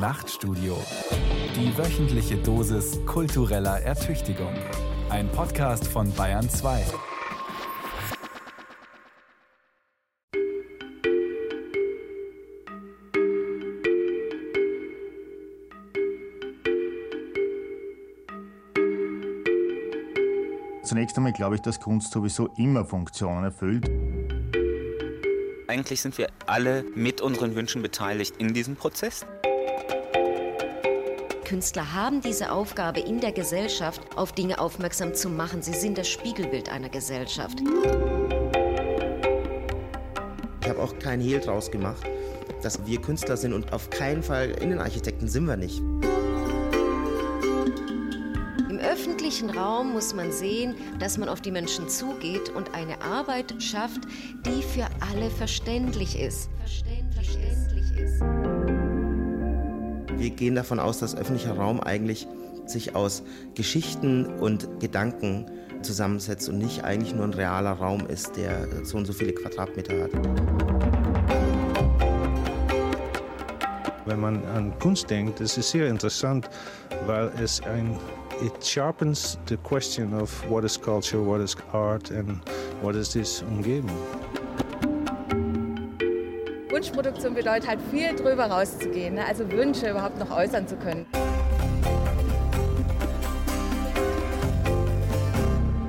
Nachtstudio. 0.00 0.78
Die 1.54 1.76
wöchentliche 1.76 2.38
Dosis 2.38 2.98
kultureller 3.04 3.82
Ertüchtigung. 3.82 4.54
Ein 5.10 5.30
Podcast 5.30 5.86
von 5.86 6.10
Bayern 6.14 6.48
2. 6.48 6.86
Zunächst 20.82 21.18
einmal 21.18 21.34
glaube 21.34 21.56
ich, 21.56 21.60
dass 21.60 21.78
Kunst 21.78 22.10
sowieso 22.10 22.48
immer 22.56 22.86
Funktionen 22.86 23.44
erfüllt. 23.44 23.86
Eigentlich 25.68 26.00
sind 26.00 26.16
wir 26.16 26.28
alle 26.46 26.84
mit 26.94 27.20
unseren 27.20 27.54
Wünschen 27.54 27.82
beteiligt 27.82 28.36
in 28.38 28.54
diesem 28.54 28.76
Prozess. 28.76 29.26
Künstler 31.50 31.92
haben 31.92 32.20
diese 32.20 32.52
Aufgabe 32.52 33.00
in 33.00 33.18
der 33.18 33.32
Gesellschaft, 33.32 34.00
auf 34.14 34.30
Dinge 34.30 34.60
aufmerksam 34.60 35.14
zu 35.14 35.28
machen. 35.28 35.62
Sie 35.62 35.72
sind 35.72 35.98
das 35.98 36.06
Spiegelbild 36.06 36.68
einer 36.68 36.88
Gesellschaft. 36.88 37.58
Ich 40.62 40.68
habe 40.68 40.80
auch 40.80 40.96
keinen 41.00 41.20
Hehl 41.20 41.40
draus 41.40 41.72
gemacht, 41.72 42.06
dass 42.62 42.86
wir 42.86 43.00
Künstler 43.00 43.36
sind 43.36 43.52
und 43.52 43.72
auf 43.72 43.90
keinen 43.90 44.22
Fall 44.22 44.50
Innenarchitekten 44.62 45.26
sind 45.26 45.46
wir 45.46 45.56
nicht. 45.56 45.80
Im 48.68 48.78
öffentlichen 48.78 49.50
Raum 49.50 49.92
muss 49.92 50.14
man 50.14 50.30
sehen, 50.30 50.76
dass 51.00 51.18
man 51.18 51.28
auf 51.28 51.40
die 51.40 51.50
Menschen 51.50 51.88
zugeht 51.88 52.50
und 52.50 52.76
eine 52.76 53.02
Arbeit 53.02 53.60
schafft, 53.60 54.02
die 54.46 54.62
für 54.62 54.86
alle 55.00 55.28
verständlich 55.30 56.16
ist. 56.16 56.48
Wir 60.20 60.28
gehen 60.28 60.54
davon 60.54 60.78
aus, 60.78 60.98
dass 60.98 61.16
öffentlicher 61.16 61.56
Raum 61.56 61.80
eigentlich 61.80 62.28
sich 62.66 62.94
aus 62.94 63.22
Geschichten 63.54 64.26
und 64.26 64.78
Gedanken 64.78 65.46
zusammensetzt 65.80 66.46
und 66.50 66.58
nicht 66.58 66.84
eigentlich 66.84 67.14
nur 67.14 67.24
ein 67.24 67.32
realer 67.32 67.72
Raum 67.72 68.06
ist, 68.06 68.36
der 68.36 68.84
so 68.84 68.98
und 68.98 69.06
so 69.06 69.14
viele 69.14 69.32
Quadratmeter 69.32 70.02
hat. 70.02 70.10
Wenn 74.04 74.20
man 74.20 74.44
an 74.48 74.78
Kunst 74.78 75.08
denkt, 75.08 75.40
ist 75.40 75.54
sehr 75.54 75.88
interessant, 75.88 76.50
weil 77.06 77.32
es 77.42 77.62
ein 77.62 77.98
it 78.42 78.62
sharpens 78.62 79.38
the 79.46 79.56
question 79.56 80.12
of 80.12 80.30
what 80.50 80.64
is 80.64 80.78
culture, 80.78 81.24
what 81.24 81.40
is 81.40 81.56
art 81.72 82.10
and 82.10 82.42
what 82.82 82.94
is 82.94 83.14
this 83.14 83.40
Umgebung. 83.40 83.96
Wunschproduktion 86.80 87.34
bedeutet 87.34 87.68
halt 87.68 87.80
viel 87.90 88.16
drüber 88.16 88.46
rauszugehen, 88.46 89.16
ne? 89.16 89.26
also 89.26 89.50
Wünsche 89.52 89.90
überhaupt 89.90 90.18
noch 90.18 90.30
äußern 90.30 90.66
zu 90.66 90.76
können. 90.76 91.04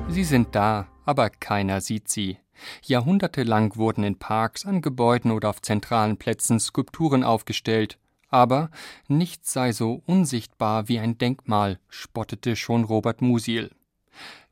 Sie 0.09 0.25
sind 0.25 0.53
da, 0.53 0.89
aber 1.05 1.29
keiner 1.29 1.79
sieht 1.79 2.09
sie. 2.09 2.39
Jahrhundertelang 2.83 3.77
wurden 3.77 4.03
in 4.03 4.19
Parks, 4.19 4.65
an 4.65 4.81
Gebäuden 4.81 5.31
oder 5.31 5.49
auf 5.49 5.61
zentralen 5.61 6.17
Plätzen 6.17 6.59
Skulpturen 6.59 7.23
aufgestellt. 7.23 7.97
Aber 8.27 8.69
nichts 9.07 9.53
sei 9.53 9.71
so 9.71 10.03
unsichtbar 10.05 10.89
wie 10.89 10.99
ein 10.99 11.17
Denkmal, 11.17 11.79
spottete 11.87 12.57
schon 12.57 12.83
Robert 12.83 13.21
Musil. 13.21 13.71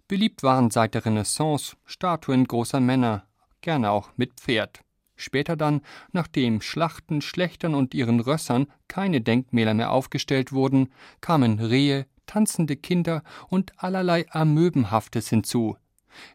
Beliebt 0.08 0.42
waren 0.42 0.72
seit 0.72 0.94
der 0.94 1.06
Renaissance 1.06 1.76
Statuen 1.84 2.46
großer 2.48 2.80
Männer, 2.80 3.26
gerne 3.60 3.92
auch 3.92 4.12
mit 4.16 4.40
Pferd. 4.40 4.80
Später 5.20 5.58
dann, 5.58 5.82
nachdem 6.14 6.62
Schlachten, 6.62 7.22
Schlechtern 7.22 7.76
und 7.76 7.94
ihren 7.94 8.22
Rössern 8.22 8.68
keine 8.88 9.20
Denkmäler 9.20 9.74
mehr 9.74 9.92
aufgestellt 9.92 10.54
wurden, 10.54 10.94
kamen 11.20 11.60
Rehe, 11.60 12.06
tanzende 12.26 12.78
Kinder 12.78 13.22
und 13.50 13.74
allerlei 13.84 14.26
Amöbenhaftes 14.32 15.28
hinzu. 15.30 15.76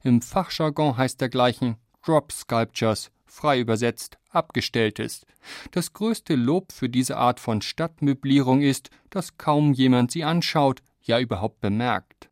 Im 0.03 0.21
Fachjargon 0.21 0.99
heißt 0.99 1.19
dergleichen 1.19 1.77
Drop 2.05 2.31
Sculptures, 2.31 3.11
frei 3.25 3.59
übersetzt 3.59 4.19
Abgestelltes. 4.29 5.25
Das 5.71 5.95
größte 5.95 6.35
Lob 6.35 6.71
für 6.71 6.91
diese 6.91 7.17
Art 7.17 7.41
von 7.41 7.63
Stadtmöblierung 7.63 8.61
ist, 8.61 8.91
dass 9.09 9.39
kaum 9.39 9.73
jemand 9.73 10.11
sie 10.11 10.25
anschaut, 10.25 10.83
ja 11.01 11.19
überhaupt 11.19 11.61
bemerkt. 11.61 12.29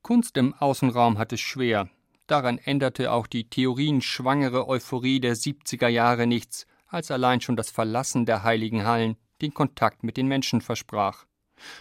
Kunst 0.00 0.38
im 0.38 0.54
Außenraum 0.54 1.18
hat 1.18 1.34
es 1.34 1.40
schwer. 1.40 1.90
Daran 2.26 2.58
änderte 2.58 3.12
auch 3.12 3.26
die 3.26 3.48
theorienschwangere 3.48 4.68
Euphorie 4.68 5.20
der 5.20 5.36
70er 5.36 5.88
Jahre 5.88 6.26
nichts, 6.26 6.66
als 6.88 7.10
allein 7.10 7.40
schon 7.40 7.56
das 7.56 7.70
Verlassen 7.70 8.26
der 8.26 8.42
heiligen 8.42 8.84
Hallen 8.84 9.16
den 9.40 9.54
Kontakt 9.54 10.02
mit 10.02 10.16
den 10.16 10.26
Menschen 10.26 10.60
versprach. 10.60 11.26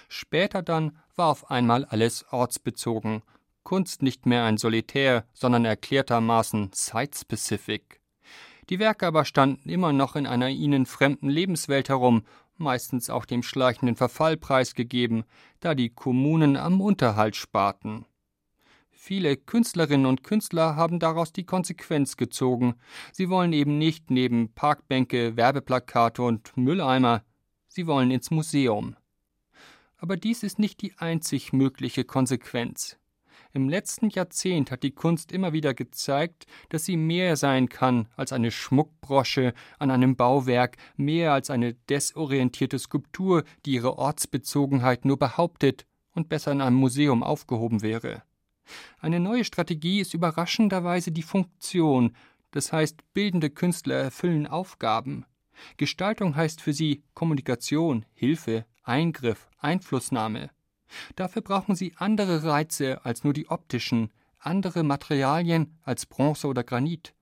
Später 0.08 0.62
dann 0.62 0.98
war 1.16 1.30
auf 1.30 1.50
einmal 1.50 1.86
alles 1.86 2.26
ortsbezogen, 2.32 3.24
Kunst 3.64 4.04
nicht 4.04 4.28
mehr 4.28 4.44
ein 4.44 4.58
Solitär, 4.58 5.26
sondern 5.34 5.66
erklärtermaßen 5.66 6.70
site-specific. 6.74 8.00
Die 8.70 8.80
Werke 8.80 9.08
aber 9.08 9.26
standen 9.26 9.70
immer 9.70 9.92
noch 9.92 10.16
in 10.16 10.28
einer 10.28 10.50
ihnen 10.50 10.86
fremden 10.86 11.30
Lebenswelt 11.30 11.90
herum, 11.90 12.24
meistens 12.58 13.10
auch 13.10 13.26
dem 13.26 13.42
schleichenden 13.42 13.96
Verfall 13.96 14.38
preisgegeben, 14.38 15.24
da 15.60 15.74
die 15.76 15.90
Kommunen 15.90 16.58
am 16.58 16.80
Unterhalt 16.80 17.36
sparten. 17.36 18.06
Viele 19.08 19.38
Künstlerinnen 19.38 20.08
und 20.08 20.24
Künstler 20.24 20.76
haben 20.76 20.98
daraus 20.98 21.32
die 21.32 21.44
Konsequenz 21.44 22.18
gezogen. 22.18 22.74
Sie 23.12 23.30
wollen 23.30 23.54
eben 23.54 23.78
nicht 23.78 24.10
neben 24.10 24.52
Parkbänke, 24.56 25.38
Werbeplakate 25.38 26.24
und 26.24 26.58
Mülleimer, 26.58 27.24
sie 27.68 27.86
wollen 27.86 28.10
ins 28.10 28.32
Museum. 28.32 28.96
Aber 29.98 30.18
dies 30.18 30.42
ist 30.42 30.58
nicht 30.58 30.82
die 30.82 30.98
einzig 30.98 31.54
mögliche 31.54 32.04
Konsequenz. 32.04 32.98
Im 33.54 33.70
letzten 33.70 34.10
Jahrzehnt 34.10 34.72
hat 34.72 34.82
die 34.82 34.96
Kunst 34.96 35.32
immer 35.32 35.54
wieder 35.54 35.76
gezeigt, 35.76 36.48
dass 36.70 36.86
sie 36.86 36.98
mehr 36.98 37.36
sein 37.36 37.70
kann 37.70 38.08
als 38.16 38.34
eine 38.34 38.50
Schmuckbrosche 38.50 39.54
an 39.78 39.92
einem 39.92 40.16
Bauwerk, 40.16 40.78
mehr 40.98 41.32
als 41.32 41.52
eine 41.52 41.76
desorientierte 41.76 42.80
Skulptur, 42.80 43.44
die 43.68 43.74
ihre 43.74 44.00
Ortsbezogenheit 44.00 45.06
nur 45.06 45.20
behauptet 45.20 45.86
und 46.16 46.28
besser 46.28 46.54
in 46.54 46.62
einem 46.62 46.78
Museum 46.78 47.22
aufgehoben 47.22 47.84
wäre. 47.84 48.24
Eine 49.00 49.20
neue 49.20 49.44
Strategie 49.44 50.00
ist 50.00 50.14
überraschenderweise 50.14 51.12
die 51.12 51.24
Funktion, 51.24 52.16
das 52.52 52.72
heißt, 52.72 53.14
bildende 53.14 53.50
Künstler 53.50 53.96
erfüllen 53.96 54.48
Aufgaben. 54.48 55.26
Gestaltung 55.78 56.36
heißt 56.36 56.62
für 56.62 56.74
sie 56.74 57.04
Kommunikation, 57.14 58.06
Hilfe, 58.14 58.66
Eingriff, 58.84 59.50
Einflussnahme. 59.58 60.50
Dafür 61.16 61.42
brauchen 61.42 61.76
sie 61.76 61.94
andere 61.98 62.44
Reize 62.44 63.04
als 63.06 63.24
nur 63.24 63.34
die 63.34 63.50
optischen, 63.50 64.12
andere 64.40 64.84
Materialien 64.84 65.78
als 65.84 66.06
Bronze 66.06 66.48
oder 66.48 66.64
Granit. 66.64 67.14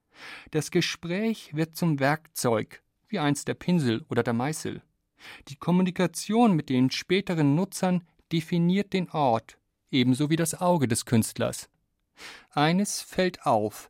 Das 0.52 0.72
Gespräch 0.72 1.56
wird 1.56 1.76
zum 1.76 2.00
Werkzeug, 2.00 2.84
wie 3.08 3.20
einst 3.20 3.48
der 3.48 3.56
Pinsel 3.56 4.06
oder 4.10 4.24
der 4.24 4.34
Meißel. 4.34 4.82
Die 5.48 5.56
Kommunikation 5.56 6.56
mit 6.56 6.70
den 6.70 6.92
späteren 6.92 7.56
Nutzern 7.56 8.04
definiert 8.32 8.94
den 8.94 9.10
Ort, 9.12 9.58
ebenso 9.94 10.30
wie 10.30 10.36
das 10.36 10.60
Auge 10.60 10.88
des 10.88 11.06
Künstlers. 11.06 11.70
Eines 12.52 13.02
fällt 13.02 13.46
auf. 13.46 13.90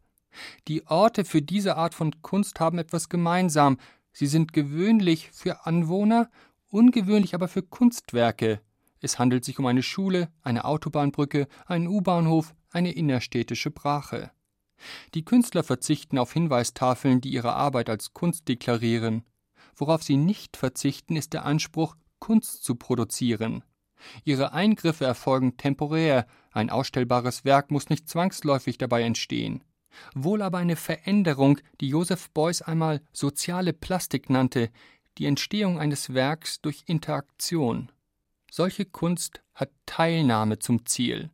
Die 0.68 0.86
Orte 0.88 1.26
für 1.26 1.42
diese 1.42 1.78
Art 1.78 1.94
von 1.94 2.22
Kunst 2.22 2.60
haben 2.60 2.78
etwas 2.78 3.10
gemeinsam. 3.10 3.78
Sie 4.12 4.28
sind 4.28 4.54
gewöhnlich 4.54 5.32
für 5.32 5.66
Anwohner, 5.66 6.30
ungewöhnlich 6.70 7.36
aber 7.36 7.48
für 7.48 7.64
Kunstwerke, 7.64 8.62
es 9.04 9.20
handelt 9.20 9.44
sich 9.44 9.60
um 9.60 9.66
eine 9.66 9.84
Schule, 9.84 10.32
eine 10.44 10.64
Autobahnbrücke, 10.64 11.50
einen 11.66 11.88
U-Bahnhof, 11.88 12.56
eine 12.72 12.94
innerstädtische 12.94 13.70
Brache. 13.70 14.32
Die 15.14 15.26
Künstler 15.26 15.62
verzichten 15.62 16.18
auf 16.18 16.32
Hinweistafeln, 16.32 17.20
die 17.20 17.34
ihre 17.34 17.54
Arbeit 17.54 17.90
als 17.90 18.14
Kunst 18.14 18.48
deklarieren. 18.48 19.26
Worauf 19.76 20.04
sie 20.04 20.16
nicht 20.16 20.56
verzichten, 20.56 21.18
ist 21.18 21.34
der 21.34 21.44
Anspruch, 21.44 21.98
Kunst 22.20 22.64
zu 22.64 22.76
produzieren. 22.76 23.66
Ihre 24.24 24.54
Eingriffe 24.54 25.06
erfolgen 25.06 25.58
temporär, 25.58 26.28
ein 26.52 26.70
ausstellbares 26.70 27.46
Werk 27.46 27.72
muss 27.72 27.90
nicht 27.90 28.08
zwangsläufig 28.08 28.78
dabei 28.78 29.04
entstehen. 29.04 29.64
Wohl 30.16 30.42
aber 30.42 30.58
eine 30.58 30.76
Veränderung, 30.76 31.60
die 31.82 31.90
Joseph 31.90 32.30
Beuys 32.32 32.62
einmal 32.62 33.02
soziale 33.12 33.74
Plastik 33.74 34.30
nannte, 34.30 34.70
die 35.18 35.26
Entstehung 35.26 35.80
eines 35.80 36.14
Werks 36.14 36.62
durch 36.62 36.84
Interaktion. 36.88 37.92
Solche 38.52 38.86
Kunst 38.86 39.42
hat 39.54 39.72
Teilnahme 39.86 40.60
zum 40.60 40.86
Ziel. 40.86 41.30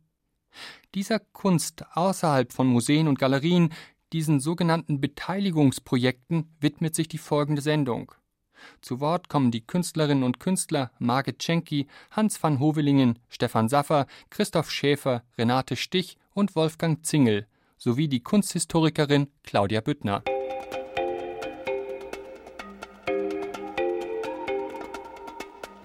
Dieser 0.94 1.20
Kunst 1.20 1.84
außerhalb 1.92 2.52
von 2.52 2.66
Museen 2.66 3.08
und 3.08 3.18
Galerien, 3.18 3.72
diesen 4.12 4.40
sogenannten 4.40 5.00
Beteiligungsprojekten, 5.00 6.56
widmet 6.60 6.94
sich 6.94 7.08
die 7.08 7.18
folgende 7.18 7.62
Sendung. 7.62 8.12
Zu 8.80 9.00
Wort 9.00 9.28
kommen 9.28 9.50
die 9.50 9.66
Künstlerinnen 9.66 10.24
und 10.24 10.40
Künstler 10.40 10.90
Margit 10.98 11.42
Schenki, 11.42 11.86
Hans 12.10 12.42
van 12.42 12.58
Hovelingen, 12.58 13.18
Stefan 13.28 13.68
Saffer, 13.68 14.06
Christoph 14.30 14.70
Schäfer, 14.70 15.22
Renate 15.38 15.76
Stich 15.76 16.16
und 16.34 16.56
Wolfgang 16.56 17.04
Zingel 17.04 17.46
sowie 17.76 18.08
die 18.08 18.22
Kunsthistorikerin 18.22 19.28
Claudia 19.42 19.80
Büttner. 19.80 20.22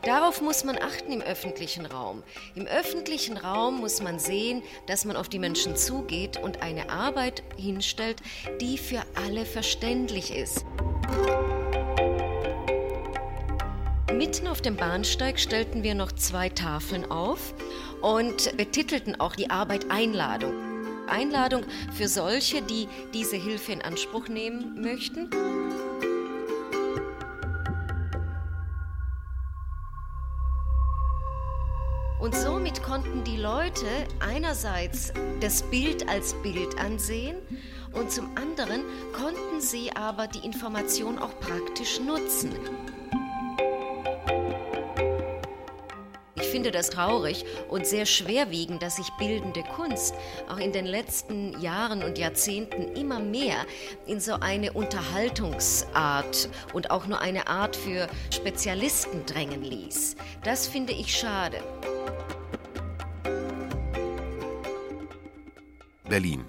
Darauf 0.06 0.40
muss 0.40 0.64
man 0.64 0.78
achten 0.78 1.12
im 1.12 1.22
öffentlichen 1.22 1.88
Raum. 1.88 2.22
Im 2.54 2.68
öffentlichen 2.68 3.38
Raum 3.38 3.80
muss 3.80 4.04
man 4.04 4.20
sehen, 4.20 4.62
dass 4.86 5.04
man 5.04 5.16
auf 5.16 5.30
die 5.30 5.40
Menschen 5.40 5.76
zugeht 5.76 6.38
und 6.38 6.62
eine 6.62 6.92
Arbeit 6.92 7.42
hinstellt, 7.58 8.22
die 8.62 8.78
für 8.78 9.02
alle 9.16 9.46
verständlich 9.46 10.30
ist. 10.30 10.64
Mitten 14.18 14.48
auf 14.48 14.62
dem 14.62 14.78
Bahnsteig 14.78 15.38
stellten 15.38 15.84
wir 15.84 15.94
noch 15.94 16.14
zwei 16.14 16.48
Tafeln 16.48 17.12
auf 17.12 17.54
und 18.02 18.56
betitelten 18.56 19.20
auch 19.20 19.36
die 19.36 19.50
Arbeit 19.50 19.92
Einladung. 19.92 20.54
Einladung 21.08 21.64
für 21.94 22.08
solche, 22.08 22.62
die 22.62 22.88
diese 23.14 23.36
Hilfe 23.36 23.74
in 23.74 23.82
Anspruch 23.82 24.30
nehmen 24.30 24.82
möchten. 24.82 25.30
Und 32.22 32.36
somit 32.36 32.84
konnten 32.84 33.26
die 33.26 33.38
Leute 33.38 33.86
einerseits 34.22 35.12
das 35.42 35.62
Bild 35.64 36.08
als 36.08 36.34
Bild 36.36 36.80
ansehen 36.80 37.36
und 37.92 38.12
zum 38.12 38.30
anderen 38.38 38.82
konnten 39.12 39.60
sie 39.60 39.94
aber 39.94 40.28
die 40.28 40.46
Information 40.46 41.20
auch 41.20 41.38
praktisch 41.42 42.00
nutzen. 42.00 42.54
Finde 46.56 46.72
das 46.72 46.90
traurig 46.90 47.44
und 47.68 47.86
sehr 47.86 48.06
schwerwiegend, 48.06 48.82
dass 48.82 48.96
sich 48.96 49.10
bildende 49.20 49.62
Kunst 49.62 50.16
auch 50.48 50.58
in 50.58 50.72
den 50.72 50.86
letzten 50.86 51.60
Jahren 51.60 52.02
und 52.02 52.18
Jahrzehnten 52.18 52.96
immer 52.96 53.20
mehr 53.20 53.58
in 54.08 54.22
so 54.22 54.36
eine 54.36 54.72
Unterhaltungsart 54.72 56.48
und 56.72 56.92
auch 56.92 57.08
nur 57.08 57.20
eine 57.20 57.48
Art 57.50 57.76
für 57.76 58.08
Spezialisten 58.34 59.26
drängen 59.26 59.64
ließ. 59.64 60.16
Das 60.46 60.66
finde 60.66 60.94
ich 60.94 61.14
schade. 61.14 61.62
Berlin. 66.08 66.46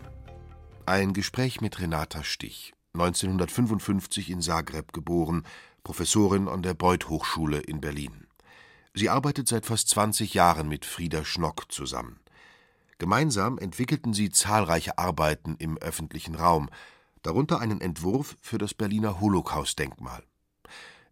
Ein 0.86 1.14
Gespräch 1.14 1.60
mit 1.60 1.80
Renata 1.80 2.22
Stich, 2.22 2.74
1955 2.94 4.30
in 4.30 4.40
Zagreb 4.40 4.92
geboren, 4.92 5.42
Professorin 5.82 6.46
an 6.46 6.62
der 6.62 6.74
Beuth 6.74 7.08
Hochschule 7.08 7.58
in 7.58 7.80
Berlin. 7.80 8.25
Sie 8.98 9.10
arbeitet 9.10 9.46
seit 9.46 9.66
fast 9.66 9.90
20 9.90 10.32
Jahren 10.32 10.68
mit 10.68 10.86
Frieda 10.86 11.22
Schnock 11.22 11.70
zusammen. 11.70 12.18
Gemeinsam 12.96 13.58
entwickelten 13.58 14.14
sie 14.14 14.30
zahlreiche 14.30 14.96
Arbeiten 14.96 15.54
im 15.58 15.76
öffentlichen 15.76 16.34
Raum, 16.34 16.70
darunter 17.20 17.60
einen 17.60 17.82
Entwurf 17.82 18.38
für 18.40 18.56
das 18.56 18.72
Berliner 18.72 19.20
Holocaust-Denkmal. 19.20 20.24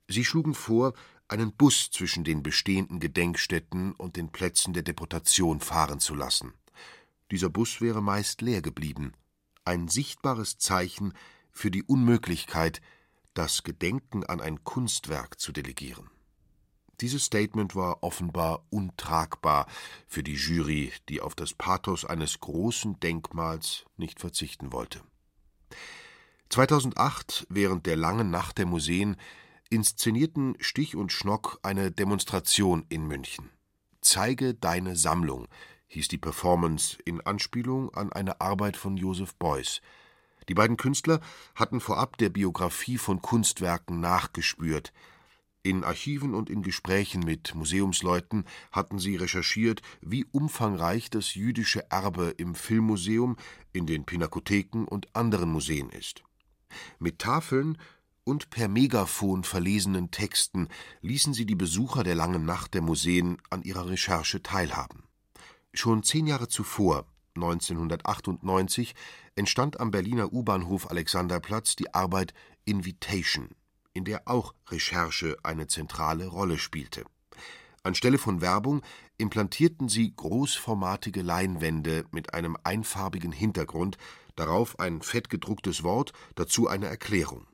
Sie 0.09 0.25
schlugen 0.25 0.55
vor, 0.55 0.95
einen 1.29 1.53
Bus 1.53 1.91
zwischen 1.91 2.25
den 2.25 2.43
bestehenden 2.43 3.01
Gedenkstätten 3.01 3.93
und 3.93 4.17
den 4.17 4.33
Plätzen 4.33 4.73
der 4.73 4.83
Deportation 4.83 5.61
fahren 5.61 6.01
zu 6.01 6.15
lassen. 6.15 6.55
Dieser 7.31 7.51
Bus 7.51 7.83
wäre 7.83 8.03
meist 8.03 8.41
leer 8.41 8.63
geblieben, 8.63 9.13
ein 9.67 9.89
sichtbares 9.89 10.57
Zeichen 10.57 11.13
für 11.53 11.71
die 11.71 11.83
Unmöglichkeit, 11.83 12.81
das 13.35 13.63
Gedenken 13.63 14.25
an 14.25 14.41
ein 14.41 14.65
Kunstwerk 14.65 15.39
zu 15.39 15.53
delegieren. 15.53 16.14
Dieses 17.01 17.25
Statement 17.25 17.75
war 17.75 18.03
offenbar 18.03 18.65
untragbar 18.71 19.67
für 20.07 20.23
die 20.23 20.35
Jury, 20.35 20.93
die 21.09 21.21
auf 21.21 21.35
das 21.35 21.55
Pathos 21.55 22.05
eines 22.05 22.41
großen 22.41 23.01
Denkmals 23.01 23.85
nicht 23.97 24.21
verzichten 24.21 24.73
wollte. 24.73 25.01
2008, 26.51 27.47
während 27.49 27.87
der 27.87 27.97
langen 27.97 28.31
Nacht 28.31 28.59
der 28.59 28.67
Museen, 28.67 29.17
inszenierten 29.71 30.57
Stich 30.61 30.95
und 30.95 31.11
Schnock 31.11 31.59
eine 31.63 31.91
Demonstration 31.91 32.87
in 32.89 33.07
München. 33.07 33.51
Zeige 34.01 34.55
deine 34.55 34.97
Sammlung 34.97 35.49
hieß 35.89 36.09
die 36.09 36.19
Performance 36.19 36.99
in 37.05 37.21
Anspielung 37.21 37.93
an 37.95 38.13
eine 38.13 38.41
Arbeit 38.41 38.77
von 38.77 38.97
Joseph 38.97 39.35
Beuys. 39.37 39.81
Die 40.49 40.55
beiden 40.55 40.77
Künstler 40.77 41.21
hatten 41.55 41.81
vorab 41.81 42.19
der 42.19 42.29
Biografie 42.29 42.99
von 42.99 43.23
Kunstwerken 43.23 44.01
nachgespürt. 44.01 44.93
In 45.67 45.83
Archiven 45.83 46.35
und 46.35 46.51
in 46.51 46.61
Gesprächen 46.61 47.25
mit 47.25 47.55
Museumsleuten 47.55 48.45
hatten 48.71 48.99
sie 48.99 49.17
recherchiert, 49.17 49.81
wie 50.03 50.27
umfangreich 50.31 51.09
das 51.09 51.35
jüdische 51.35 51.91
Erbe 51.91 52.35
im 52.37 52.55
Filmmuseum, 52.55 53.37
in 53.73 53.87
den 53.87 54.05
Pinakotheken 54.05 54.85
und 54.85 55.17
anderen 55.17 55.51
Museen 55.51 55.89
ist. 55.89 56.23
Mit 56.99 57.19
Tafeln 57.19 57.79
und 58.25 58.51
per 58.51 58.69
Megafon 58.69 59.43
verlesenen 59.43 60.11
Texten 60.11 60.69
ließen 61.01 61.33
sie 61.33 61.47
die 61.47 61.55
Besucher 61.55 62.05
der 62.05 62.15
langen 62.15 62.45
Nacht 62.45 62.75
der 62.75 62.83
Museen 62.83 63.39
an 63.49 63.63
ihrer 63.63 63.89
Recherche 63.89 64.43
teilhaben. 64.43 65.05
Schon 65.73 66.03
zehn 66.03 66.27
Jahre 66.27 66.49
zuvor, 66.49 67.07
1998, 67.37 68.95
entstand 69.35 69.81
am 69.81 69.91
Berliner 69.91 70.31
U-Bahnhof 70.31 70.91
Alexanderplatz 70.91 71.75
die 71.75 71.95
Arbeit 71.95 72.35
Invitation, 72.67 73.49
in 73.95 74.05
der 74.05 74.29
auch 74.29 74.55
Recherche 74.69 75.37
eine 75.43 75.69
zentrale 75.69 76.27
Rolle 76.27 76.59
spielte. 76.59 77.05
Anstelle 77.83 78.19
von 78.19 78.41
Werbung 78.41 78.83
implantierten 79.19 79.89
sie 79.89 80.15
großformatige 80.15 81.23
Leinwände 81.23 82.05
mit 82.11 82.35
einem 82.35 82.57
einfarbigen 82.65 83.33
Hintergrund, 83.33 83.97
darauf 84.37 84.79
ein 84.81 85.01
fettgedrucktes 85.01 85.83
Wort, 85.85 86.13
dazu 86.35 86.67
eine 86.69 86.87
Erklärung. 86.87 87.47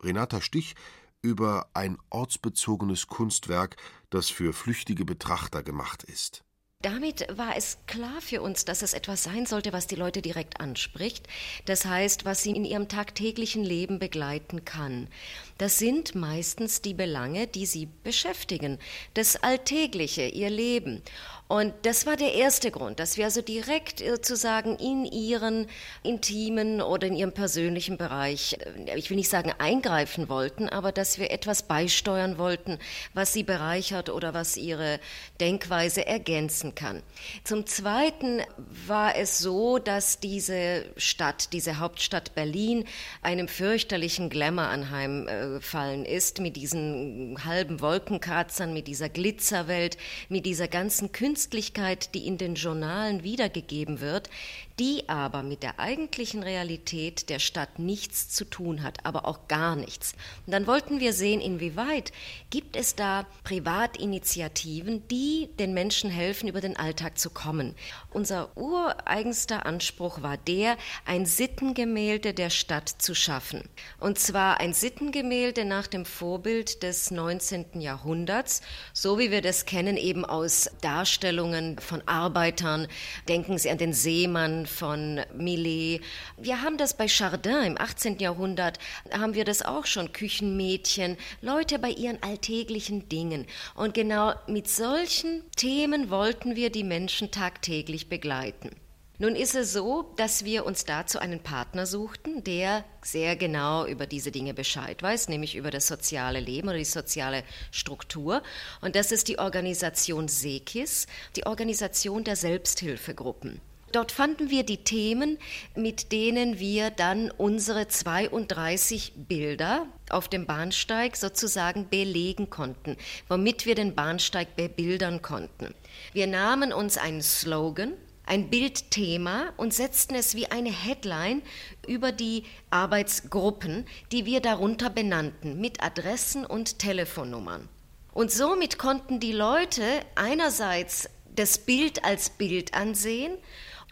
Renata 0.00 0.40
Stich 0.40 0.74
über 1.22 1.70
ein 1.72 1.96
ortsbezogenes 2.10 3.06
Kunstwerk, 3.06 3.76
das 4.10 4.28
für 4.28 4.52
flüchtige 4.52 5.06
Betrachter 5.06 5.62
gemacht 5.62 6.02
ist. 6.02 6.44
Damit 6.84 7.26
war 7.34 7.56
es 7.56 7.78
klar 7.86 8.20
für 8.20 8.42
uns, 8.42 8.66
dass 8.66 8.82
es 8.82 8.92
etwas 8.92 9.22
sein 9.22 9.46
sollte, 9.46 9.72
was 9.72 9.86
die 9.86 9.94
Leute 9.94 10.20
direkt 10.20 10.60
anspricht. 10.60 11.26
Das 11.64 11.86
heißt, 11.86 12.26
was 12.26 12.42
sie 12.42 12.50
in 12.50 12.66
ihrem 12.66 12.88
tagtäglichen 12.88 13.64
Leben 13.64 13.98
begleiten 13.98 14.66
kann. 14.66 15.08
Das 15.56 15.78
sind 15.78 16.14
meistens 16.14 16.82
die 16.82 16.92
Belange, 16.92 17.46
die 17.46 17.64
sie 17.64 17.88
beschäftigen, 18.02 18.78
das 19.14 19.36
Alltägliche, 19.36 20.26
ihr 20.26 20.50
Leben. 20.50 21.00
Und 21.46 21.74
das 21.82 22.06
war 22.06 22.16
der 22.16 22.34
erste 22.34 22.70
Grund, 22.70 22.98
dass 22.98 23.16
wir 23.18 23.26
also 23.26 23.42
direkt 23.42 24.00
sozusagen 24.00 24.76
in 24.76 25.04
ihren 25.04 25.66
intimen 26.02 26.80
oder 26.80 27.06
in 27.06 27.14
ihrem 27.14 27.32
persönlichen 27.32 27.98
Bereich, 27.98 28.56
äh, 28.86 28.96
ich 28.98 29.10
will 29.10 29.16
nicht 29.16 29.28
sagen 29.28 29.52
eingreifen 29.58 30.28
wollten, 30.30 30.68
aber 30.70 30.90
dass 30.90 31.18
wir 31.18 31.30
etwas 31.30 31.62
beisteuern 31.62 32.38
wollten, 32.38 32.78
was 33.12 33.32
sie 33.32 33.42
bereichert 33.42 34.08
oder 34.08 34.32
was 34.32 34.56
ihre 34.56 34.98
Denkweise 35.38 36.06
ergänzen 36.06 36.73
kann. 36.74 37.02
Zum 37.44 37.66
Zweiten 37.66 38.40
war 38.86 39.16
es 39.16 39.38
so, 39.38 39.78
dass 39.78 40.20
diese 40.20 40.84
Stadt, 40.96 41.52
diese 41.52 41.78
Hauptstadt 41.78 42.34
Berlin, 42.34 42.84
einem 43.22 43.48
fürchterlichen 43.48 44.30
Glamour 44.30 44.64
anheimfallen 44.64 46.04
ist, 46.04 46.40
mit 46.40 46.56
diesen 46.56 47.36
halben 47.44 47.80
Wolkenkratzern, 47.80 48.72
mit 48.72 48.86
dieser 48.88 49.08
Glitzerwelt, 49.08 49.96
mit 50.28 50.46
dieser 50.46 50.68
ganzen 50.68 51.12
Künstlichkeit, 51.12 52.14
die 52.14 52.26
in 52.26 52.38
den 52.38 52.54
Journalen 52.54 53.22
wiedergegeben 53.22 54.00
wird, 54.00 54.30
die 54.78 55.08
aber 55.08 55.42
mit 55.42 55.62
der 55.62 55.78
eigentlichen 55.78 56.42
Realität 56.42 57.28
der 57.30 57.38
Stadt 57.38 57.78
nichts 57.78 58.30
zu 58.30 58.44
tun 58.44 58.82
hat, 58.82 59.04
aber 59.04 59.26
auch 59.26 59.46
gar 59.46 59.76
nichts. 59.76 60.14
Und 60.46 60.52
dann 60.52 60.66
wollten 60.66 60.98
wir 60.98 61.12
sehen, 61.12 61.40
inwieweit 61.40 62.12
gibt 62.50 62.74
es 62.74 62.96
da 62.96 63.26
Privatinitiativen, 63.44 65.06
die 65.08 65.48
den 65.58 65.74
Menschen 65.74 66.10
helfen, 66.10 66.48
über 66.48 66.60
den 66.60 66.76
Alltag 66.76 67.18
zu 67.18 67.30
kommen. 67.30 67.74
Unser 68.10 68.56
ureigenster 68.56 69.64
Anspruch 69.64 70.22
war 70.22 70.36
der, 70.36 70.76
ein 71.04 71.24
Sittengemälde 71.24 72.34
der 72.34 72.50
Stadt 72.50 72.88
zu 72.88 73.14
schaffen. 73.14 73.62
Und 74.00 74.18
zwar 74.18 74.58
ein 74.58 74.72
Sittengemälde 74.72 75.64
nach 75.64 75.86
dem 75.86 76.04
Vorbild 76.04 76.82
des 76.82 77.12
19. 77.12 77.80
Jahrhunderts, 77.80 78.60
so 78.92 79.18
wie 79.18 79.30
wir 79.30 79.40
das 79.40 79.66
kennen 79.66 79.96
eben 79.96 80.24
aus 80.24 80.70
Darstellungen 80.80 81.78
von 81.78 82.02
Arbeitern. 82.06 82.88
Denken 83.28 83.58
Sie 83.58 83.70
an 83.70 83.78
den 83.78 83.92
Seemann, 83.92 84.63
von 84.66 85.20
Millet. 85.34 86.02
Wir 86.36 86.62
haben 86.62 86.78
das 86.78 86.96
bei 86.96 87.08
Chardin 87.08 87.64
im 87.64 87.80
18. 87.80 88.18
Jahrhundert, 88.18 88.78
haben 89.12 89.34
wir 89.34 89.44
das 89.44 89.62
auch 89.62 89.86
schon, 89.86 90.12
Küchenmädchen, 90.12 91.16
Leute 91.40 91.78
bei 91.78 91.90
ihren 91.90 92.22
alltäglichen 92.22 93.08
Dingen. 93.08 93.46
Und 93.74 93.94
genau 93.94 94.34
mit 94.46 94.68
solchen 94.68 95.42
Themen 95.56 96.10
wollten 96.10 96.56
wir 96.56 96.70
die 96.70 96.84
Menschen 96.84 97.30
tagtäglich 97.30 98.08
begleiten. 98.08 98.70
Nun 99.18 99.36
ist 99.36 99.54
es 99.54 99.72
so, 99.72 100.12
dass 100.16 100.44
wir 100.44 100.66
uns 100.66 100.86
dazu 100.86 101.20
einen 101.20 101.38
Partner 101.38 101.86
suchten, 101.86 102.42
der 102.42 102.84
sehr 103.00 103.36
genau 103.36 103.86
über 103.86 104.06
diese 104.08 104.32
Dinge 104.32 104.54
Bescheid 104.54 105.00
weiß, 105.00 105.28
nämlich 105.28 105.54
über 105.54 105.70
das 105.70 105.86
soziale 105.86 106.40
Leben 106.40 106.68
oder 106.68 106.78
die 106.78 106.84
soziale 106.84 107.44
Struktur. 107.70 108.42
Und 108.80 108.96
das 108.96 109.12
ist 109.12 109.28
die 109.28 109.38
Organisation 109.38 110.26
SEKIS, 110.26 111.06
die 111.36 111.46
Organisation 111.46 112.24
der 112.24 112.34
Selbsthilfegruppen. 112.34 113.60
Dort 113.94 114.12
fanden 114.12 114.50
wir 114.50 114.64
die 114.64 114.84
Themen, 114.84 115.38
mit 115.74 116.12
denen 116.12 116.58
wir 116.58 116.90
dann 116.90 117.30
unsere 117.30 117.88
32 117.88 119.12
Bilder 119.16 119.86
auf 120.10 120.28
dem 120.28 120.46
Bahnsteig 120.46 121.16
sozusagen 121.16 121.88
belegen 121.88 122.50
konnten, 122.50 122.96
womit 123.28 123.66
wir 123.66 123.74
den 123.74 123.94
Bahnsteig 123.94 124.56
bebildern 124.56 125.22
konnten. 125.22 125.74
Wir 126.12 126.26
nahmen 126.26 126.72
uns 126.72 126.96
einen 126.98 127.22
Slogan, 127.22 127.94
ein 128.26 128.48
Bildthema 128.48 129.52
und 129.56 129.74
setzten 129.74 130.14
es 130.14 130.34
wie 130.34 130.50
eine 130.50 130.72
Headline 130.72 131.42
über 131.86 132.10
die 132.10 132.44
Arbeitsgruppen, 132.70 133.86
die 134.12 134.24
wir 134.24 134.40
darunter 134.40 134.90
benannten, 134.90 135.60
mit 135.60 135.82
Adressen 135.82 136.46
und 136.46 136.78
Telefonnummern. 136.78 137.68
Und 138.12 138.30
somit 138.30 138.78
konnten 138.78 139.20
die 139.20 139.32
Leute 139.32 139.84
einerseits 140.14 141.10
das 141.34 141.58
Bild 141.58 142.04
als 142.04 142.30
Bild 142.30 142.74
ansehen 142.74 143.36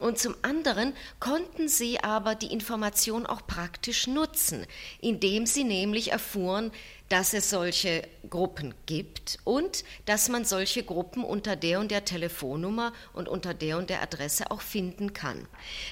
und 0.03 0.19
zum 0.19 0.35
anderen 0.43 0.93
konnten 1.21 1.69
sie 1.69 2.03
aber 2.03 2.35
die 2.35 2.53
Information 2.53 3.25
auch 3.25 3.47
praktisch 3.47 4.07
nutzen, 4.07 4.67
indem 5.01 5.47
sie 5.47 5.65
nämlich 5.65 6.13
erfuhren, 6.13 6.73
dass 7.09 7.35
es 7.35 7.51
solche 7.51 8.09
Gruppen 8.29 8.75
gibt 8.87 9.39
und 9.45 9.85
dass 10.07 10.29
man 10.29 10.45
solche 10.45 10.83
Gruppen 10.83 11.25
unter 11.25 11.57
der 11.57 11.79
und 11.79 11.91
der 11.91 12.05
Telefonnummer 12.05 12.93
und 13.13 13.29
unter 13.29 13.55
der 13.55 13.79
und 13.79 13.91
der 13.91 14.03
Adresse 14.03 14.51
auch 14.51 14.63
finden 14.63 15.13
kann. 15.13 15.47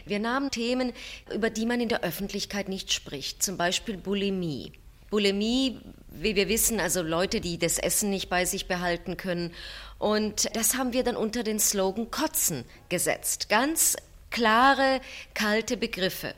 Wir 0.06 0.18
nahmen 0.18 0.50
Themen, 0.50 0.92
über 1.32 1.50
die 1.50 1.66
man 1.66 1.80
in 1.80 1.88
der 1.88 2.02
Öffentlichkeit 2.02 2.68
nicht 2.68 2.92
spricht, 2.92 3.42
zum 3.42 3.56
Beispiel 3.56 3.96
Bulimie. 3.96 4.72
Bulimie, 5.10 5.80
wie 6.08 6.36
wir 6.36 6.48
wissen, 6.48 6.80
also 6.80 7.02
Leute, 7.02 7.40
die 7.40 7.58
das 7.58 7.78
Essen 7.78 8.10
nicht 8.10 8.30
bei 8.30 8.44
sich 8.44 8.68
behalten 8.68 9.16
können. 9.16 9.52
Und 10.00 10.56
das 10.56 10.76
haben 10.76 10.94
wir 10.94 11.04
dann 11.04 11.14
unter 11.14 11.44
den 11.44 11.60
Slogan 11.60 12.10
Kotzen 12.10 12.64
gesetzt. 12.88 13.48
Ganz 13.50 13.96
klare, 14.30 15.00
kalte 15.34 15.76
Begriffe. 15.76 16.34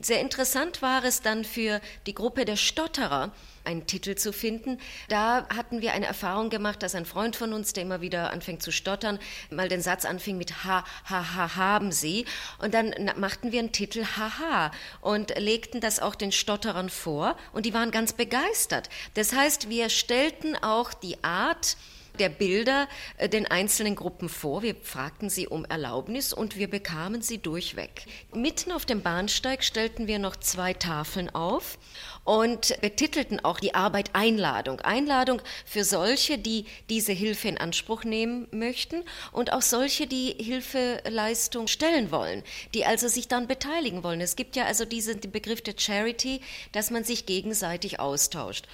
Sehr 0.00 0.20
interessant 0.20 0.82
war 0.82 1.04
es 1.04 1.22
dann 1.22 1.44
für 1.44 1.80
die 2.06 2.14
Gruppe 2.14 2.44
der 2.44 2.56
Stotterer, 2.56 3.30
einen 3.62 3.86
Titel 3.86 4.16
zu 4.16 4.32
finden. 4.32 4.78
Da 5.08 5.46
hatten 5.48 5.80
wir 5.80 5.92
eine 5.92 6.06
Erfahrung 6.06 6.50
gemacht, 6.50 6.82
dass 6.82 6.96
ein 6.96 7.06
Freund 7.06 7.36
von 7.36 7.52
uns, 7.52 7.72
der 7.72 7.84
immer 7.84 8.00
wieder 8.00 8.32
anfängt 8.32 8.62
zu 8.62 8.72
stottern, 8.72 9.20
mal 9.48 9.68
den 9.68 9.80
Satz 9.80 10.04
anfing 10.04 10.36
mit 10.36 10.64
Ha, 10.64 10.84
ha, 11.08 11.36
ha, 11.36 11.54
haben 11.54 11.92
Sie. 11.92 12.26
Und 12.58 12.74
dann 12.74 12.92
machten 13.16 13.52
wir 13.52 13.60
einen 13.60 13.70
Titel 13.70 14.04
Haha 14.04 14.72
und 15.00 15.38
legten 15.38 15.80
das 15.80 16.00
auch 16.00 16.16
den 16.16 16.32
Stotterern 16.32 16.90
vor 16.90 17.36
und 17.52 17.64
die 17.64 17.72
waren 17.72 17.92
ganz 17.92 18.12
begeistert. 18.12 18.90
Das 19.14 19.32
heißt, 19.32 19.68
wir 19.68 19.88
stellten 19.88 20.56
auch 20.56 20.92
die 20.92 21.22
Art, 21.22 21.76
der 22.18 22.28
Bilder 22.28 22.88
äh, 23.18 23.28
den 23.28 23.46
einzelnen 23.46 23.94
Gruppen 23.94 24.28
vor. 24.28 24.62
Wir 24.62 24.76
fragten 24.82 25.30
sie 25.30 25.48
um 25.48 25.64
Erlaubnis 25.64 26.32
und 26.32 26.56
wir 26.56 26.68
bekamen 26.68 27.22
sie 27.22 27.38
durchweg. 27.38 28.06
Mitten 28.32 28.72
auf 28.72 28.86
dem 28.86 29.02
Bahnsteig 29.02 29.64
stellten 29.64 30.06
wir 30.06 30.18
noch 30.18 30.36
zwei 30.36 30.74
Tafeln 30.74 31.34
auf 31.34 31.78
und 32.24 32.80
betitelten 32.80 33.44
auch 33.44 33.60
die 33.60 33.74
Arbeit 33.74 34.10
Einladung. 34.14 34.80
Einladung 34.80 35.42
für 35.66 35.84
solche, 35.84 36.38
die 36.38 36.66
diese 36.88 37.12
Hilfe 37.12 37.48
in 37.48 37.58
Anspruch 37.58 38.04
nehmen 38.04 38.48
möchten 38.50 39.02
und 39.32 39.52
auch 39.52 39.62
solche, 39.62 40.06
die 40.06 40.34
Hilfeleistung 40.38 41.66
stellen 41.66 42.10
wollen, 42.10 42.42
die 42.72 42.86
also 42.86 43.08
sich 43.08 43.28
dann 43.28 43.46
beteiligen 43.46 44.02
wollen. 44.02 44.20
Es 44.20 44.36
gibt 44.36 44.56
ja 44.56 44.64
also 44.64 44.84
diesen 44.84 45.20
Begriff 45.20 45.62
der 45.62 45.74
Charity, 45.76 46.40
dass 46.72 46.90
man 46.90 47.04
sich 47.04 47.26
gegenseitig 47.26 48.00
austauscht. 48.00 48.66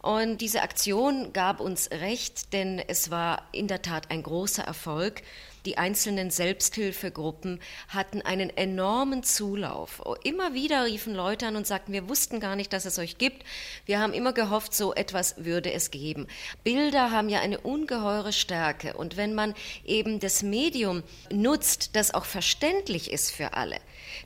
Und 0.00 0.40
diese 0.40 0.62
Aktion 0.62 1.32
gab 1.32 1.60
uns 1.60 1.90
recht, 1.90 2.52
denn 2.52 2.78
es 2.78 3.10
war 3.10 3.42
in 3.52 3.66
der 3.66 3.82
Tat 3.82 4.10
ein 4.10 4.22
großer 4.22 4.62
Erfolg. 4.62 5.22
Die 5.66 5.78
einzelnen 5.78 6.30
Selbsthilfegruppen 6.30 7.60
hatten 7.88 8.22
einen 8.22 8.56
enormen 8.56 9.24
Zulauf. 9.24 10.00
Immer 10.22 10.54
wieder 10.54 10.84
riefen 10.84 11.12
Leute 11.12 11.48
an 11.48 11.56
und 11.56 11.66
sagten, 11.66 11.92
wir 11.92 12.08
wussten 12.08 12.38
gar 12.38 12.54
nicht, 12.54 12.72
dass 12.72 12.84
es 12.84 13.00
euch 13.00 13.18
gibt. 13.18 13.44
Wir 13.84 13.98
haben 13.98 14.12
immer 14.12 14.32
gehofft, 14.32 14.74
so 14.74 14.94
etwas 14.94 15.44
würde 15.44 15.72
es 15.72 15.90
geben. 15.90 16.28
Bilder 16.62 17.10
haben 17.10 17.28
ja 17.28 17.40
eine 17.40 17.58
ungeheure 17.58 18.32
Stärke. 18.32 18.96
Und 18.96 19.16
wenn 19.16 19.34
man 19.34 19.54
eben 19.84 20.20
das 20.20 20.44
Medium 20.44 21.02
nutzt, 21.32 21.96
das 21.96 22.14
auch 22.14 22.26
verständlich 22.26 23.10
ist 23.10 23.32
für 23.32 23.54
alle, 23.54 23.80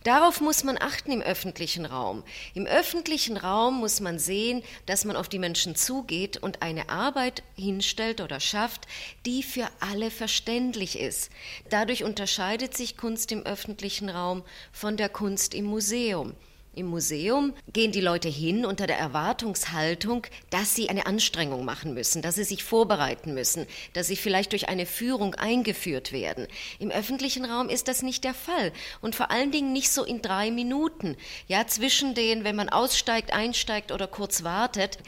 Darauf 0.05 0.41
muss 0.41 0.65
man 0.65 0.79
achten 0.81 1.13
im 1.13 1.21
öffentlichen 1.21 1.85
Raum. 1.85 2.23
Im 2.55 2.67
öffentlichen 2.67 3.37
Raum 3.37 3.81
muss 3.81 4.01
man 4.01 4.19
sehen, 4.19 4.63
dass 4.87 5.05
man 5.05 5.17
auf 5.17 5.29
die 5.29 5.39
Menschen 5.39 5.75
zugeht 5.75 6.37
und 6.39 6.63
eine 6.63 6.89
Arbeit 6.89 7.43
hinstellt 7.57 8.21
oder 8.21 8.41
schafft, 8.41 8.87
die 9.27 9.43
für 9.43 9.69
alle 9.81 10.11
verständlich 10.11 10.99
ist. 10.99 11.30
Dadurch 11.69 12.05
unterscheidet 12.05 12.77
sich 12.77 12.97
Kunst 12.97 13.33
im 13.33 13.45
öffentlichen 13.45 14.09
Raum 14.09 14.43
von 14.73 14.97
der 14.97 15.09
Kunst 15.09 15.55
im 15.55 15.67
Museum. 15.67 16.35
Im 16.73 16.87
Museum 16.87 17.53
gehen 17.73 17.91
die 17.91 18.01
Leute 18.01 18.29
hin 18.29 18.65
unter 18.65 18.87
der 18.87 18.97
Erwartungshaltung, 18.97 20.25
dass 20.51 20.77
sie 20.77 20.89
eine 20.89 21.07
Anstrengung 21.07 21.65
machen 21.65 21.95
müssen, 21.95 22.23
dass 22.23 22.37
sie 22.37 22.45
sich 22.45 22.63
vorbereiten 22.63 23.35
müssen, 23.35 23.67
dass 23.93 24.07
sie 24.07 24.15
vielleicht 24.15 24.53
durch 24.53 24.69
eine 24.69 24.87
Führung 24.87 25.35
eingeführt 25.35 26.13
werden. 26.13 26.47
Im 26.79 26.93
öffentlichen 26.93 27.45
Raum 27.45 27.69
ist 27.69 27.89
das 27.89 28.03
nicht 28.03 28.23
der 28.23 28.35
Fall 28.35 28.73
und 29.01 29.17
vor 29.17 29.33
allen 29.33 29.51
Dingen 29.51 29.73
nicht 29.73 29.91
so 29.91 30.05
in 30.05 30.23
drei 30.23 30.53
Minuten. 30.53 31.17
Ja, 31.49 31.67
zwischen 31.67 32.15
den, 32.15 32.45
wenn 32.45 32.55
man 32.55 32.69
aussteigt, 32.69 33.33
einsteigt 33.33 33.91
oder 33.91 34.07
kurz 34.07 34.45
wartet. 34.45 34.99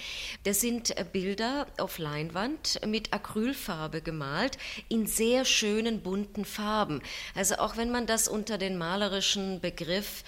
Das 0.42 0.60
sind 0.60 0.98
äh, 0.98 1.04
Bilder 1.04 1.68
auf 1.78 1.98
Leinwand 1.98 2.80
mit 2.86 3.12
Acrylfarbe 3.12 4.02
gemalt 4.02 4.58
in 4.88 5.06
sehr 5.06 5.44
schönen 5.44 6.00
bunten 6.02 6.44
Farben. 6.44 7.02
Also 7.36 7.54
auch 7.58 7.76
wenn 7.76 7.92
man 7.92 8.06
das 8.06 8.26
unter 8.26 8.58
den 8.58 8.78
malerischen 8.78 9.60
Begriff 9.60 10.24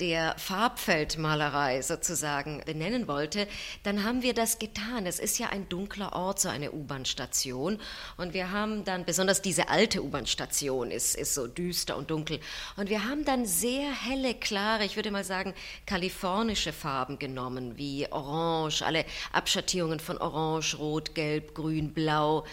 der 0.00 0.34
Farbfeldmalerei 0.38 1.82
sozusagen 1.82 2.62
benennen 2.64 3.08
wollte, 3.08 3.46
dann 3.82 4.04
haben 4.04 4.22
wir 4.22 4.34
das 4.34 4.58
getan. 4.58 5.06
Es 5.06 5.18
ist 5.18 5.38
ja 5.38 5.48
ein 5.48 5.68
dunkler 5.68 6.12
Ort, 6.12 6.40
so 6.40 6.48
eine 6.48 6.72
U-Bahn-Station. 6.72 7.78
Und 8.16 8.34
wir 8.34 8.50
haben 8.50 8.84
dann, 8.84 9.04
besonders 9.04 9.42
diese 9.42 9.68
alte 9.68 10.02
U-Bahn-Station 10.02 10.90
ist, 10.90 11.16
ist 11.16 11.34
so 11.34 11.46
düster 11.46 11.96
und 11.96 12.10
dunkel. 12.10 12.40
Und 12.76 12.90
wir 12.90 13.04
haben 13.04 13.24
dann 13.24 13.46
sehr 13.46 13.90
helle, 13.92 14.34
klare, 14.34 14.84
ich 14.84 14.96
würde 14.96 15.10
mal 15.10 15.24
sagen, 15.24 15.54
kalifornische 15.86 16.72
Farben 16.72 17.18
genommen, 17.18 17.76
wie 17.76 18.06
Orange, 18.10 18.82
alle 18.82 19.04
Abschattierungen 19.32 20.00
von 20.00 20.18
Orange, 20.18 20.78
Rot, 20.78 21.14
Gelb, 21.14 21.54
Grün, 21.54 21.92
Blau. 21.92 22.44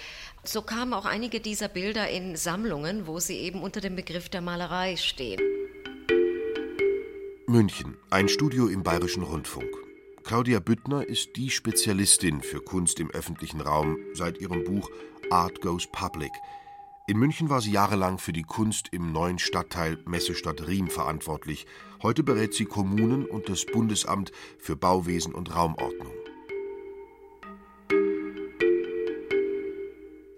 So 0.43 0.61
kamen 0.61 0.93
auch 0.93 1.05
einige 1.05 1.39
dieser 1.39 1.69
Bilder 1.69 2.09
in 2.09 2.35
Sammlungen, 2.35 3.07
wo 3.07 3.19
sie 3.19 3.37
eben 3.37 3.63
unter 3.63 3.79
dem 3.79 3.95
Begriff 3.95 4.27
der 4.27 4.41
Malerei 4.41 4.97
stehen. 4.97 5.39
München, 7.45 7.97
ein 8.09 8.29
Studio 8.29 8.67
im 8.67 8.83
Bayerischen 8.83 9.21
Rundfunk. 9.21 9.69
Claudia 10.23 10.61
Büttner 10.61 11.05
ist 11.05 11.35
die 11.35 11.49
Spezialistin 11.49 12.41
für 12.41 12.61
Kunst 12.61 13.01
im 13.01 13.11
öffentlichen 13.11 13.59
Raum 13.59 13.97
seit 14.13 14.39
ihrem 14.39 14.63
Buch 14.63 14.89
Art 15.29 15.59
Goes 15.59 15.85
Public. 15.91 16.31
In 17.05 17.17
München 17.17 17.49
war 17.49 17.59
sie 17.59 17.73
jahrelang 17.73 18.17
für 18.17 18.31
die 18.31 18.43
Kunst 18.43 18.87
im 18.93 19.11
neuen 19.11 19.39
Stadtteil 19.39 19.97
Messestadt 20.05 20.65
Riem 20.65 20.87
verantwortlich. 20.87 21.67
Heute 22.01 22.23
berät 22.23 22.53
sie 22.53 22.63
Kommunen 22.63 23.25
und 23.25 23.49
das 23.49 23.65
Bundesamt 23.65 24.31
für 24.57 24.77
Bauwesen 24.77 25.35
und 25.35 25.53
Raumordnung. 25.53 26.13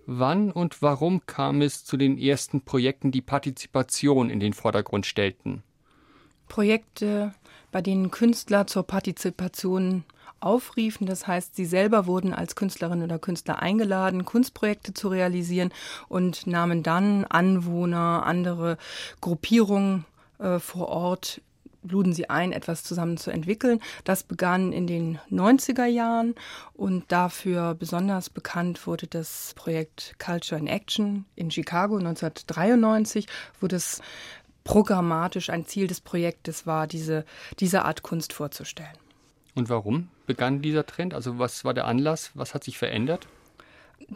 Wann 0.07 0.51
und 0.51 0.81
warum 0.81 1.23
kam 1.27 1.61
es 1.61 1.85
zu 1.85 1.97
den 1.97 2.17
ersten 2.17 2.61
Projekten, 2.61 3.11
die 3.11 3.21
Partizipation 3.21 4.31
in 4.31 4.39
den 4.39 4.53
Vordergrund 4.53 5.05
stellten? 5.05 5.61
Projekte, 6.55 7.33
bei 7.73 7.81
denen 7.81 8.11
Künstler 8.11 8.65
zur 8.65 8.83
Partizipation 8.83 10.05
aufriefen. 10.39 11.05
Das 11.05 11.27
heißt, 11.27 11.53
sie 11.53 11.65
selber 11.65 12.07
wurden 12.07 12.33
als 12.33 12.55
Künstlerin 12.55 13.03
oder 13.03 13.19
Künstler 13.19 13.61
eingeladen, 13.61 14.23
Kunstprojekte 14.23 14.93
zu 14.93 15.09
realisieren 15.09 15.73
und 16.07 16.47
nahmen 16.47 16.81
dann 16.81 17.25
Anwohner, 17.25 18.23
andere 18.25 18.77
Gruppierungen 19.19 20.05
äh, 20.39 20.59
vor 20.59 20.87
Ort 20.87 21.41
luden 21.83 22.13
sie 22.13 22.29
ein, 22.29 22.53
etwas 22.53 22.83
zusammen 22.83 23.17
zu 23.17 23.31
entwickeln. 23.31 23.81
Das 24.05 24.23
begann 24.23 24.71
in 24.71 24.87
den 24.87 25.19
90er 25.29 25.85
Jahren 25.85 26.35
und 26.73 27.11
dafür 27.11 27.75
besonders 27.75 28.29
bekannt 28.29 28.87
wurde 28.87 29.07
das 29.07 29.53
Projekt 29.55 30.15
Culture 30.19 30.59
in 30.59 30.67
Action 30.67 31.25
in 31.35 31.51
Chicago 31.51 31.97
1993, 31.97 33.27
wo 33.59 33.67
das 33.67 34.01
programmatisch 34.65 35.49
ein 35.49 35.65
Ziel 35.65 35.87
des 35.87 36.01
Projektes 36.01 36.67
war, 36.67 36.87
diese, 36.87 37.23
diese 37.59 37.85
Art 37.85 38.03
Kunst 38.03 38.33
vorzustellen. 38.33 38.97
Und 39.53 39.69
warum 39.69 40.09
begann 40.25 40.61
dieser 40.61 40.85
Trend? 40.85 41.13
Also 41.13 41.39
was 41.39 41.63
war 41.63 41.73
der 41.73 41.85
Anlass? 41.85 42.31
Was 42.33 42.53
hat 42.53 42.65
sich 42.65 42.77
verändert? 42.77 43.29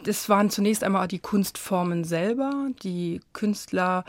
Das 0.04 0.30
waren 0.30 0.50
zunächst 0.50 0.84
einmal 0.84 1.08
die 1.08 1.20
Kunstformen 1.20 2.04
selber. 2.04 2.68
Die 2.84 3.22
Künstler 3.34 4.06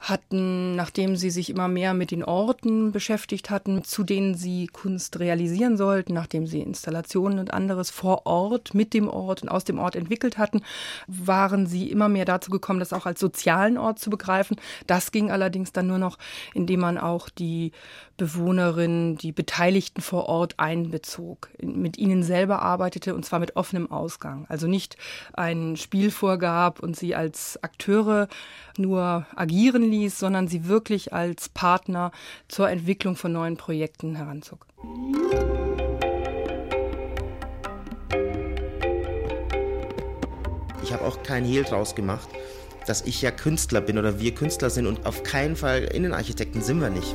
hatten, 0.00 0.74
nachdem 0.74 1.14
sie 1.14 1.30
sich 1.30 1.50
immer 1.50 1.68
mehr 1.68 1.92
mit 1.92 2.10
den 2.10 2.24
Orten 2.24 2.90
beschäftigt 2.90 3.50
hatten, 3.50 3.84
zu 3.84 4.02
denen 4.02 4.34
sie 4.34 4.66
Kunst 4.66 5.20
realisieren 5.20 5.76
sollten, 5.76 6.14
nachdem 6.14 6.46
sie 6.46 6.60
Installationen 6.60 7.38
und 7.38 7.52
anderes 7.52 7.90
vor 7.90 8.26
Ort, 8.26 8.74
mit 8.74 8.94
dem 8.94 9.08
Ort 9.08 9.42
und 9.42 9.50
aus 9.50 9.64
dem 9.64 9.78
Ort 9.78 9.94
entwickelt 9.94 10.38
hatten, 10.38 10.62
waren 11.06 11.66
sie 11.66 11.90
immer 11.90 12.08
mehr 12.08 12.24
dazu 12.24 12.50
gekommen, 12.50 12.80
das 12.80 12.94
auch 12.94 13.04
als 13.06 13.20
sozialen 13.20 13.76
Ort 13.76 13.98
zu 13.98 14.08
begreifen. 14.08 14.56
Das 14.86 15.12
ging 15.12 15.30
allerdings 15.30 15.72
dann 15.72 15.86
nur 15.86 15.98
noch, 15.98 16.16
indem 16.54 16.80
man 16.80 16.96
auch 16.96 17.28
die 17.28 17.72
Bewohnerinnen, 18.16 19.16
die 19.16 19.32
Beteiligten 19.32 20.02
vor 20.02 20.26
Ort 20.26 20.54
einbezog, 20.58 21.48
mit 21.62 21.98
ihnen 21.98 22.22
selber 22.22 22.62
arbeitete 22.62 23.14
und 23.14 23.24
zwar 23.24 23.38
mit 23.38 23.56
offenem 23.56 23.90
Ausgang. 23.90 24.46
Also 24.48 24.66
nicht 24.66 24.96
ein 25.32 25.76
Spiel 25.76 26.10
vorgab 26.10 26.80
und 26.80 26.96
sie 26.96 27.14
als 27.14 27.62
Akteure 27.62 28.28
nur 28.76 29.26
agieren 29.34 29.82
ließ, 29.82 30.18
sondern 30.18 30.48
sie 30.48 30.66
wirklich 30.66 31.12
als 31.12 31.48
Partner 31.48 32.12
zur 32.48 32.70
Entwicklung 32.70 33.16
von 33.16 33.32
neuen 33.32 33.56
Projekten 33.56 34.16
heranzog. 34.16 34.66
Ich 40.82 40.92
habe 40.92 41.04
auch 41.04 41.22
keinen 41.22 41.46
Hehl 41.46 41.62
draus 41.62 41.94
gemacht, 41.94 42.28
dass 42.86 43.02
ich 43.02 43.22
ja 43.22 43.30
Künstler 43.30 43.80
bin 43.80 43.98
oder 43.98 44.18
wir 44.18 44.34
Künstler 44.34 44.70
sind 44.70 44.86
und 44.86 45.06
auf 45.06 45.22
keinen 45.22 45.56
Fall 45.56 45.84
Innenarchitekten 45.84 46.62
sind 46.62 46.80
wir 46.80 46.90
nicht. 46.90 47.14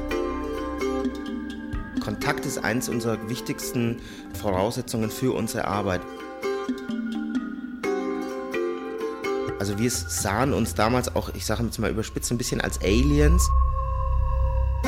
Kontakt 2.06 2.46
ist 2.46 2.60
eines 2.60 2.88
unserer 2.88 3.30
wichtigsten 3.30 4.00
Voraussetzungen 4.40 5.10
für 5.10 5.34
unsere 5.34 5.66
Arbeit. 5.66 6.02
Also 9.66 9.80
wir 9.80 9.90
sahen 9.90 10.54
uns 10.54 10.76
damals 10.76 11.16
auch, 11.16 11.34
ich 11.34 11.44
sage 11.44 11.64
jetzt 11.64 11.80
mal 11.80 11.90
überspitzt, 11.90 12.32
ein 12.32 12.38
bisschen 12.38 12.62
als 12.62 12.80
Aliens. 12.82 13.50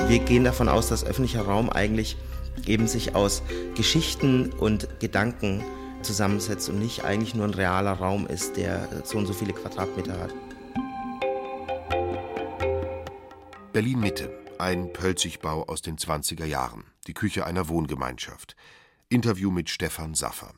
Wir 0.06 0.20
gehen 0.20 0.44
davon 0.44 0.70
aus, 0.70 0.88
dass 0.88 1.04
öffentlicher 1.04 1.42
Raum 1.42 1.72
eigentlich 1.72 2.16
eben 2.68 2.88
sich 2.88 3.16
aus 3.16 3.42
Geschichten 3.74 4.54
und 4.54 4.88
Gedanken 5.00 5.64
zusammensetzt 6.04 6.70
und 6.70 6.78
nicht 6.78 7.04
eigentlich 7.04 7.34
nur 7.34 7.46
ein 7.46 7.56
realer 7.56 7.94
Raum 7.94 8.28
ist, 8.28 8.56
der 8.56 8.88
so 9.04 9.18
und 9.18 9.26
so 9.26 9.34
viele 9.34 9.54
Quadratmeter 9.54 10.20
hat. 10.20 10.34
Berlin 13.74 14.00
Mitte, 14.00 14.30
ein 14.60 14.94
Pölzigbau 14.94 15.64
aus 15.64 15.82
den 15.82 15.98
20er 15.98 16.46
Jahren, 16.46 16.84
die 17.08 17.16
Küche 17.16 17.48
einer 17.48 17.68
Wohngemeinschaft. 17.68 18.56
Interview 19.10 19.50
mit 19.50 19.72
Stefan 19.72 20.14
Saffer. 20.14 20.54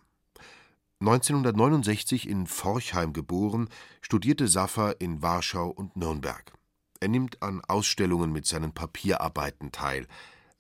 1969 1.02 2.28
in 2.28 2.46
Forchheim 2.46 3.14
geboren, 3.14 3.70
studierte 4.02 4.50
Saffer 4.50 5.00
in 5.00 5.22
Warschau 5.22 5.70
und 5.70 5.96
Nürnberg. 5.96 6.52
Er 7.00 7.08
nimmt 7.08 7.42
an 7.42 7.62
Ausstellungen 7.66 8.34
mit 8.34 8.46
seinen 8.46 8.74
Papierarbeiten 8.74 9.72
teil, 9.72 10.08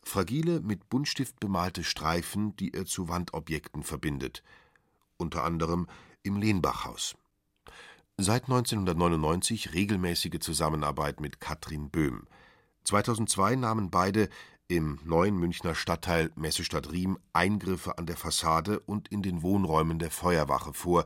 fragile, 0.02 0.62
mit 0.62 0.88
Buntstift 0.88 1.42
bemalte 1.42 1.84
Streifen, 1.84 2.56
die 2.56 2.74
er 2.74 2.86
zu 2.86 3.10
Wandobjekten 3.10 3.84
verbindet, 3.84 4.42
unter 5.18 5.44
anderem 5.44 5.88
im 6.24 6.38
Lehnbachhaus. 6.38 7.18
Seit 8.18 8.44
1999 8.44 9.74
regelmäßige 9.74 10.40
Zusammenarbeit 10.40 11.20
mit 11.20 11.42
Katrin 11.42 11.90
Böhm. 11.90 12.28
2002 12.86 13.58
nahmen 13.58 13.90
beide 13.90 14.30
im 14.70 15.00
neuen 15.04 15.36
Münchner 15.36 15.74
Stadtteil 15.74 16.32
Messestadt 16.36 16.92
Riem 16.92 17.18
Eingriffe 17.34 17.98
an 17.98 18.06
der 18.06 18.16
Fassade 18.16 18.80
und 18.80 19.08
in 19.08 19.24
den 19.24 19.42
Wohnräumen 19.42 19.98
der 19.98 20.12
Feuerwache 20.12 20.74
vor, 20.74 21.06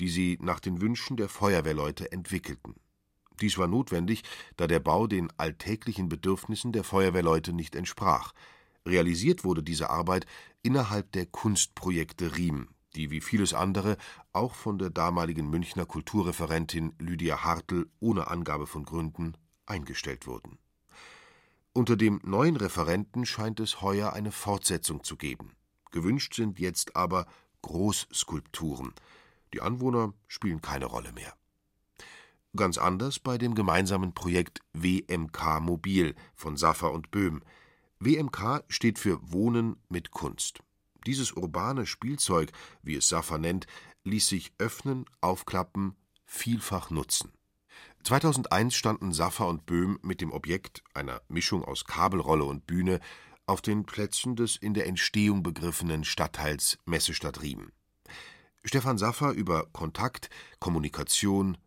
die 0.00 0.08
sie 0.08 0.38
nach 0.40 0.60
den 0.60 0.80
Wünschen 0.80 1.18
der 1.18 1.28
Feuerwehrleute 1.28 2.10
entwickelten. 2.10 2.74
Dies 3.42 3.58
war 3.58 3.66
notwendig, 3.68 4.22
da 4.56 4.66
der 4.66 4.80
Bau 4.80 5.06
den 5.06 5.30
alltäglichen 5.36 6.08
Bedürfnissen 6.08 6.72
der 6.72 6.84
Feuerwehrleute 6.84 7.52
nicht 7.52 7.76
entsprach. 7.76 8.32
Realisiert 8.86 9.44
wurde 9.44 9.62
diese 9.62 9.90
Arbeit 9.90 10.24
innerhalb 10.62 11.12
der 11.12 11.26
Kunstprojekte 11.26 12.34
Riem, 12.36 12.68
die 12.96 13.10
wie 13.10 13.20
vieles 13.20 13.52
andere 13.52 13.98
auch 14.32 14.54
von 14.54 14.78
der 14.78 14.88
damaligen 14.88 15.50
Münchner 15.50 15.84
Kulturreferentin 15.84 16.94
Lydia 16.98 17.44
Hartl 17.44 17.90
ohne 18.00 18.28
Angabe 18.28 18.66
von 18.66 18.86
Gründen 18.86 19.34
eingestellt 19.66 20.26
wurden 20.26 20.58
unter 21.72 21.96
dem 21.96 22.20
neuen 22.24 22.56
Referenten 22.56 23.24
scheint 23.24 23.60
es 23.60 23.80
heuer 23.80 24.12
eine 24.12 24.32
Fortsetzung 24.32 25.04
zu 25.04 25.16
geben. 25.16 25.52
Gewünscht 25.90 26.34
sind 26.34 26.58
jetzt 26.58 26.96
aber 26.96 27.26
Großskulpturen. 27.62 28.92
Die 29.52 29.60
Anwohner 29.60 30.12
spielen 30.28 30.60
keine 30.60 30.86
Rolle 30.86 31.12
mehr. 31.12 31.34
Ganz 32.54 32.76
anders 32.76 33.18
bei 33.18 33.38
dem 33.38 33.54
gemeinsamen 33.54 34.12
Projekt 34.12 34.60
WMK 34.74 35.60
Mobil 35.60 36.14
von 36.34 36.56
Saffer 36.56 36.92
und 36.92 37.10
Böhm. 37.10 37.42
WMK 37.98 38.64
steht 38.68 38.98
für 38.98 39.32
Wohnen 39.32 39.76
mit 39.88 40.10
Kunst. 40.10 40.60
Dieses 41.06 41.32
urbane 41.32 41.86
Spielzeug, 41.86 42.52
wie 42.82 42.96
es 42.96 43.08
Saffer 43.08 43.38
nennt, 43.38 43.66
ließ 44.04 44.28
sich 44.28 44.52
öffnen, 44.58 45.06
aufklappen, 45.20 45.96
vielfach 46.26 46.90
nutzen. 46.90 47.32
2001 48.04 48.74
standen 48.74 49.12
Saffer 49.12 49.46
und 49.46 49.64
Böhm 49.64 49.98
mit 50.02 50.20
dem 50.20 50.32
Objekt, 50.32 50.82
einer 50.92 51.20
Mischung 51.28 51.64
aus 51.64 51.84
Kabelrolle 51.84 52.44
und 52.44 52.66
Bühne, 52.66 53.00
auf 53.46 53.60
den 53.60 53.84
Plätzen 53.84 54.34
des 54.36 54.56
in 54.56 54.74
der 54.74 54.86
Entstehung 54.86 55.42
begriffenen 55.42 56.04
Stadtteils 56.04 56.78
Messestadt 56.84 57.42
Riem. 57.42 57.72
Stefan 58.64 58.98
Saffer 58.98 59.32
über 59.32 59.66
Kontakt, 59.72 60.30
Kommunikation 60.58 61.58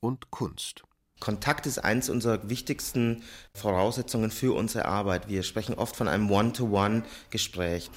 und 0.00 0.30
Kunst. 0.30 0.84
Kontakt 1.20 1.66
ist 1.66 1.78
eines 1.78 2.10
unserer 2.10 2.48
wichtigsten 2.50 3.22
Voraussetzungen 3.54 4.30
für 4.30 4.54
unsere 4.54 4.84
Arbeit. 4.86 5.28
Wir 5.28 5.42
sprechen 5.42 5.74
oft 5.74 5.96
von 5.96 6.08
einem 6.08 6.30
One-to-One-Gespräch. 6.30 7.90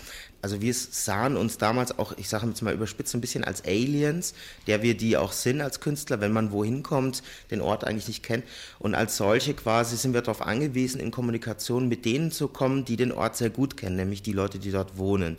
Also 0.48 0.62
wir 0.62 0.74
sahen 0.74 1.36
uns 1.36 1.58
damals 1.58 2.00
auch, 2.00 2.14
ich 2.18 2.30
sage 2.30 2.48
jetzt 2.48 2.62
mal 2.62 2.74
überspitzt, 2.74 3.14
ein 3.14 3.20
bisschen 3.20 3.44
als 3.44 3.66
Aliens, 3.66 4.34
der 4.66 4.82
wir 4.82 4.96
die 4.96 5.18
auch 5.18 5.34
sind 5.34 5.60
als 5.60 5.82
Künstler, 5.82 6.22
wenn 6.22 6.32
man 6.32 6.54
wohin 6.54 6.84
kommt, 6.84 7.22
den 7.52 7.60
Ort 7.60 7.84
eigentlich 7.84 8.08
nicht 8.08 8.24
kennt. 8.24 8.46
Und 8.80 8.96
als 8.96 9.18
solche 9.18 9.54
quasi 9.54 9.98
sind 9.98 10.14
wir 10.14 10.22
darauf 10.22 10.42
angewiesen, 10.42 11.02
in 11.02 11.12
Kommunikation 11.12 11.90
mit 11.90 12.06
denen 12.06 12.32
zu 12.32 12.48
kommen, 12.48 12.86
die 12.86 12.96
den 12.96 13.12
Ort 13.12 13.36
sehr 13.36 13.50
gut 13.50 13.76
kennen, 13.76 13.98
nämlich 13.98 14.22
die 14.22 14.32
Leute, 14.32 14.58
die 14.58 14.72
dort 14.72 14.98
wohnen. 14.98 15.36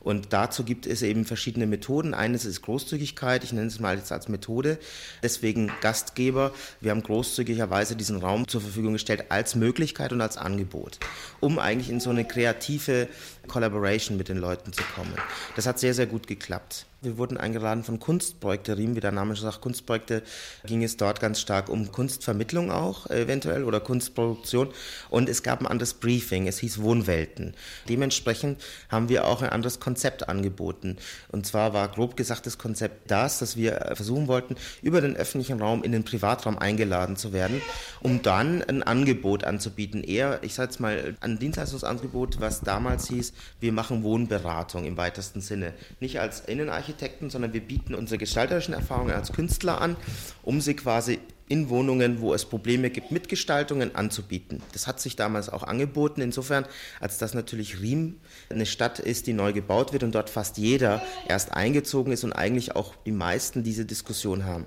Und 0.00 0.32
dazu 0.32 0.64
gibt 0.64 0.86
es 0.86 1.02
eben 1.02 1.24
verschiedene 1.24 1.66
Methoden. 1.66 2.14
Eines 2.14 2.46
ist 2.46 2.62
Großzügigkeit, 2.62 3.44
ich 3.44 3.52
nenne 3.52 3.66
es 3.66 3.80
mal 3.80 3.96
jetzt 3.96 4.12
als 4.12 4.28
Methode. 4.28 4.78
Deswegen 5.22 5.70
Gastgeber. 5.82 6.52
Wir 6.80 6.90
haben 6.90 7.02
großzügigerweise 7.02 7.96
diesen 7.96 8.18
Raum 8.18 8.48
zur 8.48 8.62
Verfügung 8.62 8.94
gestellt 8.94 9.26
als 9.28 9.54
Möglichkeit 9.54 10.12
und 10.12 10.22
als 10.22 10.38
Angebot, 10.38 10.98
um 11.40 11.58
eigentlich 11.58 11.90
in 11.90 12.00
so 12.00 12.10
eine 12.10 12.24
kreative 12.24 13.08
Collaboration 13.46 14.16
mit 14.16 14.28
den 14.28 14.38
Leuten 14.38 14.49
zu 14.72 14.82
kommen. 14.94 15.14
Das 15.56 15.66
hat 15.66 15.78
sehr, 15.78 15.94
sehr 15.94 16.06
gut 16.06 16.26
geklappt. 16.26 16.86
Wir 17.02 17.16
wurden 17.16 17.38
eingeladen 17.38 17.82
von 17.82 17.98
Kunstprojekte 17.98 18.76
Riem, 18.76 18.94
wie 18.94 19.00
der 19.00 19.10
Name 19.10 19.34
schon 19.34 19.50
sagt, 19.50 19.62
Kunstprojekte 19.62 20.22
ging 20.66 20.84
es 20.84 20.98
dort 20.98 21.18
ganz 21.18 21.40
stark 21.40 21.70
um 21.70 21.90
Kunstvermittlung 21.90 22.70
auch 22.70 23.08
eventuell 23.08 23.64
oder 23.64 23.80
Kunstproduktion. 23.80 24.68
Und 25.08 25.30
es 25.30 25.42
gab 25.42 25.60
ein 25.60 25.66
anderes 25.66 25.94
Briefing, 25.94 26.46
es 26.46 26.58
hieß 26.58 26.82
Wohnwelten. 26.82 27.54
Dementsprechend 27.88 28.62
haben 28.90 29.08
wir 29.08 29.26
auch 29.26 29.40
ein 29.40 29.48
anderes 29.48 29.80
Konzept 29.80 30.28
angeboten. 30.28 30.98
Und 31.32 31.46
zwar 31.46 31.72
war 31.72 31.88
grob 31.88 32.18
gesagt 32.18 32.44
das 32.44 32.58
Konzept 32.58 33.10
das, 33.10 33.38
dass 33.38 33.56
wir 33.56 33.92
versuchen 33.94 34.28
wollten, 34.28 34.56
über 34.82 35.00
den 35.00 35.16
öffentlichen 35.16 35.58
Raum 35.58 35.82
in 35.82 35.92
den 35.92 36.04
Privatraum 36.04 36.58
eingeladen 36.58 37.16
zu 37.16 37.32
werden, 37.32 37.62
um 38.02 38.20
dann 38.20 38.62
ein 38.62 38.82
Angebot 38.82 39.44
anzubieten, 39.44 40.04
eher, 40.04 40.40
ich 40.42 40.52
sage 40.52 40.68
jetzt 40.68 40.80
mal, 40.80 41.16
ein 41.20 41.38
Dienstleistungsangebot, 41.38 42.42
was 42.42 42.60
damals 42.60 43.08
hieß, 43.08 43.32
wir 43.58 43.72
machen 43.72 44.02
Wohnberatung 44.02 44.84
im 44.84 44.98
weitesten 44.98 45.40
Sinne, 45.40 45.72
nicht 45.98 46.20
als 46.20 46.40
Innenarchitektur, 46.40 46.89
Architekten, 46.90 47.30
sondern 47.30 47.52
wir 47.52 47.60
bieten 47.60 47.94
unsere 47.94 48.18
gestalterischen 48.18 48.74
Erfahrungen 48.74 49.12
als 49.12 49.32
Künstler 49.32 49.80
an, 49.80 49.96
um 50.42 50.60
sie 50.60 50.74
quasi 50.74 51.20
in 51.48 51.68
Wohnungen, 51.68 52.20
wo 52.20 52.34
es 52.34 52.44
Probleme 52.44 52.90
gibt, 52.90 53.10
mit 53.10 53.28
Gestaltungen 53.28 53.94
anzubieten. 53.94 54.62
Das 54.72 54.86
hat 54.86 55.00
sich 55.00 55.16
damals 55.16 55.48
auch 55.48 55.62
angeboten, 55.62 56.20
insofern, 56.20 56.64
als 57.00 57.18
das 57.18 57.34
natürlich 57.34 57.80
Riem 57.80 58.20
eine 58.50 58.66
Stadt 58.66 58.98
ist, 58.98 59.26
die 59.26 59.32
neu 59.32 59.52
gebaut 59.52 59.92
wird 59.92 60.02
und 60.02 60.14
dort 60.14 60.30
fast 60.30 60.58
jeder 60.58 61.02
erst 61.28 61.52
eingezogen 61.52 62.12
ist 62.12 62.24
und 62.24 62.32
eigentlich 62.32 62.76
auch 62.76 62.94
die 63.04 63.12
meisten 63.12 63.62
diese 63.62 63.84
Diskussion 63.84 64.44
haben. 64.44 64.66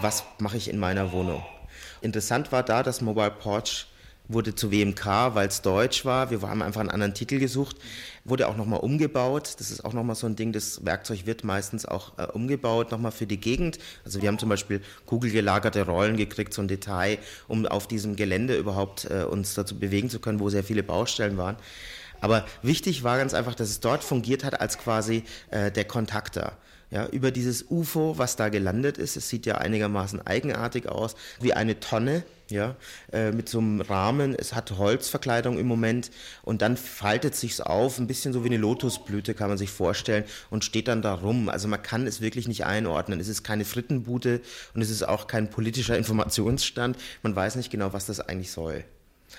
Was 0.00 0.24
mache 0.38 0.56
ich 0.56 0.68
in 0.68 0.78
meiner 0.78 1.12
Wohnung? 1.12 1.42
Interessant 2.02 2.50
war 2.50 2.62
da, 2.62 2.82
dass 2.82 3.00
Mobile 3.00 3.30
Porch 3.30 3.86
wurde 4.28 4.54
zu 4.54 4.70
WMK, 4.70 5.34
weil 5.34 5.48
es 5.48 5.62
deutsch 5.62 6.04
war. 6.04 6.30
Wir 6.30 6.40
haben 6.42 6.62
einfach 6.62 6.80
einen 6.80 6.90
anderen 6.90 7.14
Titel 7.14 7.38
gesucht. 7.38 7.76
Wurde 8.24 8.48
auch 8.48 8.56
nochmal 8.56 8.80
umgebaut. 8.80 9.54
Das 9.58 9.70
ist 9.70 9.84
auch 9.84 9.92
nochmal 9.92 10.16
so 10.16 10.26
ein 10.26 10.36
Ding. 10.36 10.52
Das 10.52 10.84
Werkzeug 10.84 11.26
wird 11.26 11.44
meistens 11.44 11.86
auch 11.86 12.18
äh, 12.18 12.26
umgebaut, 12.26 12.90
nochmal 12.90 13.12
für 13.12 13.26
die 13.26 13.38
Gegend. 13.38 13.78
Also 14.04 14.22
wir 14.22 14.28
haben 14.28 14.38
zum 14.38 14.48
Beispiel 14.48 14.80
kugelgelagerte 15.06 15.84
Rollen 15.86 16.16
gekriegt, 16.16 16.54
so 16.54 16.62
ein 16.62 16.68
Detail, 16.68 17.18
um 17.48 17.66
auf 17.66 17.86
diesem 17.86 18.16
Gelände 18.16 18.56
überhaupt 18.56 19.06
äh, 19.10 19.24
uns 19.24 19.54
dazu 19.54 19.78
bewegen 19.78 20.08
zu 20.08 20.20
können, 20.20 20.40
wo 20.40 20.48
sehr 20.48 20.64
viele 20.64 20.82
Baustellen 20.82 21.36
waren. 21.36 21.56
Aber 22.20 22.46
wichtig 22.62 23.02
war 23.02 23.18
ganz 23.18 23.34
einfach, 23.34 23.56
dass 23.56 23.68
es 23.68 23.80
dort 23.80 24.04
fungiert 24.04 24.44
hat 24.44 24.60
als 24.60 24.78
quasi 24.78 25.24
äh, 25.50 25.72
der 25.72 25.84
Kontakter 25.84 26.56
ja, 26.92 27.06
über 27.06 27.30
dieses 27.30 27.70
UFO, 27.70 28.18
was 28.18 28.36
da 28.36 28.50
gelandet 28.50 28.98
ist. 28.98 29.16
Es 29.16 29.30
sieht 29.30 29.46
ja 29.46 29.56
einigermaßen 29.56 30.26
eigenartig 30.26 30.90
aus, 30.90 31.16
wie 31.40 31.54
eine 31.54 31.80
Tonne, 31.80 32.22
ja, 32.50 32.76
äh, 33.10 33.32
mit 33.32 33.48
so 33.48 33.60
einem 33.60 33.80
Rahmen. 33.80 34.34
Es 34.34 34.52
hat 34.52 34.72
Holzverkleidung 34.76 35.58
im 35.58 35.66
Moment 35.66 36.10
und 36.42 36.60
dann 36.60 36.76
faltet 36.76 37.34
sich's 37.34 37.62
auf, 37.62 37.98
ein 37.98 38.06
bisschen 38.06 38.34
so 38.34 38.44
wie 38.44 38.48
eine 38.48 38.58
Lotusblüte 38.58 39.32
kann 39.32 39.48
man 39.48 39.56
sich 39.56 39.70
vorstellen 39.70 40.24
und 40.50 40.66
steht 40.66 40.86
dann 40.86 41.00
da 41.00 41.14
rum. 41.14 41.48
Also 41.48 41.66
man 41.66 41.82
kann 41.82 42.06
es 42.06 42.20
wirklich 42.20 42.46
nicht 42.46 42.66
einordnen. 42.66 43.20
Es 43.20 43.28
ist 43.28 43.42
keine 43.42 43.64
Frittenbude 43.64 44.42
und 44.74 44.82
es 44.82 44.90
ist 44.90 45.02
auch 45.02 45.26
kein 45.26 45.48
politischer 45.48 45.96
Informationsstand. 46.02 46.98
Man 47.22 47.34
weiß 47.34 47.56
nicht 47.56 47.70
genau, 47.70 47.94
was 47.94 48.04
das 48.04 48.20
eigentlich 48.20 48.52
soll. 48.52 48.84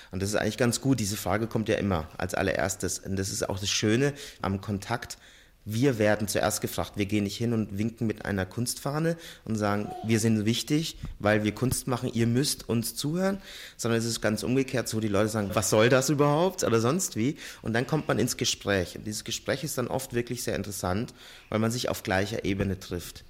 Und 0.10 0.24
das 0.24 0.30
ist 0.30 0.36
eigentlich 0.38 0.58
ganz 0.58 0.82
gut. 0.82 1.00
Diese 1.00 1.18
Frage 1.18 1.46
kommt 1.46 1.70
ja 1.70 1.76
immer 1.76 2.10
als 2.18 2.34
allererstes. 2.34 2.98
Und 2.98 3.16
das 3.16 3.30
ist 3.30 3.48
auch 3.48 3.60
das 3.60 3.70
Schöne 3.70 4.14
am 4.42 4.60
Kontakt 4.60 5.20
wir 5.66 5.98
werden 5.98 6.28
zuerst 6.28 6.62
gefragt. 6.62 6.94
Wir 6.96 7.06
gehen 7.06 7.24
nicht 7.24 7.38
hin 7.38 7.54
und 7.54 7.78
winken 7.78 8.08
mit 8.08 8.26
einer 8.26 8.46
Kunstfahne 8.46 9.18
und 9.46 9.56
sagen, 9.56 9.90
wir 10.04 10.20
sind 10.20 10.46
wichtig, 10.46 10.98
weil 11.20 11.44
wir 11.44 11.54
Kunst 11.54 11.88
machen, 11.88 12.12
ihr 12.14 12.28
müsst 12.28 12.68
uns 12.68 12.96
zuhören, 12.96 13.42
sondern 13.78 14.00
es 14.00 14.06
ist 14.06 14.22
ganz 14.22 14.44
umgekehrt 14.44 14.90
so, 14.90 15.00
die 15.00 15.08
Leute 15.08 15.30
sagen, 15.30 15.52
was 15.54 15.70
soll 15.70 15.90
das 15.90 16.10
überhaupt 16.10 16.64
oder 16.64 16.80
sonst 16.80 17.16
wie? 17.16 17.38
Und 17.62 17.74
dann 17.74 17.88
kommt 17.88 18.08
man 18.08 18.20
ins 18.20 18.38
Gespräch. 18.38 18.98
Und 18.98 19.06
dieses 19.06 19.24
Gespräch 19.24 19.64
ist 19.64 19.78
dann 19.78 19.88
oft 19.88 20.14
wirklich 20.14 20.44
sehr 20.44 20.56
interessant, 20.56 21.14
weil 21.50 21.60
man 21.60 21.72
sich 21.72 21.90
auf 21.90 22.04
gleicher 22.04 22.44
Ebene 22.46 22.80
trifft. 22.80 23.24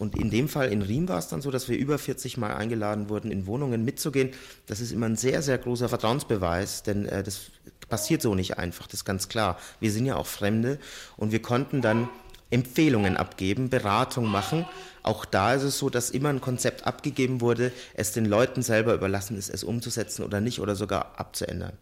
Und 0.00 0.16
in 0.16 0.30
dem 0.30 0.48
Fall 0.48 0.72
in 0.72 0.80
Riem 0.80 1.08
war 1.10 1.18
es 1.18 1.28
dann 1.28 1.42
so, 1.42 1.50
dass 1.50 1.68
wir 1.68 1.76
über 1.76 1.98
40 1.98 2.38
Mal 2.38 2.54
eingeladen 2.54 3.10
wurden, 3.10 3.30
in 3.30 3.46
Wohnungen 3.46 3.84
mitzugehen. 3.84 4.30
Das 4.66 4.80
ist 4.80 4.92
immer 4.92 5.04
ein 5.04 5.16
sehr, 5.16 5.42
sehr 5.42 5.58
großer 5.58 5.90
Vertrauensbeweis, 5.90 6.82
denn 6.82 7.04
äh, 7.04 7.22
das 7.22 7.50
passiert 7.88 8.22
so 8.22 8.34
nicht 8.34 8.58
einfach, 8.58 8.86
das 8.86 9.00
ist 9.00 9.04
ganz 9.04 9.28
klar. 9.28 9.58
Wir 9.80 9.90
sind 9.90 10.06
ja 10.06 10.16
auch 10.16 10.26
Fremde 10.26 10.78
und 11.16 11.32
wir 11.32 11.42
konnten 11.42 11.82
dann 11.82 12.08
Empfehlungen 12.50 13.16
abgeben, 13.16 13.70
Beratung 13.70 14.26
machen. 14.26 14.66
Auch 15.02 15.24
da 15.24 15.54
ist 15.54 15.62
es 15.62 15.78
so, 15.78 15.88
dass 15.88 16.10
immer 16.10 16.28
ein 16.28 16.40
Konzept 16.40 16.86
abgegeben 16.86 17.40
wurde, 17.40 17.72
es 17.94 18.12
den 18.12 18.24
Leuten 18.26 18.62
selber 18.62 18.94
überlassen 18.94 19.36
ist, 19.36 19.48
es 19.48 19.64
umzusetzen 19.64 20.24
oder 20.24 20.40
nicht 20.40 20.60
oder 20.60 20.76
sogar 20.76 21.12
abzuändern. 21.16 21.72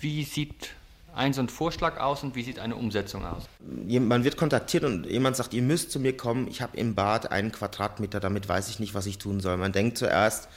Wie 0.00 0.24
sieht 0.24 0.70
ein 1.14 1.32
so 1.32 1.42
ein 1.42 1.48
Vorschlag 1.48 2.00
aus 2.00 2.22
und 2.22 2.34
wie 2.34 2.42
sieht 2.42 2.58
eine 2.58 2.74
Umsetzung 2.74 3.24
aus? 3.24 3.44
Man 3.60 4.24
wird 4.24 4.36
kontaktiert 4.36 4.84
und 4.84 5.06
jemand 5.06 5.36
sagt, 5.36 5.54
ihr 5.54 5.62
müsst 5.62 5.92
zu 5.92 6.00
mir 6.00 6.16
kommen, 6.16 6.48
ich 6.48 6.62
habe 6.62 6.76
im 6.76 6.94
Bad 6.94 7.30
einen 7.30 7.52
Quadratmeter, 7.52 8.18
damit 8.18 8.48
weiß 8.48 8.68
ich 8.70 8.80
nicht, 8.80 8.94
was 8.94 9.06
ich 9.06 9.18
tun 9.18 9.40
soll. 9.40 9.56
Man 9.56 9.72
denkt 9.72 9.98
zuerst, 9.98 10.48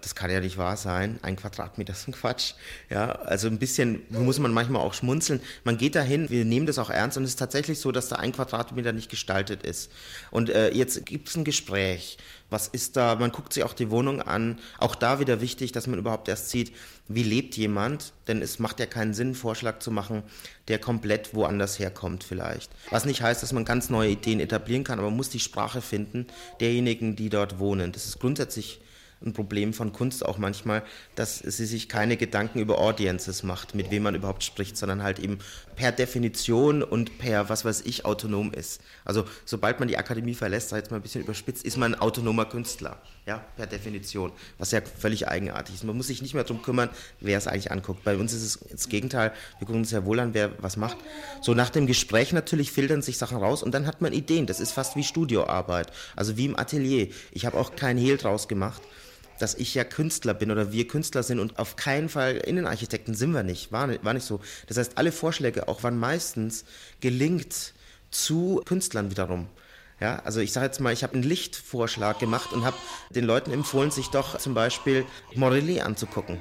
das 0.00 0.14
kann 0.14 0.30
ja 0.30 0.40
nicht 0.40 0.58
wahr 0.58 0.76
sein. 0.76 1.18
Ein 1.22 1.36
Quadratmeter 1.36 1.92
ist 1.92 2.08
ein 2.08 2.12
Quatsch. 2.12 2.54
Ja, 2.90 3.12
also 3.12 3.48
ein 3.48 3.58
bisschen 3.58 4.02
muss 4.10 4.38
man 4.38 4.52
manchmal 4.52 4.82
auch 4.82 4.94
schmunzeln. 4.94 5.40
Man 5.64 5.78
geht 5.78 5.94
dahin, 5.94 6.30
wir 6.30 6.44
nehmen 6.44 6.66
das 6.66 6.78
auch 6.78 6.90
ernst 6.90 7.16
und 7.16 7.24
es 7.24 7.30
ist 7.30 7.38
tatsächlich 7.38 7.80
so, 7.80 7.92
dass 7.92 8.08
da 8.08 8.16
ein 8.16 8.32
Quadratmeter 8.32 8.92
nicht 8.92 9.10
gestaltet 9.10 9.62
ist. 9.62 9.90
Und 10.30 10.50
äh, 10.50 10.70
jetzt 10.70 11.06
gibt 11.06 11.28
es 11.28 11.36
ein 11.36 11.44
Gespräch. 11.44 12.18
Was 12.50 12.66
ist 12.66 12.96
da? 12.96 13.14
Man 13.16 13.30
guckt 13.30 13.52
sich 13.52 13.62
auch 13.62 13.74
die 13.74 13.90
Wohnung 13.90 14.22
an. 14.22 14.58
Auch 14.78 14.94
da 14.94 15.20
wieder 15.20 15.40
wichtig, 15.42 15.72
dass 15.72 15.86
man 15.86 15.98
überhaupt 15.98 16.28
erst 16.28 16.48
sieht, 16.48 16.72
wie 17.06 17.22
lebt 17.22 17.56
jemand. 17.56 18.12
Denn 18.26 18.40
es 18.40 18.58
macht 18.58 18.80
ja 18.80 18.86
keinen 18.86 19.12
Sinn, 19.12 19.28
einen 19.28 19.34
Vorschlag 19.34 19.80
zu 19.80 19.90
machen, 19.90 20.22
der 20.68 20.78
komplett 20.78 21.34
woanders 21.34 21.78
herkommt 21.78 22.24
vielleicht. 22.24 22.70
Was 22.90 23.04
nicht 23.04 23.22
heißt, 23.22 23.42
dass 23.42 23.52
man 23.52 23.66
ganz 23.66 23.90
neue 23.90 24.10
Ideen 24.10 24.40
etablieren 24.40 24.84
kann, 24.84 24.98
aber 24.98 25.08
man 25.08 25.16
muss 25.16 25.28
die 25.28 25.40
Sprache 25.40 25.82
finden 25.82 26.26
derjenigen, 26.60 27.16
die 27.16 27.28
dort 27.28 27.58
wohnen. 27.58 27.92
Das 27.92 28.06
ist 28.06 28.18
grundsätzlich 28.18 28.80
ein 29.24 29.32
Problem 29.32 29.72
von 29.72 29.92
Kunst 29.92 30.24
auch 30.24 30.38
manchmal, 30.38 30.82
dass 31.14 31.38
sie 31.38 31.66
sich 31.66 31.88
keine 31.88 32.16
Gedanken 32.16 32.60
über 32.60 32.78
Audiences 32.78 33.42
macht, 33.42 33.74
mit 33.74 33.90
wem 33.90 34.04
man 34.04 34.14
überhaupt 34.14 34.44
spricht, 34.44 34.76
sondern 34.76 35.02
halt 35.02 35.18
eben 35.18 35.38
per 35.78 35.92
Definition 35.92 36.82
und 36.82 37.18
per, 37.18 37.48
was 37.48 37.64
weiß 37.64 37.82
ich, 37.82 38.04
autonom 38.04 38.52
ist. 38.52 38.80
Also 39.04 39.24
sobald 39.44 39.78
man 39.78 39.86
die 39.86 39.96
Akademie 39.96 40.34
verlässt, 40.34 40.70
sei 40.70 40.78
jetzt 40.78 40.90
mal 40.90 40.96
ein 40.96 41.02
bisschen 41.02 41.22
überspitzt, 41.22 41.64
ist 41.64 41.76
man 41.76 41.94
ein 41.94 42.00
autonomer 42.00 42.46
Künstler, 42.46 43.00
ja, 43.26 43.44
per 43.56 43.68
Definition, 43.68 44.32
was 44.58 44.72
ja 44.72 44.80
völlig 44.80 45.28
eigenartig 45.28 45.76
ist. 45.76 45.84
Man 45.84 45.96
muss 45.96 46.08
sich 46.08 46.20
nicht 46.20 46.34
mehr 46.34 46.42
darum 46.42 46.62
kümmern, 46.62 46.90
wer 47.20 47.38
es 47.38 47.46
eigentlich 47.46 47.70
anguckt. 47.70 48.02
Bei 48.02 48.16
uns 48.16 48.32
ist 48.32 48.42
es 48.42 48.58
das 48.72 48.88
Gegenteil, 48.88 49.32
wir 49.58 49.66
gucken 49.66 49.82
uns 49.82 49.92
ja 49.92 50.04
wohl 50.04 50.18
an, 50.18 50.34
wer 50.34 50.50
was 50.60 50.76
macht. 50.76 50.96
So 51.42 51.54
nach 51.54 51.70
dem 51.70 51.86
Gespräch 51.86 52.32
natürlich 52.32 52.72
filtern 52.72 53.00
sich 53.00 53.16
Sachen 53.16 53.38
raus 53.38 53.62
und 53.62 53.72
dann 53.72 53.86
hat 53.86 54.00
man 54.00 54.12
Ideen. 54.12 54.46
Das 54.46 54.58
ist 54.58 54.72
fast 54.72 54.96
wie 54.96 55.04
Studioarbeit, 55.04 55.92
also 56.16 56.36
wie 56.36 56.46
im 56.46 56.58
Atelier. 56.58 57.06
Ich 57.30 57.46
habe 57.46 57.56
auch 57.56 57.76
kein 57.76 57.96
Hehl 57.96 58.16
draus 58.16 58.48
gemacht 58.48 58.82
dass 59.38 59.54
ich 59.54 59.74
ja 59.74 59.84
Künstler 59.84 60.34
bin 60.34 60.50
oder 60.50 60.72
wir 60.72 60.86
Künstler 60.86 61.22
sind 61.22 61.38
und 61.38 61.58
auf 61.58 61.76
keinen 61.76 62.08
Fall 62.08 62.36
Innenarchitekten 62.36 63.14
sind 63.14 63.32
wir 63.32 63.42
nicht. 63.42 63.72
War 63.72 63.86
nicht, 63.86 64.04
war 64.04 64.14
nicht 64.14 64.26
so. 64.26 64.40
Das 64.66 64.76
heißt, 64.76 64.92
alle 64.96 65.12
Vorschläge 65.12 65.68
auch 65.68 65.82
waren 65.82 65.98
meistens 65.98 66.64
gelingt 67.00 67.74
zu 68.10 68.62
Künstlern 68.64 69.10
wiederum. 69.10 69.48
Ja, 70.00 70.20
also 70.24 70.40
ich 70.40 70.52
sage 70.52 70.66
jetzt 70.66 70.80
mal, 70.80 70.92
ich 70.92 71.02
habe 71.02 71.14
einen 71.14 71.24
Lichtvorschlag 71.24 72.18
gemacht 72.20 72.52
und 72.52 72.64
habe 72.64 72.76
den 73.10 73.24
Leuten 73.24 73.52
empfohlen, 73.52 73.90
sich 73.90 74.08
doch 74.08 74.38
zum 74.38 74.54
Beispiel 74.54 75.04
Morelli 75.34 75.80
anzugucken. 75.80 76.40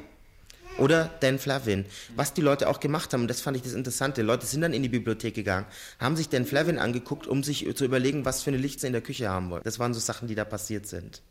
Oder 0.77 1.09
Dan 1.21 1.39
Flavin. 1.39 1.85
Was 2.15 2.33
die 2.33 2.41
Leute 2.41 2.69
auch 2.69 2.79
gemacht 2.79 3.11
haben, 3.13 3.21
und 3.21 3.29
das 3.29 3.41
fand 3.41 3.57
ich 3.57 3.63
das 3.63 3.73
Interessante, 3.73 4.21
Leute 4.21 4.45
sind 4.45 4.61
dann 4.61 4.73
in 4.73 4.83
die 4.83 4.89
Bibliothek 4.89 5.33
gegangen, 5.33 5.65
haben 5.99 6.15
sich 6.15 6.29
Dan 6.29 6.45
Flavin 6.45 6.77
angeguckt, 6.77 7.25
um 7.25 7.43
sich 7.43 7.67
zu 7.75 7.83
überlegen, 7.83 8.25
was 8.25 8.43
für 8.43 8.51
eine 8.51 8.57
Licht 8.57 8.79
sie 8.79 8.87
in 8.87 8.93
der 8.93 9.01
Küche 9.01 9.27
haben 9.27 9.49
wollen. 9.49 9.63
Das 9.63 9.79
waren 9.79 9.95
so 9.95 9.99
Sachen, 9.99 10.27
die 10.27 10.35
da 10.35 10.45
passiert 10.45 10.85
sind. 10.85 11.23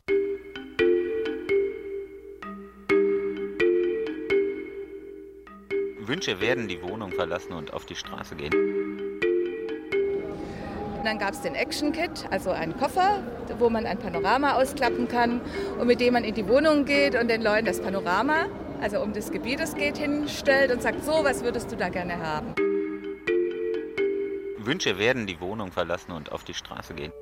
Wünsche 6.09 6.41
werden 6.41 6.69
die 6.69 6.81
Wohnung 6.83 7.13
verlassen 7.13 7.53
und 7.53 7.73
auf 7.73 7.85
die 7.85 7.97
Straße 7.97 8.37
gehen. 8.37 8.53
Dann 11.05 11.19
gab 11.19 11.33
es 11.33 11.41
den 11.41 11.55
Action 11.55 11.93
Kit, 11.93 12.27
also 12.31 12.51
einen 12.51 12.77
Koffer, 12.77 13.23
wo 13.59 13.71
man 13.71 13.87
ein 13.87 13.99
Panorama 13.99 14.55
ausklappen 14.55 15.07
kann 15.09 15.41
und 15.79 15.87
mit 15.87 16.01
dem 16.01 16.15
man 16.15 16.25
in 16.25 16.35
die 16.35 16.49
Wohnung 16.49 16.85
geht 16.85 17.15
und 17.15 17.29
den 17.29 17.43
Leuten 17.43 17.67
das 17.67 17.81
Panorama, 17.81 18.47
also 18.81 19.01
um 19.01 19.13
das 19.13 19.31
Gebiet 19.31 19.61
es 19.61 19.75
geht, 19.75 19.99
hinstellt 19.99 20.73
und 20.73 20.83
sagt, 20.83 21.05
so, 21.05 21.13
was 21.23 21.45
würdest 21.45 21.71
du 21.71 21.77
da 21.77 21.89
gerne 21.89 22.19
haben? 22.19 22.55
Wünsche 24.59 24.99
werden 24.99 25.27
die 25.27 25.41
Wohnung 25.41 25.71
verlassen 25.71 26.11
und 26.11 26.33
auf 26.33 26.43
die 26.43 26.55
Straße 26.55 26.95
gehen. 26.95 27.13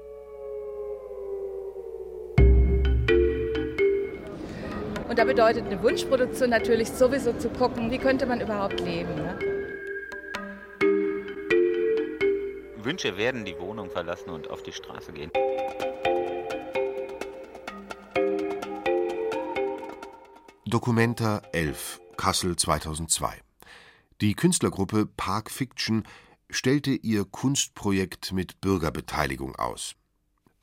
Und 5.15 5.19
da 5.19 5.25
bedeutet 5.27 5.67
eine 5.67 5.81
Wunschproduktion 5.81 6.51
natürlich 6.51 6.91
sowieso 6.91 7.33
zu 7.35 7.49
gucken, 7.49 7.89
wie 7.93 7.99
könnte 7.99 8.27
man 8.27 8.41
überhaupt 8.41 8.81
leben. 8.81 9.15
Ne? 9.15 9.39
Wünsche 12.79 13.17
werden 13.17 13.45
die 13.45 13.57
Wohnung 13.61 13.91
verlassen 13.91 14.31
und 14.31 14.51
auf 14.51 14.65
die 14.65 14.73
Straße 14.73 15.13
gehen. 15.13 15.31
Documenta 20.67 21.43
11, 21.53 22.01
Kassel 22.17 22.57
2002. 22.57 23.41
Die 24.21 24.35
Künstlergruppe 24.35 25.07
Park 25.07 25.53
Fiction 25.53 26.03
stellte 26.51 26.91
ihr 26.91 27.25
Kunstprojekt 27.25 28.33
mit 28.33 28.61
Bürgerbeteiligung 28.61 29.55
aus. 29.55 29.95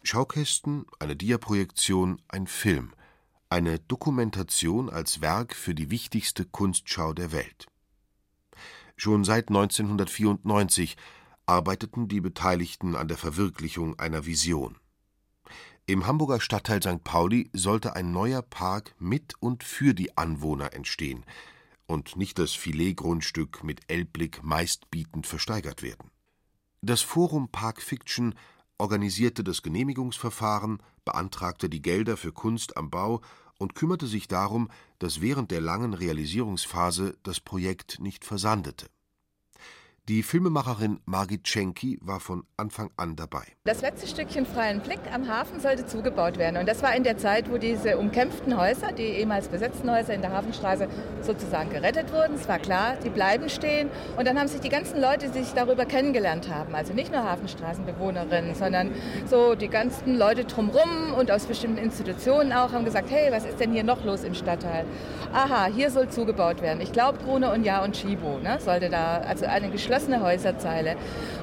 Schaukästen, 0.04 0.88
eine 1.00 1.16
Diaprojektion, 1.16 2.22
ein 2.28 2.48
Film 2.48 2.92
eine 3.52 3.80
Dokumentation 3.80 4.90
als 4.90 5.20
Werk 5.20 5.54
für 5.56 5.76
die 5.76 5.92
wichtigste 5.92 6.46
Kunstschau 6.46 7.12
der 7.14 7.34
Welt. 7.34 7.68
Schon 8.96 9.26
seit 9.26 9.50
1994 9.50 10.96
arbeiteten 11.46 12.08
die 12.08 12.22
Beteiligten 12.22 12.96
an 12.96 13.10
der 13.10 13.18
Verwirklichung 13.18 14.00
einer 14.00 14.26
Vision. 14.26 14.78
Im 15.86 16.08
Hamburger 16.08 16.40
Stadtteil 16.40 16.82
St. 16.82 17.04
Pauli 17.04 17.50
sollte 17.52 17.94
ein 17.94 18.14
neuer 18.14 18.42
Park 18.42 18.96
mit 19.00 19.34
und 19.42 19.66
für 19.66 19.94
die 19.94 20.18
Anwohner 20.18 20.74
entstehen 20.74 21.26
und 21.88 22.16
nicht 22.16 22.40
das 22.40 22.54
Filetgrundstück 22.54 23.66
mit 23.66 23.82
Elbblick 23.90 24.44
meistbietend 24.44 25.28
versteigert 25.28 25.82
werden. 25.82 26.10
Das 26.82 27.02
Forum 27.02 27.50
Park 27.50 27.82
Fiction 27.82 28.34
organisierte 28.82 29.44
das 29.44 29.62
Genehmigungsverfahren, 29.62 30.82
beantragte 31.06 31.70
die 31.70 31.84
Gelder 31.84 32.18
für 32.18 32.32
Kunst 32.32 32.78
am 32.78 32.90
Bau 32.90 33.22
und 33.60 33.76
kümmerte 33.76 34.08
sich 34.08 34.28
darum, 34.28 34.70
dass 34.98 35.22
während 35.22 35.52
der 35.52 35.62
langen 35.62 35.94
Realisierungsphase 35.94 37.16
das 37.22 37.40
Projekt 37.40 38.00
nicht 38.00 38.26
versandete 38.26 38.88
die 40.10 40.24
Filmemacherin 40.24 41.00
Margit 41.06 41.48
Schenki 41.48 42.00
war 42.02 42.20
von 42.20 42.44
Anfang 42.58 42.90
an 42.98 43.16
dabei. 43.16 43.44
Das 43.66 43.82
letzte 43.82 44.08
Stückchen 44.08 44.48
freien 44.48 44.82
Blick 44.82 45.00
am 45.14 45.28
Hafen 45.28 45.60
sollte 45.60 45.86
zugebaut 45.86 46.38
werden. 46.40 46.58
Und 46.58 46.68
das 46.68 46.82
war 46.82 46.96
in 46.96 47.04
der 47.04 47.18
Zeit, 47.18 47.52
wo 47.52 47.58
diese 47.58 47.98
umkämpften 47.98 48.58
Häuser, 48.58 48.92
die 48.92 49.04
ehemals 49.04 49.48
besetzten 49.48 49.92
Häuser 49.92 50.16
in 50.16 50.22
der 50.22 50.32
Hafenstraße, 50.32 50.88
sozusagen 51.22 51.70
gerettet 51.70 52.12
wurden. 52.12 52.34
Es 52.34 52.48
war 52.50 52.58
klar, 52.58 52.96
die 53.04 53.10
bleiben 53.10 53.48
stehen. 53.48 53.90
Und 54.18 54.28
dann 54.28 54.40
haben 54.40 54.48
sich 54.48 54.60
die 54.60 54.70
ganzen 54.70 55.00
Leute, 55.00 55.30
die 55.30 55.44
sich 55.44 55.54
darüber 55.54 55.86
kennengelernt 55.86 56.50
haben, 56.50 56.74
also 56.74 56.94
nicht 56.94 57.12
nur 57.12 57.24
Hafenstraßenbewohnerinnen, 57.24 58.56
sondern 58.56 58.92
so 59.28 59.54
die 59.54 59.70
ganzen 59.70 60.18
Leute 60.18 60.46
drumherum 60.46 61.14
und 61.16 61.30
aus 61.30 61.46
bestimmten 61.46 61.78
Institutionen 61.78 62.52
auch, 62.54 62.74
haben 62.74 62.86
gesagt, 62.86 63.12
hey, 63.12 63.32
was 63.32 63.46
ist 63.46 63.60
denn 63.60 63.72
hier 63.72 63.84
noch 63.84 64.04
los 64.04 64.24
im 64.24 64.34
Stadtteil? 64.34 64.86
Aha, 65.34 65.68
hier 65.68 65.92
soll 65.92 66.10
zugebaut 66.10 66.62
werden. 66.62 66.82
Ich 66.82 66.92
glaube, 66.92 67.20
Krone 67.20 67.54
und 67.54 67.64
Ja 67.64 67.84
und 67.84 67.96
Schibo 67.96 68.40
ne, 68.40 68.60
sollte 68.60 68.90
da, 68.90 69.20
also 69.20 69.46
eine 69.46 69.70
geschlossene 69.70 70.01
geschlossene 70.02 70.22
Häuserzeile. 70.22 70.96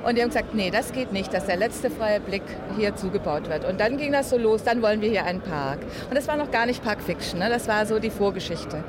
Und 0.04 0.16
die 0.16 0.22
haben 0.22 0.28
gesagt, 0.28 0.54
nee, 0.54 0.70
das 0.70 0.92
geht 0.92 1.12
nicht, 1.12 1.32
dass 1.32 1.46
der 1.46 1.56
letzte 1.56 1.90
freie 1.90 2.20
Blick 2.20 2.42
hier 2.76 2.96
zugebaut 2.96 3.48
wird. 3.48 3.64
Und 3.64 3.80
dann 3.80 3.96
ging 3.96 4.12
das 4.12 4.30
so 4.30 4.38
los, 4.38 4.64
dann 4.64 4.82
wollen 4.82 5.00
wir 5.00 5.08
hier 5.08 5.24
einen 5.24 5.40
Park. 5.40 5.78
Und 6.08 6.16
das 6.16 6.28
war 6.28 6.36
noch 6.36 6.50
gar 6.50 6.66
nicht 6.66 6.82
Park 6.82 7.02
Fiction, 7.02 7.38
ne? 7.38 7.48
das 7.48 7.68
war 7.68 7.86
so 7.86 7.98
die 7.98 8.10
Vorgeschichte. 8.10 8.84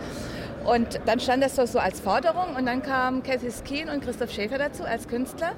Und 0.65 0.99
dann 1.05 1.19
stand 1.19 1.41
das 1.41 1.55
so 1.55 1.79
als 1.79 1.99
Forderung 1.99 2.55
und 2.57 2.65
dann 2.65 2.83
kamen 2.83 3.23
Cathy 3.23 3.49
Skeen 3.49 3.89
und 3.89 4.03
Christoph 4.03 4.31
Schäfer 4.31 4.57
dazu 4.57 4.83
als 4.83 5.07
Künstler. 5.07 5.53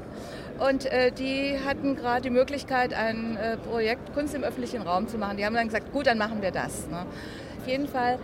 Und 0.59 0.85
äh, 0.85 1.11
die 1.11 1.57
hatten 1.65 1.95
gerade 1.95 2.21
die 2.21 2.29
Möglichkeit, 2.29 2.93
ein 2.93 3.35
äh, 3.35 3.57
Projekt 3.57 4.13
Kunst 4.13 4.35
im 4.35 4.43
öffentlichen 4.43 4.83
Raum 4.83 5.07
zu 5.07 5.17
machen. 5.17 5.37
Die 5.37 5.45
haben 5.45 5.55
dann 5.55 5.67
gesagt, 5.67 5.91
gut, 5.91 6.05
dann 6.05 6.19
machen 6.19 6.41
wir 6.41 6.51
das. 6.51 6.87
Ne? 6.87 7.05
Auf 7.59 7.67
jeden 7.67 7.87
Fall 7.87 8.19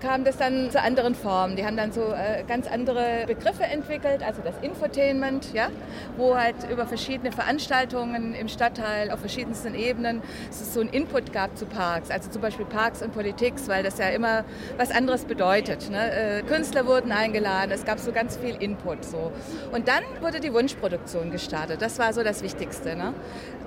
kam 0.00 0.24
das 0.24 0.36
dann 0.36 0.70
zu 0.70 0.80
anderen 0.80 1.14
Formen. 1.14 1.56
Die 1.56 1.64
haben 1.64 1.76
dann 1.76 1.92
so 1.92 2.12
äh, 2.12 2.44
ganz 2.46 2.66
andere 2.66 3.24
Begriffe 3.26 3.64
entwickelt, 3.64 4.22
also 4.22 4.42
das 4.42 4.54
Infotainment, 4.62 5.52
ja, 5.52 5.68
wo 6.16 6.36
halt 6.36 6.56
über 6.70 6.86
verschiedene 6.86 7.32
Veranstaltungen 7.32 8.34
im 8.34 8.48
Stadtteil 8.48 9.10
auf 9.10 9.20
verschiedensten 9.20 9.74
Ebenen 9.74 10.22
es 10.50 10.74
so 10.74 10.80
einen 10.80 10.90
Input 10.90 11.32
gab 11.32 11.56
zu 11.56 11.66
Parks, 11.66 12.10
also 12.10 12.30
zum 12.30 12.42
Beispiel 12.42 12.66
Parks 12.66 13.02
und 13.02 13.12
Politik, 13.12 13.54
weil 13.66 13.82
das 13.82 13.98
ja 13.98 14.08
immer 14.08 14.44
was 14.76 14.90
anderes 14.90 15.24
bedeutet. 15.24 15.90
Ne? 15.90 16.12
Äh, 16.12 16.42
Künstler 16.42 16.86
wurden 16.86 17.12
eingeladen, 17.12 17.70
es 17.72 17.84
gab 17.84 17.98
so 17.98 18.12
ganz 18.12 18.36
viel 18.36 18.56
Input 18.56 19.04
so. 19.04 19.32
Und 19.72 19.88
dann 19.88 20.02
wurde 20.20 20.40
die 20.40 20.52
Wunschproduktion 20.52 21.30
gestartet. 21.30 21.82
Das 21.82 21.98
war 21.98 22.12
so 22.12 22.22
das 22.22 22.42
Wichtigste. 22.42 22.96
Ne? 22.96 23.14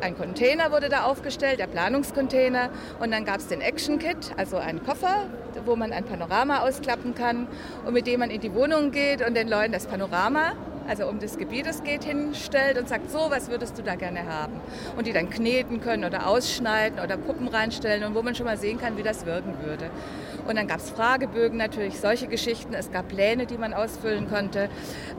Ein 0.02 0.18
Container 0.18 0.72
wurde 0.72 0.90
da 0.90 1.04
aufgestellt, 1.04 1.60
der 1.60 1.68
Planungscontainer, 1.68 2.70
und 3.00 3.12
dann 3.12 3.26
gab 3.26 3.38
es 3.38 3.48
den 3.48 3.62
Action 3.62 4.00
Kit, 4.00 4.32
also 4.38 4.58
einen 4.58 4.84
Koffer, 4.84 5.26
wo 5.66 5.76
man 5.76 5.92
ein 5.92 6.06
Panorama 6.20 6.60
ausklappen 6.60 7.16
kann 7.16 7.48
und 7.86 7.94
mit 7.94 8.06
dem 8.06 8.20
man 8.20 8.30
in 8.30 8.42
die 8.42 8.54
Wohnung 8.54 8.92
geht 8.92 9.26
und 9.26 9.36
den 9.36 9.48
Leuten 9.48 9.72
das 9.72 9.88
Panorama 9.88 10.54
also 10.90 11.06
um 11.06 11.20
das 11.20 11.38
Gebiet 11.38 11.68
es 11.68 11.84
geht, 11.84 12.04
hinstellt 12.04 12.80
und 12.80 12.90
sagt, 12.90 13.12
so, 13.12 13.30
was 13.30 13.52
würdest 13.52 13.78
du 13.78 13.84
da 13.84 13.94
gerne 13.94 14.26
haben? 14.26 14.60
Und 14.98 15.06
die 15.06 15.14
dann 15.14 15.30
kneten 15.30 15.82
können 15.82 16.04
oder 16.04 16.26
ausschneiden 16.26 17.00
oder 17.00 17.16
Puppen 17.16 17.48
reinstellen 17.48 18.04
und 18.04 18.16
wo 18.16 18.24
man 18.24 18.34
schon 18.34 18.48
mal 18.48 18.58
sehen 18.58 18.80
kann, 18.80 18.98
wie 18.98 19.04
das 19.04 19.28
wirken 19.28 19.54
würde. 19.64 19.92
Und 20.48 20.58
dann 20.58 20.68
gab 20.68 20.80
es 20.80 20.90
Fragebögen 20.90 21.60
natürlich, 21.60 22.00
solche 22.00 22.26
Geschichten. 22.26 22.74
Es 22.74 22.92
gab 22.92 23.08
Pläne, 23.08 23.46
die 23.46 23.60
man 23.60 23.76
ausfüllen 23.76 24.32
konnte. 24.32 24.68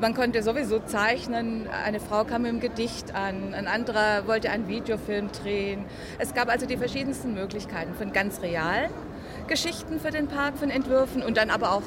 Man 0.00 0.12
konnte 0.14 0.42
sowieso 0.42 0.80
zeichnen. 0.80 1.68
Eine 1.68 2.00
Frau 2.00 2.24
kam 2.24 2.42
mit 2.42 2.50
einem 2.50 2.60
Gedicht 2.60 3.14
an, 3.14 3.54
ein 3.54 3.68
anderer 3.68 4.26
wollte 4.26 4.50
einen 4.50 4.66
Videofilm 4.66 5.30
drehen. 5.30 5.84
Es 6.18 6.34
gab 6.34 6.48
also 6.48 6.66
die 6.66 6.78
verschiedensten 6.78 7.32
Möglichkeiten 7.32 7.94
von 7.94 8.12
ganz 8.12 8.42
realen 8.42 8.90
Geschichten 9.46 10.00
für 10.00 10.10
den 10.10 10.28
Park, 10.28 10.56
von 10.56 10.70
Entwürfen 10.70 11.22
und 11.22 11.36
dann 11.36 11.50
aber 11.50 11.72
auch 11.72 11.82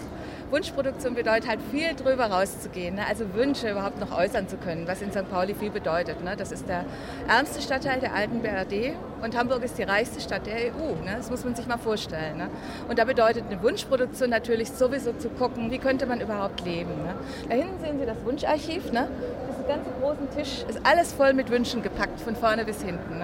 Wunschproduktion 0.53 1.15
bedeutet 1.15 1.49
halt 1.49 1.59
viel 1.71 1.95
drüber 1.95 2.25
rauszugehen, 2.25 2.93
ne? 2.95 3.07
also 3.07 3.33
Wünsche 3.33 3.71
überhaupt 3.71 3.99
noch 3.99 4.15
äußern 4.15 4.47
zu 4.47 4.57
können, 4.57 4.87
was 4.87 5.01
in 5.01 5.11
St. 5.11 5.27
Pauli 5.31 5.55
viel 5.55 5.71
bedeutet. 5.71 6.23
Ne? 6.23 6.35
Das 6.37 6.51
ist 6.51 6.69
der 6.69 6.85
ärmste 7.27 7.59
Stadtteil 7.59 7.99
der 7.99 8.13
alten 8.13 8.41
BRD 8.41 8.93
und 9.23 9.35
Hamburg 9.35 9.63
ist 9.63 9.79
die 9.79 9.83
reichste 9.83 10.21
Stadt 10.21 10.45
der 10.45 10.55
EU. 10.55 11.03
Ne? 11.03 11.15
Das 11.17 11.31
muss 11.31 11.43
man 11.43 11.55
sich 11.55 11.65
mal 11.65 11.79
vorstellen. 11.79 12.37
Ne? 12.37 12.49
Und 12.87 12.99
da 12.99 13.05
bedeutet 13.05 13.45
eine 13.49 13.63
Wunschproduktion 13.63 14.29
natürlich 14.29 14.69
sowieso 14.69 15.13
zu 15.13 15.29
gucken, 15.29 15.71
wie 15.71 15.79
könnte 15.79 16.05
man 16.05 16.21
überhaupt 16.21 16.63
leben. 16.63 16.91
Ne? 17.03 17.15
Da 17.49 17.55
hinten 17.55 17.79
sehen 17.83 17.99
Sie 17.99 18.05
das 18.05 18.23
Wunscharchiv. 18.23 18.91
Ne? 18.91 19.07
Das 19.47 19.67
ganze 19.67 19.89
großen 20.01 20.29
Tisch 20.37 20.65
ist 20.69 20.79
alles 20.83 21.13
voll 21.13 21.33
mit 21.33 21.49
Wünschen 21.49 21.81
gepackt, 21.81 22.21
von 22.21 22.35
vorne 22.35 22.63
bis 22.63 22.83
hinten. 22.83 23.23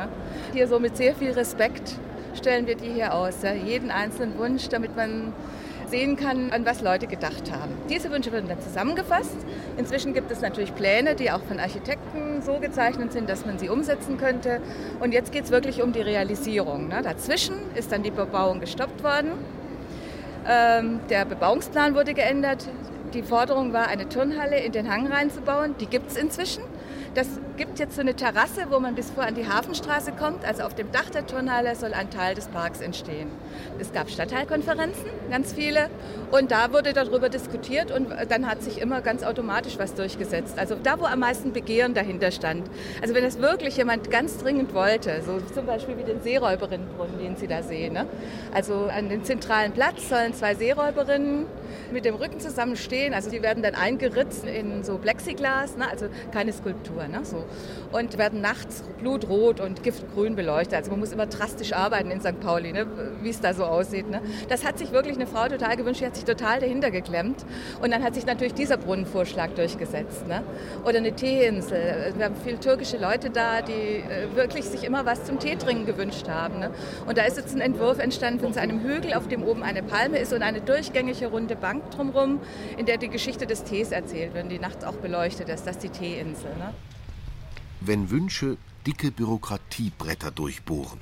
Hier 0.51 0.67
so 0.67 0.79
mit 0.79 0.97
sehr 0.97 1.13
viel 1.13 1.31
Respekt 1.33 1.99
stellen 2.35 2.67
wir 2.67 2.75
die 2.75 2.89
hier 2.89 3.13
aus. 3.13 3.41
Ja? 3.43 3.53
Jeden 3.53 3.91
einzelnen 3.91 4.37
Wunsch, 4.37 4.69
damit 4.69 4.95
man 4.95 5.33
sehen 5.89 6.15
kann, 6.15 6.51
an 6.51 6.65
was 6.65 6.81
Leute 6.81 7.07
gedacht 7.07 7.51
haben. 7.51 7.71
Diese 7.89 8.11
Wünsche 8.11 8.31
werden 8.31 8.47
dann 8.47 8.61
zusammengefasst. 8.61 9.35
Inzwischen 9.77 10.13
gibt 10.13 10.31
es 10.31 10.41
natürlich 10.41 10.73
Pläne, 10.75 11.15
die 11.15 11.31
auch 11.31 11.41
von 11.41 11.59
Architekten 11.59 12.41
so 12.41 12.59
gezeichnet 12.59 13.11
sind, 13.11 13.29
dass 13.29 13.45
man 13.45 13.57
sie 13.57 13.69
umsetzen 13.69 14.17
könnte. 14.17 14.61
Und 14.99 15.13
jetzt 15.13 15.31
geht 15.31 15.45
es 15.45 15.51
wirklich 15.51 15.81
um 15.81 15.91
die 15.91 16.01
Realisierung. 16.01 16.87
Ne? 16.87 17.01
Dazwischen 17.01 17.55
ist 17.75 17.91
dann 17.91 18.03
die 18.03 18.11
Bebauung 18.11 18.59
gestoppt 18.59 19.03
worden. 19.03 19.31
Ähm, 20.47 20.99
der 21.09 21.25
Bebauungsplan 21.25 21.95
wurde 21.95 22.13
geändert. 22.13 22.67
Die 23.13 23.23
Forderung 23.23 23.73
war, 23.73 23.87
eine 23.87 24.07
Turnhalle 24.07 24.59
in 24.59 24.71
den 24.71 24.91
Hang 24.91 25.07
reinzubauen. 25.07 25.75
Die 25.79 25.87
gibt 25.87 26.11
es 26.11 26.17
inzwischen. 26.17 26.63
Das 27.15 27.28
gibt 27.58 27.80
jetzt 27.80 27.95
so 27.95 28.02
eine 28.02 28.13
Terrasse, 28.13 28.67
wo 28.69 28.80
man 28.80 28.95
bis 28.95 29.10
vor 29.10 29.24
an 29.24 29.36
die 29.36 29.48
Hafenstraße 29.48 30.12
kommt. 30.12 30.45
Also 30.45 30.63
auf 30.63 30.76
dem 30.76 30.91
Dach 30.91 31.10
der 31.10 31.26
Turnhalle 31.26 31.76
soll 31.76 31.93
ein 31.93 32.10
Teil 32.10 32.36
des 32.36 32.48
Parks 32.48 32.82
entstehen. 32.82 33.30
Es 33.80 33.91
gab 33.91 34.10
Stadtteilkonferenzen, 34.10 35.06
ganz 35.30 35.54
viele. 35.54 35.89
Und 36.32 36.52
da 36.52 36.72
wurde 36.72 36.93
darüber 36.93 37.30
diskutiert 37.30 37.91
und 37.91 38.10
dann 38.30 38.48
hat 38.48 38.62
sich 38.62 38.80
immer 38.80 39.02
ganz 39.02 39.24
automatisch 39.24 39.80
was 39.80 39.95
durchgesetzt. 39.95 40.60
Also 40.60 40.76
da, 40.82 41.00
wo 41.00 41.06
am 41.06 41.19
meisten 41.19 41.52
Begehren 41.52 41.93
dahinter 41.93 42.32
stand. 42.32 42.69
Also 43.02 43.15
wenn 43.15 43.24
es 43.26 43.39
wirklich 43.39 43.78
jemand 43.78 44.12
ganz 44.12 44.38
dringend 44.38 44.74
wollte, 44.74 45.22
so 45.26 45.39
zum 45.54 45.65
Beispiel 45.65 45.98
wie 45.98 46.04
den 46.04 46.22
Seeräuberinnenbrunnen, 46.22 47.17
den 47.19 47.36
Sie 47.36 47.48
da 47.48 47.63
sehen. 47.63 47.93
Ne? 47.93 48.06
Also 48.54 48.89
an 48.95 49.10
dem 49.10 49.24
zentralen 49.24 49.72
Platz 49.72 50.08
sollen 50.10 50.34
zwei 50.34 50.54
Seeräuberinnen 50.54 51.45
mit 51.91 52.05
dem 52.05 52.15
Rücken 52.15 52.39
zusammen 52.39 52.75
stehen. 52.75 53.13
Also 53.13 53.29
die 53.29 53.41
werden 53.41 53.63
dann 53.63 53.75
eingeritzt 53.75 54.45
in 54.45 54.84
so 54.84 54.97
Plexiglas, 54.97 55.77
ne? 55.77 55.89
also 55.89 56.08
keine 56.32 56.53
Skulptur. 56.53 57.08
Ne? 57.08 57.21
So. 57.23 57.45
Und 57.91 58.17
werden 58.17 58.41
nachts 58.41 58.84
blutrot 58.99 59.60
und 59.60 59.84
giftgrün 59.84 60.36
beleuchtet. 60.36 60.75
Also 60.75 60.91
man 60.91 60.99
muss 60.99 61.12
immer 61.12 61.25
drastisch 61.25 61.73
arbeiten 61.73 62.12
in 62.12 62.21
St. 62.21 62.39
Pauli, 62.39 62.71
ne? 62.71 62.88
wie 63.21 63.29
es 63.29 63.39
da 63.41 63.53
so 63.53 63.65
aussieht. 63.65 64.10
Ne? 64.10 64.21
Das 64.49 64.65
hat 64.65 64.77
sich 64.77 64.91
wirklich 64.91 65.15
eine 65.15 65.27
Frau 65.27 65.47
total 65.47 65.77
gewünscht, 65.77 66.01
die 66.01 66.05
hat 66.05 66.15
sich 66.15 66.25
total 66.25 66.60
dahinter 66.60 66.91
geklemmt. 66.91 67.45
Und 67.82 67.91
dann 67.91 68.03
hat 68.03 68.15
sich 68.15 68.25
natürlich 68.25 68.53
dieser 68.53 68.77
Brunnenvorschlag 68.77 69.55
durchgesetzt. 69.55 70.27
Ne? 70.27 70.43
Oder 70.86 70.97
eine 70.97 71.15
Teeinsel. 71.15 72.13
Wir 72.15 72.25
haben 72.25 72.36
viele 72.43 72.60
türkische 72.60 72.97
Leute 72.97 73.29
da, 73.29 73.62
die 73.62 73.71
äh, 73.71 74.36
wirklich 74.36 74.65
sich 74.65 74.84
immer 74.84 75.05
was 75.05 75.25
zum 75.25 75.39
Teetrinken 75.39 75.86
gewünscht 75.86 76.27
haben. 76.27 76.60
Ne? 76.60 76.71
Und 77.08 77.17
da 77.17 77.23
ist 77.23 77.38
jetzt 77.38 77.55
ein 77.55 77.62
Entwurf 77.62 77.99
entstanden 77.99 78.39
von 78.39 78.58
einem 78.58 78.82
Hügel, 78.82 79.13
auf 79.13 79.27
dem 79.27 79.43
oben 79.43 79.63
eine 79.63 79.84
Palme 79.84 80.17
ist 80.19 80.34
und 80.34 80.41
eine 80.41 80.62
durchgängige 80.62 81.27
runde 81.27 81.55
Bank 81.60 81.91
drumherum, 81.91 82.39
in 82.78 82.86
der 82.86 82.98
die 82.98 83.10
Geschichte 83.10 83.45
des 83.45 83.63
Tees 83.63 83.91
erzählt 83.91 84.34
wird, 84.34 84.52
die 84.52 84.60
nachts 84.60 84.84
auch 84.84 84.95
beleuchtet 84.95 85.50
ist. 85.50 85.65
Das 85.65 85.76
ist 85.78 85.84
die 85.84 85.89
Teeinsel. 85.89 86.56
Ne? 86.58 86.74
Wenn 87.82 88.10
Wünsche 88.10 88.58
dicke 88.86 89.12
Bürokratiebretter 89.12 90.32
durchbohren. 90.32 91.00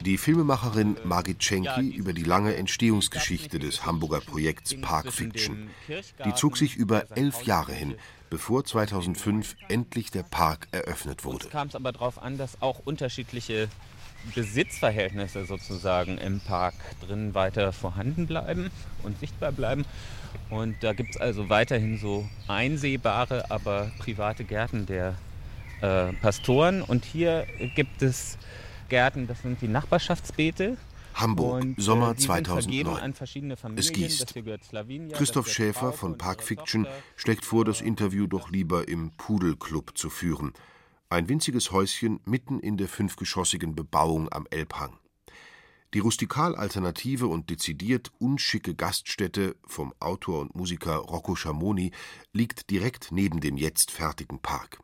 Die 0.00 0.16
Filmemacherin 0.16 0.96
Margit 1.02 1.42
Schenki 1.42 1.88
über 1.88 2.12
die 2.12 2.22
lange 2.22 2.54
Entstehungsgeschichte 2.54 3.58
des 3.58 3.84
Hamburger 3.84 4.20
Projekts 4.20 4.80
Park 4.80 5.12
Fiction. 5.12 5.70
Die 5.88 6.34
zog 6.34 6.56
sich 6.56 6.76
über 6.76 7.06
elf 7.16 7.42
Jahre 7.42 7.72
hin, 7.72 7.96
bevor 8.30 8.64
2005 8.64 9.56
endlich 9.68 10.12
der 10.12 10.22
Park 10.22 10.68
eröffnet 10.70 11.24
wurde. 11.24 11.46
Es 11.46 11.50
kam 11.50 11.68
es 11.68 11.74
aber 11.74 11.90
darauf 11.90 12.22
an, 12.22 12.38
dass 12.38 12.62
auch 12.62 12.80
unterschiedliche 12.84 13.68
Besitzverhältnisse 14.34 15.44
sozusagen 15.44 16.18
im 16.18 16.40
Park 16.40 16.74
drin 17.06 17.34
weiter 17.34 17.72
vorhanden 17.72 18.26
bleiben 18.26 18.70
und 19.02 19.18
sichtbar 19.20 19.52
bleiben. 19.52 19.84
Und 20.50 20.76
da 20.82 20.92
gibt 20.92 21.10
es 21.10 21.20
also 21.20 21.48
weiterhin 21.48 21.98
so 21.98 22.28
einsehbare, 22.46 23.50
aber 23.50 23.90
private 23.98 24.44
Gärten 24.44 24.86
der 24.86 25.14
äh, 25.80 26.12
Pastoren. 26.14 26.82
Und 26.82 27.04
hier 27.04 27.46
gibt 27.74 28.02
es 28.02 28.38
Gärten, 28.88 29.26
das 29.26 29.42
sind 29.42 29.60
die 29.60 29.68
Nachbarschaftsbeete. 29.68 30.76
Hamburg, 31.14 31.62
und, 31.62 31.80
Sommer 31.80 32.12
äh, 32.12 32.16
2009. 32.16 33.14
Es 33.76 33.92
gießt. 33.92 34.34
Christoph 35.12 35.48
Schäfer 35.48 35.92
von 35.92 36.16
Park 36.16 36.42
Fiction 36.42 36.86
schlägt 37.16 37.44
vor, 37.44 37.64
das 37.64 37.80
Interview 37.80 38.26
doch 38.26 38.50
lieber 38.50 38.88
im 38.88 39.10
Pudelclub 39.10 39.98
zu 39.98 40.10
führen. 40.10 40.52
Ein 41.10 41.30
winziges 41.30 41.72
Häuschen 41.72 42.20
mitten 42.26 42.60
in 42.60 42.76
der 42.76 42.86
fünfgeschossigen 42.86 43.74
Bebauung 43.74 44.30
am 44.30 44.46
Elbhang. 44.50 44.98
Die 45.94 46.00
Rustikal-Alternative 46.00 47.28
und 47.28 47.48
dezidiert 47.48 48.12
unschicke 48.18 48.74
Gaststätte 48.74 49.56
vom 49.66 49.94
Autor 50.00 50.42
und 50.42 50.54
Musiker 50.54 50.96
Rocco 50.96 51.34
Schamoni 51.34 51.92
liegt 52.34 52.68
direkt 52.68 53.10
neben 53.10 53.40
dem 53.40 53.56
jetzt 53.56 53.90
fertigen 53.90 54.38
Park. 54.40 54.80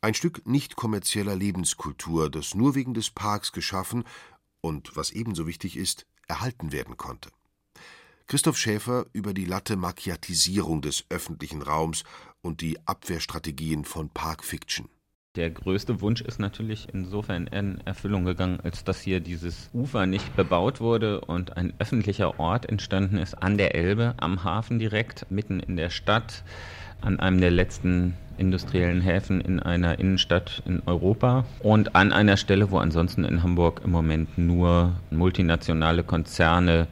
Ein 0.00 0.14
Stück 0.14 0.46
nicht 0.46 0.76
kommerzieller 0.76 1.34
Lebenskultur, 1.34 2.30
das 2.30 2.54
nur 2.54 2.76
wegen 2.76 2.94
des 2.94 3.10
Parks 3.10 3.50
geschaffen 3.50 4.04
und, 4.60 4.94
was 4.94 5.10
ebenso 5.10 5.48
wichtig 5.48 5.76
ist, 5.76 6.06
erhalten 6.28 6.70
werden 6.70 6.96
konnte. 6.96 7.30
Christoph 8.28 8.56
Schäfer 8.56 9.06
über 9.12 9.34
die 9.34 9.46
Latte 9.46 9.74
Macchiatisierung 9.74 10.80
des 10.80 11.06
öffentlichen 11.08 11.60
Raums 11.60 12.04
und 12.40 12.60
die 12.60 12.78
Abwehrstrategien 12.86 13.84
von 13.84 14.10
Park 14.10 14.44
Fiction. 14.44 14.88
Der 15.36 15.50
größte 15.50 16.00
Wunsch 16.00 16.20
ist 16.20 16.38
natürlich 16.38 16.86
insofern 16.92 17.48
in 17.48 17.80
Erfüllung 17.84 18.24
gegangen, 18.24 18.60
als 18.62 18.84
dass 18.84 19.00
hier 19.00 19.18
dieses 19.18 19.68
Ufer 19.72 20.06
nicht 20.06 20.36
bebaut 20.36 20.80
wurde 20.80 21.22
und 21.22 21.56
ein 21.56 21.72
öffentlicher 21.80 22.38
Ort 22.38 22.68
entstanden 22.68 23.18
ist 23.18 23.42
an 23.42 23.58
der 23.58 23.74
Elbe, 23.74 24.14
am 24.18 24.44
Hafen 24.44 24.78
direkt, 24.78 25.28
mitten 25.32 25.58
in 25.58 25.74
der 25.74 25.90
Stadt, 25.90 26.44
an 27.00 27.18
einem 27.18 27.40
der 27.40 27.50
letzten 27.50 28.14
industriellen 28.38 29.00
Häfen 29.00 29.40
in 29.40 29.58
einer 29.58 29.98
Innenstadt 29.98 30.62
in 30.66 30.84
Europa 30.86 31.44
und 31.64 31.96
an 31.96 32.12
einer 32.12 32.36
Stelle, 32.36 32.70
wo 32.70 32.78
ansonsten 32.78 33.24
in 33.24 33.42
Hamburg 33.42 33.80
im 33.84 33.90
Moment 33.90 34.38
nur 34.38 34.92
multinationale 35.10 36.04
Konzerne 36.04 36.86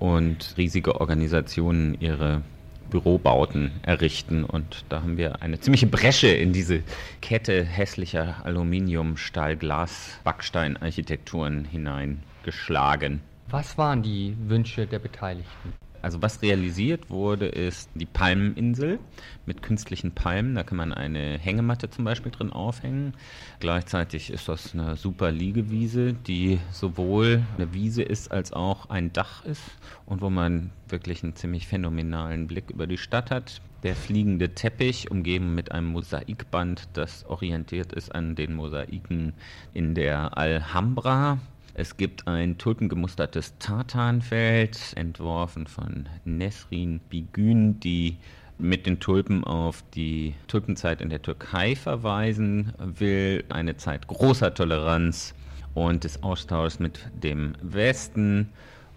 und 0.00 0.54
riesige 0.56 1.00
Organisationen 1.00 1.96
ihre 2.00 2.42
Bürobauten 2.90 3.72
errichten. 3.82 4.44
Und 4.44 4.84
da 4.88 5.02
haben 5.02 5.16
wir 5.16 5.42
eine 5.42 5.60
ziemliche 5.60 5.86
Bresche 5.86 6.28
in 6.28 6.52
diese 6.52 6.82
Kette 7.20 7.64
hässlicher 7.64 8.36
Aluminium, 8.44 9.16
Stahl, 9.16 9.56
Glas, 9.56 10.18
Backsteinarchitekturen 10.24 11.64
hineingeschlagen. 11.64 13.20
Was 13.48 13.78
waren 13.78 14.02
die 14.02 14.36
Wünsche 14.48 14.86
der 14.86 14.98
Beteiligten? 14.98 15.72
Also 16.02 16.22
was 16.22 16.42
realisiert 16.42 17.10
wurde, 17.10 17.46
ist 17.46 17.90
die 17.94 18.06
Palmeninsel 18.06 18.98
mit 19.46 19.62
künstlichen 19.62 20.12
Palmen. 20.12 20.54
Da 20.54 20.62
kann 20.62 20.78
man 20.78 20.92
eine 20.92 21.38
Hängematte 21.38 21.90
zum 21.90 22.04
Beispiel 22.04 22.32
drin 22.32 22.52
aufhängen. 22.52 23.14
Gleichzeitig 23.60 24.30
ist 24.30 24.48
das 24.48 24.74
eine 24.74 24.96
super 24.96 25.30
Liegewiese, 25.30 26.12
die 26.12 26.58
sowohl 26.70 27.42
eine 27.56 27.72
Wiese 27.72 28.02
ist 28.02 28.30
als 28.30 28.52
auch 28.52 28.90
ein 28.90 29.12
Dach 29.12 29.44
ist 29.44 29.62
und 30.04 30.20
wo 30.20 30.30
man 30.30 30.70
wirklich 30.88 31.22
einen 31.22 31.36
ziemlich 31.36 31.66
phänomenalen 31.66 32.46
Blick 32.46 32.70
über 32.70 32.86
die 32.86 32.98
Stadt 32.98 33.30
hat. 33.30 33.60
Der 33.82 33.94
fliegende 33.94 34.54
Teppich, 34.54 35.10
umgeben 35.10 35.54
mit 35.54 35.70
einem 35.70 35.88
Mosaikband, 35.88 36.88
das 36.94 37.24
orientiert 37.26 37.92
ist 37.92 38.14
an 38.14 38.34
den 38.34 38.54
Mosaiken 38.54 39.34
in 39.74 39.94
der 39.94 40.36
Alhambra. 40.36 41.38
Es 41.78 41.98
gibt 41.98 42.26
ein 42.26 42.56
tulpengemustertes 42.56 43.58
Tartanfeld, 43.58 44.94
entworfen 44.96 45.66
von 45.66 46.08
Nesrin 46.24 47.00
Bigün, 47.10 47.78
die 47.80 48.16
mit 48.56 48.86
den 48.86 48.98
Tulpen 48.98 49.44
auf 49.44 49.84
die 49.94 50.32
Tulpenzeit 50.48 51.02
in 51.02 51.10
der 51.10 51.20
Türkei 51.20 51.76
verweisen 51.76 52.72
will. 52.78 53.44
Eine 53.50 53.76
Zeit 53.76 54.06
großer 54.06 54.54
Toleranz 54.54 55.34
und 55.74 56.04
des 56.04 56.22
Austauschs 56.22 56.78
mit 56.78 57.10
dem 57.22 57.52
Westen 57.60 58.48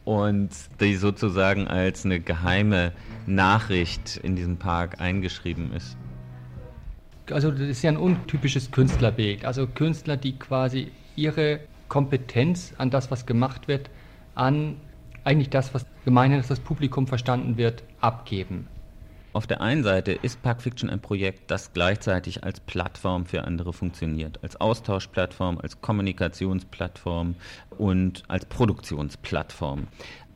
und 0.06 0.52
die 0.80 0.96
sozusagen 0.96 1.68
als 1.68 2.06
eine 2.06 2.22
geheime 2.22 2.94
Nachricht 3.26 4.16
in 4.24 4.38
diesem 4.38 4.56
Park 4.56 5.02
eingeschrieben 5.02 5.74
ist. 5.74 5.98
Also 7.30 7.52
das 7.52 7.60
ist 7.60 7.82
ja 7.82 7.92
ein 7.92 7.98
untypisches 7.98 8.72
Künstlerbild. 8.72 9.44
Also 9.44 9.68
Künstler, 9.68 10.16
die 10.16 10.40
quasi 10.40 10.94
ihre 11.18 11.60
Kompetenz 11.90 12.74
an 12.78 12.90
das, 12.90 13.12
was 13.12 13.26
gemacht 13.26 13.68
wird, 13.68 13.90
an 14.36 14.78
eigentlich 15.24 15.50
das, 15.50 15.74
was 15.74 15.86
gemeinhin 16.06 16.42
das 16.48 16.60
Publikum 16.60 17.08
verstanden 17.08 17.58
wird, 17.58 17.84
abgeben. 18.00 18.68
Auf 19.32 19.46
der 19.46 19.62
einen 19.62 19.84
Seite 19.84 20.14
ist 20.14 20.42
Park 20.42 20.64
Fiction 20.64 20.90
ein 20.90 21.02
Projekt, 21.02 21.52
das 21.52 21.72
gleichzeitig 21.74 22.44
als 22.44 22.60
Plattform 22.60 23.28
für 23.28 23.44
andere 23.44 23.74
funktioniert, 23.74 24.40
als 24.44 24.60
Austauschplattform, 24.60 25.60
als 25.60 25.82
Kommunikationsplattform 25.82 27.36
und 27.78 28.24
als 28.28 28.46
Produktionsplattform. 28.46 29.88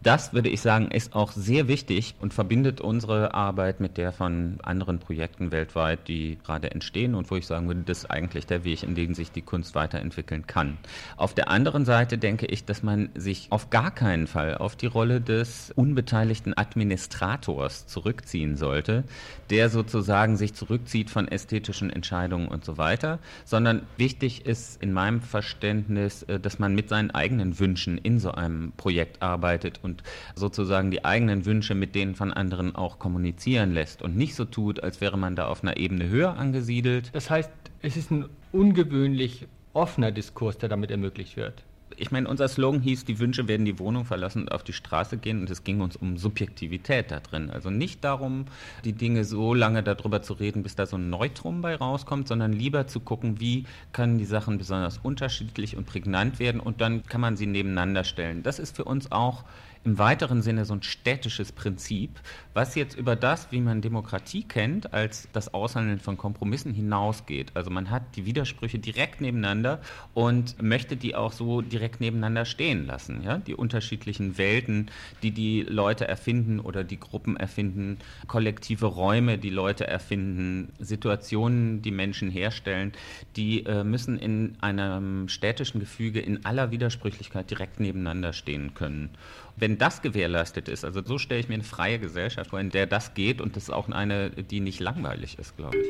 Das 0.03 0.33
würde 0.33 0.49
ich 0.49 0.59
sagen, 0.59 0.91
ist 0.91 1.15
auch 1.15 1.31
sehr 1.31 1.69
wichtig 1.69 2.15
und 2.19 2.33
verbindet 2.33 2.81
unsere 2.81 3.33
Arbeit 3.33 3.79
mit 3.79 3.95
der 3.95 4.11
von 4.11 4.57
anderen 4.61 4.99
Projekten 4.99 5.53
weltweit, 5.53 6.09
die 6.09 6.37
gerade 6.43 6.71
entstehen 6.71 7.15
und 7.15 7.31
wo 7.31 7.37
ich 7.37 7.47
sagen 7.47 7.67
würde, 7.67 7.83
das 7.85 7.99
ist 7.99 8.11
eigentlich 8.11 8.45
der 8.45 8.65
Weg, 8.65 8.83
in 8.83 8.95
dem 8.95 9.13
sich 9.13 9.31
die 9.31 9.41
Kunst 9.41 9.75
weiterentwickeln 9.75 10.45
kann. 10.45 10.77
Auf 11.15 11.33
der 11.33 11.47
anderen 11.47 11.85
Seite 11.85 12.17
denke 12.17 12.47
ich, 12.47 12.65
dass 12.65 12.83
man 12.83 13.11
sich 13.15 13.47
auf 13.49 13.69
gar 13.69 13.91
keinen 13.91 14.27
Fall 14.27 14.57
auf 14.57 14.75
die 14.75 14.87
Rolle 14.87 15.21
des 15.21 15.71
unbeteiligten 15.73 16.57
Administrators 16.57 17.87
zurückziehen 17.87 18.57
sollte, 18.57 19.05
der 19.49 19.69
sozusagen 19.69 20.35
sich 20.35 20.53
zurückzieht 20.53 21.11
von 21.11 21.29
ästhetischen 21.29 21.89
Entscheidungen 21.89 22.49
und 22.49 22.65
so 22.65 22.77
weiter, 22.77 23.19
sondern 23.45 23.83
wichtig 23.95 24.45
ist 24.45 24.81
in 24.83 24.91
meinem 24.91 25.21
Verständnis, 25.21 26.23
äh, 26.23 26.41
dass 26.41 26.59
man 26.59 26.75
mit 26.75 26.89
seinen 26.89 27.11
eigenen 27.11 27.57
Wünschen 27.57 27.97
in 27.97 28.19
so 28.19 28.31
einem 28.31 28.73
Projekt 28.75 29.21
arbeitet 29.21 29.79
und 29.81 29.92
und 29.93 30.03
sozusagen 30.35 30.89
die 30.89 31.05
eigenen 31.05 31.45
Wünsche 31.45 31.75
mit 31.75 31.93
denen 31.93 32.15
von 32.15 32.33
anderen 32.33 32.75
auch 32.75 32.97
kommunizieren 32.99 33.73
lässt 33.73 34.01
und 34.01 34.15
nicht 34.15 34.35
so 34.35 34.45
tut, 34.45 34.81
als 34.81 35.01
wäre 35.01 35.17
man 35.17 35.35
da 35.35 35.47
auf 35.47 35.63
einer 35.63 35.77
Ebene 35.77 36.09
höher 36.09 36.35
angesiedelt. 36.35 37.11
Das 37.13 37.29
heißt, 37.29 37.51
es 37.81 37.97
ist 37.97 38.11
ein 38.11 38.25
ungewöhnlich 38.51 39.47
offener 39.73 40.11
Diskurs, 40.11 40.57
der 40.57 40.69
damit 40.69 40.89
ermöglicht 40.91 41.37
wird 41.37 41.63
ich 41.97 42.11
meine, 42.11 42.27
unser 42.27 42.47
Slogan 42.47 42.81
hieß, 42.81 43.05
die 43.05 43.19
Wünsche 43.19 43.47
werden 43.47 43.65
die 43.65 43.79
Wohnung 43.79 44.05
verlassen 44.05 44.43
und 44.43 44.51
auf 44.51 44.63
die 44.63 44.73
Straße 44.73 45.17
gehen 45.17 45.41
und 45.41 45.49
es 45.49 45.63
ging 45.63 45.81
uns 45.81 45.95
um 45.95 46.17
Subjektivität 46.17 47.11
da 47.11 47.19
drin. 47.19 47.49
Also 47.49 47.69
nicht 47.69 48.03
darum, 48.03 48.45
die 48.83 48.93
Dinge 48.93 49.25
so 49.25 49.53
lange 49.53 49.83
darüber 49.83 50.21
zu 50.21 50.33
reden, 50.33 50.63
bis 50.63 50.75
da 50.75 50.85
so 50.85 50.97
ein 50.97 51.09
Neutrum 51.09 51.61
bei 51.61 51.75
rauskommt, 51.75 52.27
sondern 52.27 52.53
lieber 52.53 52.87
zu 52.87 52.99
gucken, 52.99 53.39
wie 53.39 53.65
können 53.91 54.17
die 54.17 54.25
Sachen 54.25 54.57
besonders 54.57 54.97
unterschiedlich 54.97 55.77
und 55.77 55.85
prägnant 55.85 56.39
werden 56.39 56.61
und 56.61 56.81
dann 56.81 57.03
kann 57.03 57.21
man 57.21 57.37
sie 57.37 57.45
nebeneinander 57.45 58.03
stellen. 58.03 58.43
Das 58.43 58.59
ist 58.59 58.75
für 58.75 58.85
uns 58.85 59.11
auch 59.11 59.43
im 59.85 59.97
weiteren 59.97 60.41
Sinne 60.41 60.65
so 60.65 60.73
ein 60.73 60.83
städtisches 60.83 61.51
Prinzip, 61.51 62.19
was 62.53 62.75
jetzt 62.75 62.97
über 62.97 63.15
das, 63.15 63.51
wie 63.51 63.59
man 63.59 63.81
Demokratie 63.81 64.43
kennt, 64.43 64.93
als 64.93 65.27
das 65.33 65.53
Aushandeln 65.53 65.99
von 65.99 66.17
Kompromissen 66.17 66.73
hinausgeht. 66.73 67.51
Also 67.53 67.69
man 67.69 67.89
hat 67.89 68.15
die 68.15 68.25
Widersprüche 68.25 68.79
direkt 68.79 69.19
nebeneinander 69.21 69.81
und 70.13 70.61
möchte 70.61 70.95
die 70.95 71.15
auch 71.15 71.33
so 71.33 71.61
direkt 71.61 71.99
nebeneinander 71.99 72.45
stehen 72.45 72.85
lassen. 72.85 73.23
Ja? 73.23 73.37
Die 73.39 73.55
unterschiedlichen 73.55 74.37
Welten, 74.37 74.89
die 75.21 75.31
die 75.31 75.63
Leute 75.63 76.07
erfinden 76.07 76.59
oder 76.59 76.83
die 76.83 76.99
Gruppen 76.99 77.35
erfinden, 77.35 77.97
kollektive 78.27 78.85
Räume, 78.85 79.37
die 79.37 79.49
Leute 79.49 79.85
erfinden, 79.87 80.71
Situationen, 80.79 81.81
die 81.81 81.91
Menschen 81.91 82.29
herstellen, 82.29 82.93
die 83.35 83.65
äh, 83.65 83.83
müssen 83.83 84.17
in 84.17 84.55
einem 84.61 85.27
städtischen 85.27 85.79
Gefüge 85.79 86.19
in 86.19 86.45
aller 86.45 86.71
Widersprüchlichkeit 86.71 87.49
direkt 87.49 87.79
nebeneinander 87.79 88.31
stehen 88.31 88.73
können. 88.73 89.09
Wenn 89.55 89.77
das 89.77 90.01
gewährleistet 90.01 90.67
ist, 90.67 90.83
also 90.83 91.03
so 91.05 91.19
stelle 91.19 91.39
ich 91.39 91.47
mir 91.47 91.53
eine 91.53 91.63
freie 91.63 91.99
Gesellschaft 91.99 92.49
vor, 92.49 92.59
in 92.59 92.71
der 92.71 92.87
das 92.87 93.13
geht 93.13 93.39
und 93.39 93.55
das 93.55 93.63
ist 93.63 93.69
auch 93.69 93.87
eine, 93.87 94.31
die 94.31 94.59
nicht 94.59 94.79
langweilig 94.79 95.37
ist, 95.37 95.55
glaube 95.57 95.77
ich. 95.77 95.87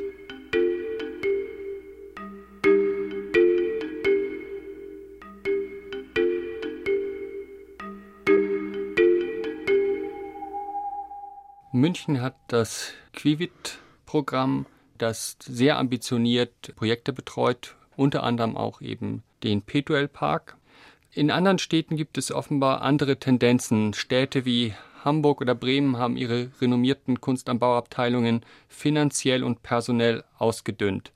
München 11.71 12.21
hat 12.21 12.35
das 12.47 12.93
Quivit-Programm, 13.13 14.67
das 14.97 15.37
sehr 15.41 15.77
ambitioniert 15.79 16.75
Projekte 16.75 17.13
betreut, 17.13 17.75
unter 17.95 18.23
anderem 18.23 18.55
auch 18.57 18.81
eben 18.81 19.23
den 19.41 19.61
Petuel 19.61 20.07
Park. 20.07 20.57
In 21.15 21.29
anderen 21.29 21.59
Städten 21.59 21.95
gibt 21.95 22.17
es 22.17 22.31
offenbar 22.31 22.81
andere 22.81 23.17
Tendenzen. 23.17 23.93
Städte 23.93 24.45
wie 24.45 24.73
Hamburg 25.05 25.41
oder 25.41 25.53
Bremen 25.53 25.97
haben 25.97 26.17
ihre 26.17 26.49
renommierten 26.59 27.21
Kunst 27.21 27.49
am 27.49 27.59
Bauabteilungen 27.59 28.41
finanziell 28.67 29.43
und 29.43 29.61
personell 29.61 30.23
ausgedünnt. 30.39 31.11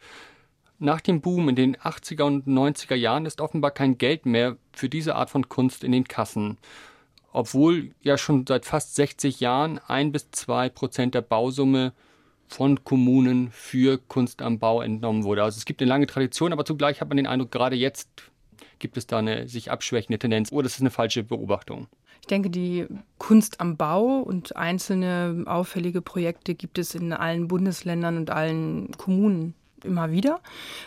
Nach 0.78 1.02
dem 1.02 1.22
Boom 1.22 1.50
in 1.50 1.56
den 1.56 1.78
80er 1.78 2.22
und 2.24 2.46
90er 2.46 2.94
Jahren 2.94 3.26
ist 3.26 3.42
offenbar 3.42 3.72
kein 3.72 3.98
Geld 3.98 4.28
mehr 4.28 4.58
für 4.72 4.88
diese 4.88 5.16
Art 5.16 5.32
von 5.32 5.50
Kunst 5.50 5.84
in 5.84 5.92
den 5.92 6.08
Kassen. 6.08 6.60
Obwohl 7.32 7.96
ja 8.02 8.20
schon 8.20 8.46
seit 8.46 8.68
fast 8.68 8.94
60 8.94 9.40
Jahren 9.40 9.80
ein 9.88 10.12
bis 10.12 10.30
zwei 10.30 10.70
Prozent 10.70 11.16
der 11.16 11.22
Bausumme 11.22 11.94
von 12.48 12.84
Kommunen 12.84 13.50
für 13.50 13.98
Kunst 13.98 14.44
am 14.44 14.60
Bau 14.60 14.80
entnommen 14.80 15.24
wurde. 15.24 15.42
Also 15.42 15.58
es 15.58 15.66
gibt 15.66 15.82
eine 15.82 15.90
lange 15.90 16.06
Tradition, 16.06 16.54
aber 16.54 16.66
zugleich 16.66 17.02
hat 17.02 17.08
man 17.08 17.18
den 17.18 17.28
Eindruck, 17.28 17.52
gerade 17.52 17.76
jetzt 17.76 18.10
Gibt 18.80 18.98
es 18.98 19.08
da 19.08 19.20
eine 19.20 19.48
sich 19.48 19.72
abschwächende 19.72 20.20
Tendenz 20.20 20.52
oder 20.52 20.66
ist 20.66 20.76
es 20.76 20.82
eine 20.82 20.92
falsche 20.92 21.24
Beobachtung? 21.24 21.88
Ich 22.22 22.28
denke, 22.28 22.50
die 22.50 22.88
Kunst 23.20 23.62
am 23.62 23.78
Bau 23.78 24.20
und 24.20 24.56
einzelne 24.56 25.44
auffällige 25.46 26.02
Projekte 26.02 26.56
gibt 26.56 26.78
es 26.78 26.96
in 26.96 27.14
allen 27.14 27.48
Bundesländern 27.48 28.18
und 28.18 28.30
allen 28.30 28.92
Kommunen 28.98 29.54
immer 29.84 30.12
wieder, 30.12 30.42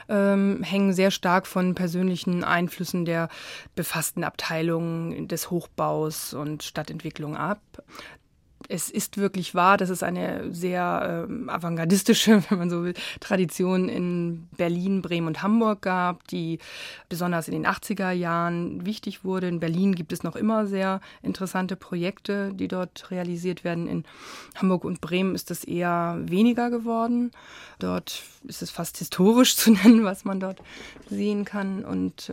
ähm, 0.08 0.62
hängen 0.62 0.92
sehr 0.92 1.10
stark 1.10 1.46
von 1.46 1.74
persönlichen 1.74 2.44
Einflüssen 2.44 3.04
der 3.04 3.28
befassten 3.74 4.24
Abteilungen 4.24 5.28
des 5.28 5.50
Hochbaus 5.50 6.34
und 6.34 6.62
Stadtentwicklung 6.62 7.36
ab 7.36 7.60
es 8.70 8.88
ist 8.88 9.18
wirklich 9.18 9.54
wahr, 9.54 9.76
dass 9.76 9.90
es 9.90 10.02
eine 10.02 10.54
sehr 10.54 11.26
ähm, 11.28 11.48
avantgardistische, 11.50 12.42
wenn 12.48 12.58
man 12.58 12.70
so 12.70 12.84
will, 12.84 12.94
Tradition 13.18 13.88
in 13.88 14.48
Berlin, 14.56 15.02
Bremen 15.02 15.26
und 15.26 15.42
Hamburg 15.42 15.82
gab, 15.82 16.26
die 16.28 16.60
besonders 17.08 17.48
in 17.48 17.54
den 17.54 17.66
80er 17.66 18.12
Jahren 18.12 18.86
wichtig 18.86 19.24
wurde. 19.24 19.48
In 19.48 19.58
Berlin 19.58 19.94
gibt 19.94 20.12
es 20.12 20.22
noch 20.22 20.36
immer 20.36 20.66
sehr 20.66 21.00
interessante 21.22 21.74
Projekte, 21.74 22.52
die 22.54 22.68
dort 22.68 23.10
realisiert 23.10 23.64
werden. 23.64 23.88
In 23.88 24.04
Hamburg 24.54 24.84
und 24.84 25.00
Bremen 25.00 25.34
ist 25.34 25.50
es 25.50 25.64
eher 25.64 26.18
weniger 26.22 26.70
geworden. 26.70 27.32
Dort 27.80 28.22
ist 28.44 28.62
es 28.62 28.70
fast 28.70 28.98
historisch 28.98 29.56
zu 29.56 29.72
nennen, 29.72 30.04
was 30.04 30.24
man 30.24 30.38
dort 30.38 30.62
sehen 31.08 31.44
kann. 31.44 31.84
Und 31.84 32.32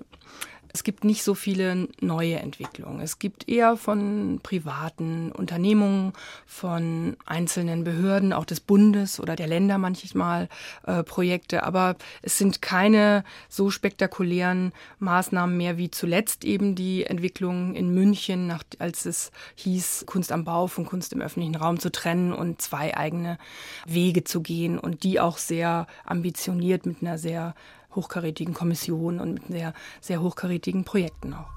Es 0.78 0.84
gibt 0.84 1.04
nicht 1.04 1.24
so 1.24 1.34
viele 1.34 1.88
neue 2.02 2.36
Entwicklungen. 2.36 3.02
Es 3.02 3.18
gibt 3.18 3.50
eher 3.50 3.78
von 3.78 4.40
privaten 4.44 5.32
Unternehmungen, 5.32 6.14
von 6.46 7.18
einzelnen 7.26 7.84
Behörden, 7.84 8.32
auch 8.32 8.46
des 8.46 8.60
Bundes 8.60 9.20
oder 9.20 9.36
der 9.36 9.48
Länder 9.48 9.80
manchmal 9.80 10.50
äh, 10.86 11.02
Projekte. 11.02 11.64
Aber 11.64 11.96
es 12.22 12.38
sind 12.38 12.62
keine 12.62 13.24
so 13.50 13.72
spektakulären 13.72 14.72
Maßnahmen 15.00 15.58
mehr 15.58 15.80
wie 15.80 15.90
zuletzt 15.90 16.46
eben 16.46 16.76
die 16.76 17.06
Entwicklung 17.06 17.74
in 17.74 17.92
München, 17.92 18.46
nach, 18.46 18.64
als 18.78 19.08
es 19.08 19.32
hieß, 19.56 20.04
Kunst 20.06 20.32
am 20.32 20.44
Bau 20.44 20.68
von 20.68 20.86
Kunst 20.86 21.12
im 21.12 21.22
öffentlichen 21.22 21.56
Raum 21.56 21.80
zu 21.80 21.92
trennen 21.92 22.34
und 22.34 22.62
zwei 22.62 22.96
eigene 22.96 23.40
Wege 23.88 24.26
zu 24.26 24.42
gehen 24.42 24.78
und 24.78 25.02
die 25.02 25.20
auch 25.20 25.40
sehr 25.40 25.88
ambitioniert 26.06 26.86
mit 26.86 27.02
einer 27.02 27.18
sehr 27.18 27.56
hochkarätigen 27.98 28.54
Kommission 28.54 29.20
und 29.20 29.34
mit 29.34 29.48
sehr, 29.48 29.74
sehr 30.00 30.22
hochkarätigen 30.22 30.86
Projekten 30.86 31.34
auch. 31.34 31.50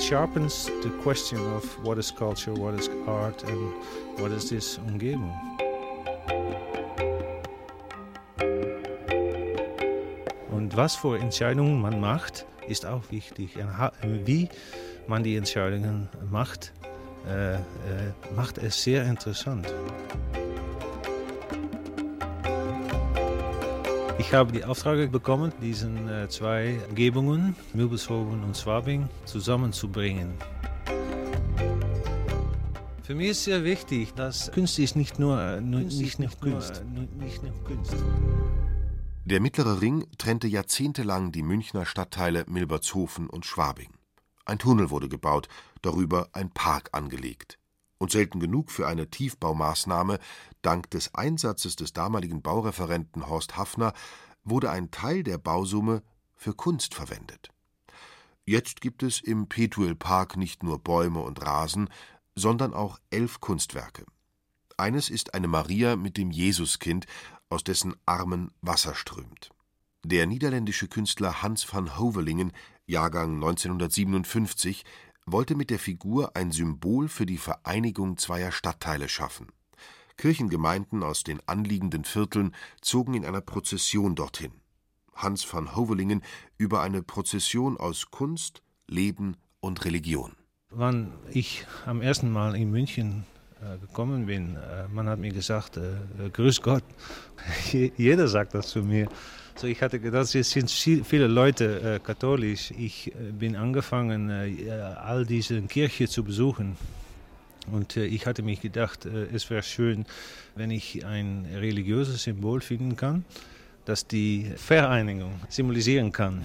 Sharpens 0.00 0.70
the 0.82 0.90
question 1.02 1.40
of 1.56 1.64
what 1.84 1.98
is 1.98 2.14
culture, 2.14 2.56
what 2.56 2.78
is 2.78 2.88
art 3.08 3.42
and 3.44 3.74
what 4.18 4.30
is 4.30 4.48
this 4.48 4.78
Umgebung. 4.86 5.34
Und 10.52 10.76
was 10.76 10.94
für 10.94 11.18
Entscheidungen 11.18 11.80
man 11.80 12.00
macht, 12.00 12.46
ist 12.68 12.86
auch 12.86 13.02
wichtig. 13.10 13.56
Wie 14.24 14.48
man 15.08 15.24
die 15.24 15.36
Entscheidungen 15.36 16.08
macht, 16.30 16.72
äh, 17.26 17.54
äh, 17.54 17.58
macht 18.34 18.58
es 18.58 18.82
sehr 18.82 19.04
interessant. 19.04 19.66
Ich 24.18 24.32
habe 24.32 24.50
die 24.50 24.64
Auftrag 24.64 25.12
bekommen, 25.12 25.52
diese 25.60 25.88
äh, 25.88 26.28
zwei 26.28 26.78
Umgebungen, 26.88 27.54
Mübelshoven 27.74 28.42
und 28.42 28.56
Swabing, 28.56 29.08
zusammenzubringen. 29.24 30.32
Für 33.02 33.14
mich 33.14 33.28
ist 33.28 33.44
sehr 33.44 33.62
wichtig, 33.62 34.14
dass 34.14 34.50
Kunst 34.50 34.78
ist 34.78 34.96
nicht 34.96 35.18
nur, 35.18 35.40
äh, 35.40 35.60
Kunst 35.60 36.00
nicht, 36.00 36.18
nicht, 36.18 36.40
Kunst. 36.40 36.82
Nur, 36.92 37.06
nicht 37.24 37.42
nur 37.42 37.52
Kunst. 37.64 37.94
Der 39.24 39.40
Mittlere 39.40 39.80
Ring 39.80 40.06
trennte 40.18 40.48
jahrzehntelang 40.48 41.30
die 41.30 41.42
Münchner 41.42 41.84
Stadtteile 41.84 42.44
Milbertshofen 42.48 43.28
und 43.28 43.44
Schwabing. 43.44 43.95
Ein 44.46 44.58
Tunnel 44.58 44.90
wurde 44.90 45.08
gebaut, 45.08 45.48
darüber 45.82 46.30
ein 46.32 46.50
Park 46.50 46.90
angelegt. 46.92 47.58
Und 47.98 48.12
selten 48.12 48.40
genug 48.40 48.70
für 48.70 48.86
eine 48.86 49.10
Tiefbaumaßnahme, 49.10 50.18
dank 50.62 50.90
des 50.90 51.14
Einsatzes 51.14 51.76
des 51.76 51.92
damaligen 51.92 52.42
Baureferenten 52.42 53.28
Horst 53.28 53.56
Haffner, 53.56 53.92
wurde 54.44 54.70
ein 54.70 54.90
Teil 54.90 55.22
der 55.24 55.38
Bausumme 55.38 56.02
für 56.36 56.54
Kunst 56.54 56.94
verwendet. 56.94 57.50
Jetzt 58.44 58.80
gibt 58.80 59.02
es 59.02 59.20
im 59.20 59.48
Petuel 59.48 59.96
Park 59.96 60.36
nicht 60.36 60.62
nur 60.62 60.78
Bäume 60.78 61.20
und 61.20 61.44
Rasen, 61.44 61.90
sondern 62.36 62.74
auch 62.74 63.00
elf 63.10 63.40
Kunstwerke. 63.40 64.04
Eines 64.76 65.10
ist 65.10 65.34
eine 65.34 65.48
Maria 65.48 65.96
mit 65.96 66.16
dem 66.16 66.30
Jesuskind, 66.30 67.06
aus 67.48 67.64
dessen 67.64 67.96
Armen 68.04 68.52
Wasser 68.60 68.94
strömt. 68.94 69.50
Der 70.08 70.28
niederländische 70.28 70.86
Künstler 70.86 71.42
Hans 71.42 71.74
van 71.74 71.98
Hovelingen 71.98 72.52
Jahrgang 72.86 73.34
1957, 73.42 74.84
wollte 75.26 75.56
mit 75.56 75.68
der 75.68 75.80
Figur 75.80 76.36
ein 76.36 76.52
Symbol 76.52 77.08
für 77.08 77.26
die 77.26 77.38
Vereinigung 77.38 78.16
zweier 78.16 78.52
Stadtteile 78.52 79.08
schaffen. 79.08 79.48
Kirchengemeinden 80.16 81.02
aus 81.02 81.24
den 81.24 81.40
anliegenden 81.48 82.04
Vierteln 82.04 82.54
zogen 82.80 83.14
in 83.14 83.24
einer 83.24 83.40
Prozession 83.40 84.14
dorthin. 84.14 84.52
Hans 85.12 85.52
van 85.52 85.74
Hovelingen 85.74 86.22
über 86.56 86.82
eine 86.82 87.02
Prozession 87.02 87.76
aus 87.76 88.12
Kunst, 88.12 88.62
Leben 88.86 89.36
und 89.58 89.84
Religion. 89.84 90.36
Wann 90.70 91.14
ich 91.32 91.66
am 91.84 92.00
ersten 92.00 92.30
Mal 92.30 92.54
in 92.54 92.70
München 92.70 93.24
äh, 93.60 93.76
gekommen 93.78 94.26
bin, 94.26 94.54
äh, 94.54 94.86
man 94.86 95.08
hat 95.08 95.18
mir 95.18 95.32
gesagt, 95.32 95.78
äh, 95.78 96.30
Grüß 96.32 96.62
Gott. 96.62 96.84
Jeder 97.72 98.28
sagt 98.28 98.54
das 98.54 98.68
zu 98.68 98.84
mir. 98.84 99.08
So, 99.58 99.66
ich 99.66 99.80
hatte 99.80 99.98
gedacht, 99.98 100.34
es 100.34 100.50
sind 100.50 100.70
viele 100.70 101.28
Leute 101.28 101.94
äh, 101.94 101.98
katholisch. 101.98 102.72
Ich 102.72 103.08
äh, 103.08 103.32
bin 103.32 103.56
angefangen, 103.56 104.28
äh, 104.28 104.70
all 104.70 105.24
diese 105.24 105.62
Kirchen 105.62 106.08
zu 106.08 106.22
besuchen. 106.24 106.76
Und 107.72 107.96
äh, 107.96 108.04
ich 108.04 108.26
hatte 108.26 108.42
mich 108.42 108.60
gedacht, 108.60 109.06
äh, 109.06 109.28
es 109.32 109.48
wäre 109.48 109.62
schön, 109.62 110.04
wenn 110.56 110.70
ich 110.70 111.06
ein 111.06 111.46
religiöses 111.54 112.24
Symbol 112.24 112.60
finden 112.60 112.96
kann, 112.96 113.24
das 113.86 114.06
die 114.06 114.52
Vereinigung 114.56 115.32
symbolisieren 115.48 116.12
kann. 116.12 116.44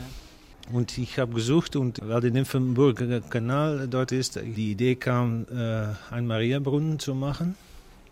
Und 0.72 0.98
ich 0.98 1.20
habe 1.20 1.34
gesucht 1.34 1.76
und 1.76 2.00
weil 2.02 2.22
der 2.22 2.32
Nymphenburger 2.32 3.20
Kanal 3.20 3.90
dort 3.90 4.14
ist, 4.14 4.40
die 4.42 4.72
Idee 4.72 4.96
kam, 4.96 5.48
äh, 5.52 6.14
einen 6.14 6.28
Mariabrunnen 6.28 6.98
zu 6.98 7.14
machen. 7.14 7.56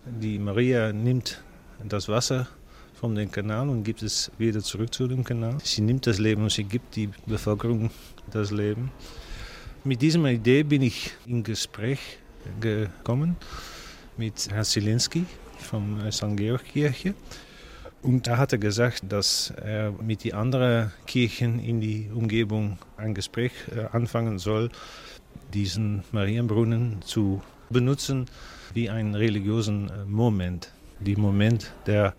Die 0.05 0.39
Maria 0.39 0.91
nimmt 0.91 1.41
das 1.87 2.09
Wasser 2.09 2.49
von 2.99 3.15
dem 3.15 3.31
Kanal 3.31 3.69
und 3.69 3.83
gibt 3.83 4.03
es 4.03 4.29
wieder 4.37 4.59
zurück 4.61 4.93
zu 4.93 5.07
dem 5.07 5.23
Kanal. 5.23 5.57
Sie 5.63 5.81
nimmt 5.81 6.05
das 6.05 6.19
Leben 6.19 6.43
und 6.43 6.51
sie 6.51 6.65
gibt 6.65 6.97
die 6.97 7.09
Bevölkerung 7.25 7.89
das 8.29 8.51
Leben. 8.51 8.91
Mit 9.85 10.01
dieser 10.01 10.23
Idee 10.25 10.63
bin 10.63 10.81
ich 10.81 11.11
in 11.25 11.41
Gespräch 11.41 11.99
gekommen 12.59 13.37
mit 14.17 14.49
Herrn 14.51 14.65
Zielinski 14.65 15.25
von 15.59 16.11
St. 16.11 16.35
Georg 16.35 16.65
Kirche. 16.65 17.13
Und 18.01 18.27
da 18.27 18.37
hat 18.37 18.51
er 18.51 18.59
gesagt, 18.59 19.03
dass 19.07 19.53
er 19.55 19.93
mit 19.93 20.25
den 20.25 20.33
anderen 20.33 20.91
Kirchen 21.07 21.59
in 21.59 21.79
die 21.79 22.09
Umgebung 22.13 22.77
ein 22.97 23.13
Gespräch 23.13 23.53
äh, 23.75 23.85
anfangen 23.91 24.39
soll, 24.39 24.69
diesen 25.53 26.03
Marienbrunnen 26.11 27.01
zu 27.01 27.41
benutzen 27.69 28.25
wie 28.73 28.89
einen 28.89 29.15
religiösen 29.15 29.89
äh, 29.89 30.05
Moment. 30.05 30.71
Die 30.99 31.15
Moment 31.15 31.71
der 31.85 32.13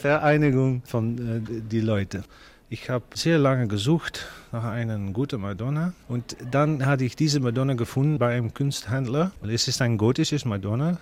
Vereinigung 0.00 0.82
von 0.84 1.18
äh, 1.18 1.60
die 1.60 1.80
Leute. 1.80 2.22
Ich 2.70 2.88
habe 2.88 3.04
sehr 3.14 3.38
lange 3.38 3.66
gesucht 3.66 4.26
nach 4.52 4.64
einer 4.64 4.96
guten 5.12 5.40
Madonna 5.40 5.92
und 6.06 6.36
dann 6.50 6.86
hatte 6.86 7.04
ich 7.04 7.16
diese 7.16 7.40
Madonna 7.40 7.74
gefunden 7.74 8.18
bei 8.18 8.36
einem 8.36 8.54
Kunsthändler. 8.54 9.32
Es 9.42 9.66
ist 9.66 9.82
ein 9.82 9.98
gotisches 9.98 10.44
Madonna. 10.44 10.98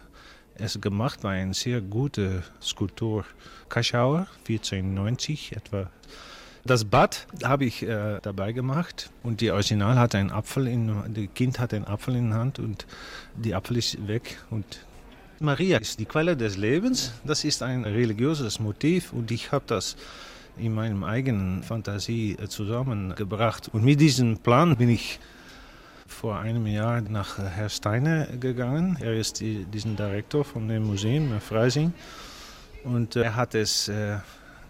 Es 0.54 0.76
ist 0.76 0.82
gemacht 0.82 1.20
bei 1.20 1.42
einem 1.42 1.52
sehr 1.52 1.82
guten 1.82 2.42
Skulptor 2.62 3.26
Kaschauer, 3.68 4.28
1490 4.48 5.52
etwa. 5.52 5.90
Das 6.64 6.84
Bad 6.86 7.26
habe 7.44 7.66
ich 7.66 7.82
äh, 7.82 8.18
dabei 8.22 8.52
gemacht 8.52 9.10
und 9.22 9.40
die 9.42 9.50
Original 9.50 9.98
hat 9.98 10.14
einen 10.14 10.30
Apfel 10.30 10.66
in, 10.66 10.88
das 10.88 11.34
Kind 11.34 11.60
hat 11.60 11.74
einen 11.74 11.84
Apfel 11.84 12.16
in 12.16 12.30
der 12.30 12.38
Hand 12.38 12.58
und 12.58 12.86
die 13.36 13.54
Apfel 13.54 13.76
ist 13.76 14.08
weg 14.08 14.38
und 14.50 14.64
Maria 15.40 15.76
ist 15.76 16.00
die 16.00 16.06
Quelle 16.06 16.34
des 16.34 16.56
Lebens. 16.56 17.12
Das 17.24 17.44
ist 17.44 17.62
ein 17.62 17.84
religiöses 17.84 18.58
Motiv 18.58 19.12
und 19.12 19.30
ich 19.30 19.52
habe 19.52 19.64
das 19.66 19.94
in 20.56 20.74
meinem 20.74 21.04
eigenen 21.04 21.62
Fantasie 21.62 22.38
zusammengebracht. 22.48 23.68
Und 23.68 23.84
mit 23.84 24.00
diesem 24.00 24.38
Plan 24.38 24.76
bin 24.76 24.88
ich 24.88 25.20
vor 26.06 26.38
einem 26.38 26.66
Jahr 26.66 27.02
nach 27.02 27.36
Herr 27.36 27.68
Steiner 27.68 28.26
gegangen. 28.40 28.96
Er 28.98 29.12
ist 29.12 29.40
die, 29.40 29.66
diesen 29.66 29.94
Direktor 29.94 30.42
von 30.42 30.68
dem 30.68 30.84
Museum 30.84 31.38
Freising 31.40 31.92
und 32.84 33.14
er 33.16 33.36
hat 33.36 33.54
es, 33.54 33.88
äh, 33.88 34.16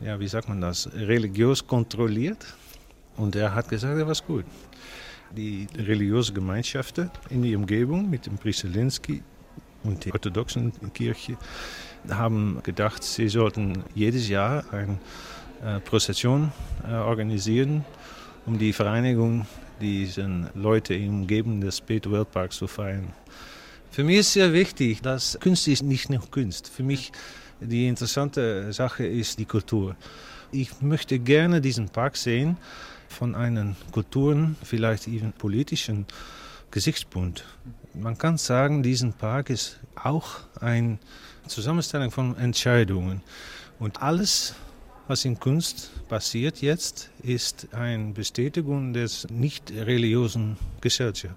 ja, 0.01 0.19
wie 0.19 0.27
sagt 0.27 0.49
man 0.49 0.61
das, 0.61 0.91
religiös 0.93 1.64
kontrolliert. 1.64 2.45
Und 3.17 3.37
er 3.37 3.55
hat 3.55 3.69
gesagt, 3.69 3.97
er 3.97 4.07
war 4.07 4.17
gut. 4.27 4.45
Die 5.31 5.69
religiöse 5.77 6.33
Gemeinschaften 6.33 7.09
in 7.31 7.43
die 7.43 7.55
Umgebung 7.55 8.11
mit 8.11 8.27
dem 8.27 8.37
Priester 8.37 8.67
Linsky 8.69 9.23
und 9.87 10.05
die 10.05 10.12
orthodoxen 10.12 10.72
Kirche 10.93 11.37
haben 12.11 12.61
gedacht, 12.62 13.03
sie 13.03 13.28
sollten 13.28 13.82
jedes 13.95 14.28
Jahr 14.28 14.64
eine 14.72 14.99
äh, 15.64 15.80
Prozession 15.80 16.53
äh, 16.87 16.93
organisieren, 16.95 17.84
um 18.45 18.59
die 18.59 18.72
Vereinigung 18.72 19.47
dieser 19.80 20.51
Leute 20.55 20.95
im 20.95 21.20
Umgebung 21.20 21.61
des 21.61 21.80
Peter-Weltparks 21.80 22.57
zu 22.57 22.66
feiern. 22.66 23.12
Für 23.91 24.05
mich 24.05 24.18
ist 24.18 24.32
sehr 24.34 24.53
wichtig, 24.53 25.03
dass 25.03 25.39
Kunst 25.41 25.68
ist 25.68 25.82
nicht 25.82 26.11
nur 26.11 26.20
Kunst. 26.30 26.68
Für 26.68 26.82
mich 26.82 27.12
die 27.61 27.89
interessante 27.89 28.72
Sache 28.72 29.07
ist 29.07 29.39
die 29.39 29.47
Kultur. 29.47 29.97
Ich 30.53 30.82
möchte 30.82 31.18
gerne 31.18 31.61
diesen 31.61 31.89
Park 31.89 32.16
sehen 32.16 32.57
von 33.09 33.34
einem 33.34 33.76
Kulturen, 33.93 34.57
vielleicht 34.62 35.09
even 35.09 35.32
politischen 35.32 36.07
Gesichtspunkt. 36.70 37.45
Man 37.99 38.19
kann 38.19 38.37
sagen, 38.37 38.83
diesen 38.83 39.15
Park 39.15 39.49
ist 39.49 39.79
auch 39.95 40.41
eine 40.61 40.99
Zusammenstellung 41.47 42.11
von 42.11 42.37
Entscheidungen. 42.37 43.23
Und 43.79 44.03
alles, 44.03 44.55
was 45.09 45.25
in 45.25 45.41
Kunst 45.41 45.91
passiert 46.07 46.61
jetzt, 46.61 47.09
ist 47.23 47.69
eine 47.73 48.13
Bestätigung 48.13 48.93
des 48.93 49.27
nicht 49.31 49.71
religiösen 49.71 50.59
Gesellschaft. 50.83 51.37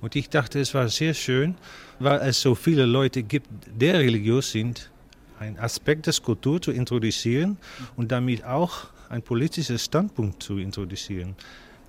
Und 0.00 0.14
ich 0.14 0.28
dachte, 0.28 0.60
es 0.60 0.72
war 0.74 0.88
sehr 0.88 1.12
schön, 1.12 1.56
weil 1.98 2.20
es 2.20 2.40
so 2.40 2.54
viele 2.54 2.86
Leute 2.86 3.24
gibt, 3.24 3.48
die 3.66 3.90
religiös 3.90 4.52
sind, 4.52 4.90
einen 5.40 5.58
Aspekt 5.58 6.06
des 6.06 6.22
Kultur 6.22 6.62
zu 6.62 6.70
introduzieren 6.70 7.58
und 7.96 8.12
damit 8.12 8.44
auch 8.44 8.86
einen 9.08 9.22
politischen 9.22 9.78
Standpunkt 9.78 10.40
zu 10.40 10.58
introduzieren. 10.58 11.34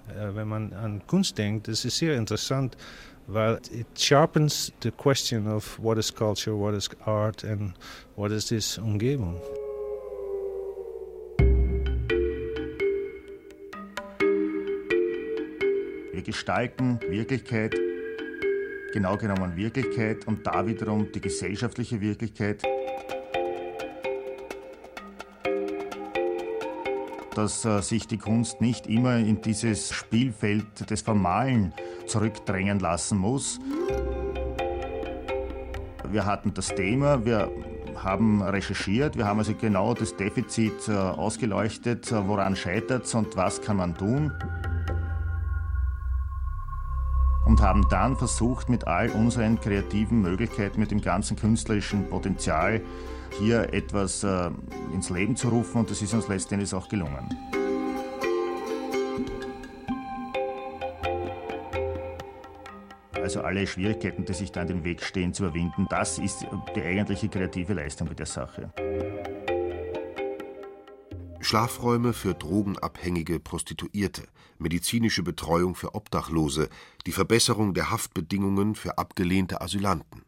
Äh, 0.09 0.36
wenn 0.36 0.47
man 0.47 0.74
an 0.74 1.01
Kunst 1.05 1.38
denkt, 1.38 1.68
das 1.68 1.86
ist 1.86 1.97
sehr 1.97 2.18
interessant, 2.18 2.76
weil 3.28 3.59
it 3.71 3.88
sharpens 3.95 4.71
the 4.82 4.91
question 4.91 5.47
of 5.47 5.78
what 5.80 5.97
is 5.97 6.09
culture, 6.09 6.55
what 6.55 6.73
is 6.73 6.89
art 7.05 7.43
and 7.43 7.73
what 8.15 8.32
is 8.32 8.47
this 8.47 8.78
Umgebung. 8.78 9.39
Wir 16.13 16.23
gestalten 16.23 16.99
Wirklichkeit, 17.09 17.75
genau 18.93 19.17
genommen 19.17 19.55
Wirklichkeit 19.55 20.25
und 20.25 20.47
da 20.47 20.65
wiederum 20.65 21.11
die 21.11 21.21
gesellschaftliche 21.21 22.01
Wirklichkeit. 22.01 22.63
dass 27.36 27.65
äh, 27.65 27.84
sich 27.84 28.07
die 28.07 28.17
Kunst 28.17 28.61
nicht 28.61 28.88
immer 28.88 29.17
in 29.17 29.41
dieses 29.43 29.93
Spielfeld 29.93 30.89
des 30.89 31.03
Formalen 31.03 31.71
zurückdrängen 32.07 32.79
lassen 32.79 33.17
muss. 33.17 33.59
Wir 36.09 36.25
hatten 36.25 36.53
das 36.53 36.67
Thema, 36.67 37.25
wir 37.25 37.51
haben 38.03 38.41
recherchiert, 38.41 39.17
wir 39.17 39.25
haben 39.25 39.39
also 39.39 39.53
genau 39.53 39.93
das 39.93 40.15
Defizit 40.15 40.87
äh, 40.87 40.93
ausgeleuchtet, 40.93 42.11
äh, 42.11 42.27
woran 42.27 42.55
scheitert 42.55 43.05
es 43.05 43.13
und 43.13 43.35
was 43.35 43.61
kann 43.61 43.77
man 43.77 43.95
tun. 43.95 44.31
Und 47.45 47.61
haben 47.61 47.87
dann 47.89 48.17
versucht, 48.17 48.69
mit 48.69 48.87
all 48.87 49.09
unseren 49.09 49.59
kreativen 49.59 50.21
Möglichkeiten, 50.21 50.79
mit 50.79 50.91
dem 50.91 51.01
ganzen 51.01 51.37
künstlerischen 51.37 52.09
Potenzial, 52.09 52.81
hier 53.39 53.73
etwas 53.73 54.23
äh, 54.23 54.49
ins 54.93 55.09
Leben 55.09 55.35
zu 55.35 55.49
rufen 55.49 55.79
und 55.79 55.91
das 55.91 56.01
ist 56.01 56.13
uns 56.13 56.27
letztendlich 56.27 56.73
auch 56.73 56.87
gelungen. 56.87 57.29
Also 63.28 63.41
alle 63.41 63.67
Schwierigkeiten, 63.67 64.23
die 64.23 64.34
sich 64.34 64.53
da 64.53 64.61
in 64.61 64.69
den 64.69 64.84
Weg 64.86 65.03
stehen, 65.03 65.34
zu 65.34 65.43
überwinden, 65.43 65.86
das 65.89 66.17
ist 66.17 66.47
die 66.73 66.82
eigentliche 66.82 67.28
kreative 67.28 67.73
Leistung 67.73 68.15
der 68.15 68.25
Sache. 68.25 68.71
Schlafräume 71.41 72.13
für 72.13 72.36
drogenabhängige 72.36 73.41
Prostituierte, 73.41 74.23
medizinische 74.59 75.23
Betreuung 75.23 75.75
für 75.75 75.93
Obdachlose, 75.93 76.69
die 77.05 77.11
Verbesserung 77.11 77.73
der 77.73 77.91
Haftbedingungen 77.91 78.75
für 78.75 78.97
abgelehnte 78.97 79.59
Asylanten. 79.59 80.23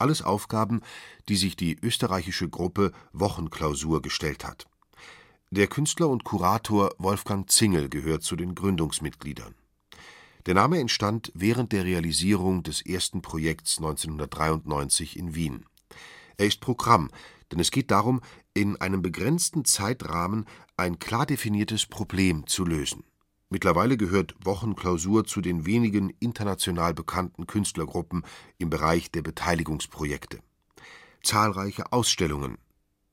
Alles 0.00 0.20
Aufgaben, 0.20 0.80
die 1.28 1.36
sich 1.36 1.54
die 1.54 1.78
österreichische 1.80 2.48
Gruppe 2.48 2.90
Wochenklausur 3.12 4.02
gestellt 4.02 4.44
hat. 4.44 4.66
Der 5.52 5.68
Künstler 5.68 6.08
und 6.08 6.24
Kurator 6.24 6.96
Wolfgang 6.98 7.48
Zingel 7.48 7.88
gehört 7.88 8.24
zu 8.24 8.34
den 8.34 8.56
Gründungsmitgliedern. 8.56 9.54
Der 10.46 10.54
Name 10.54 10.78
entstand 10.78 11.30
während 11.34 11.72
der 11.72 11.84
Realisierung 11.84 12.62
des 12.62 12.84
ersten 12.84 13.20
Projekts 13.20 13.78
1993 13.78 15.18
in 15.18 15.34
Wien. 15.34 15.66
Er 16.38 16.46
ist 16.46 16.60
Programm, 16.60 17.10
denn 17.52 17.60
es 17.60 17.70
geht 17.70 17.90
darum, 17.90 18.22
in 18.54 18.80
einem 18.80 19.02
begrenzten 19.02 19.64
Zeitrahmen 19.64 20.46
ein 20.76 20.98
klar 20.98 21.26
definiertes 21.26 21.84
Problem 21.84 22.46
zu 22.46 22.64
lösen. 22.64 23.04
Mittlerweile 23.50 23.96
gehört 23.96 24.34
Wochenklausur 24.42 25.26
zu 25.26 25.40
den 25.40 25.66
wenigen 25.66 26.10
international 26.20 26.94
bekannten 26.94 27.46
Künstlergruppen 27.46 28.22
im 28.58 28.70
Bereich 28.70 29.10
der 29.10 29.22
Beteiligungsprojekte. 29.22 30.38
Zahlreiche 31.22 31.92
Ausstellungen, 31.92 32.56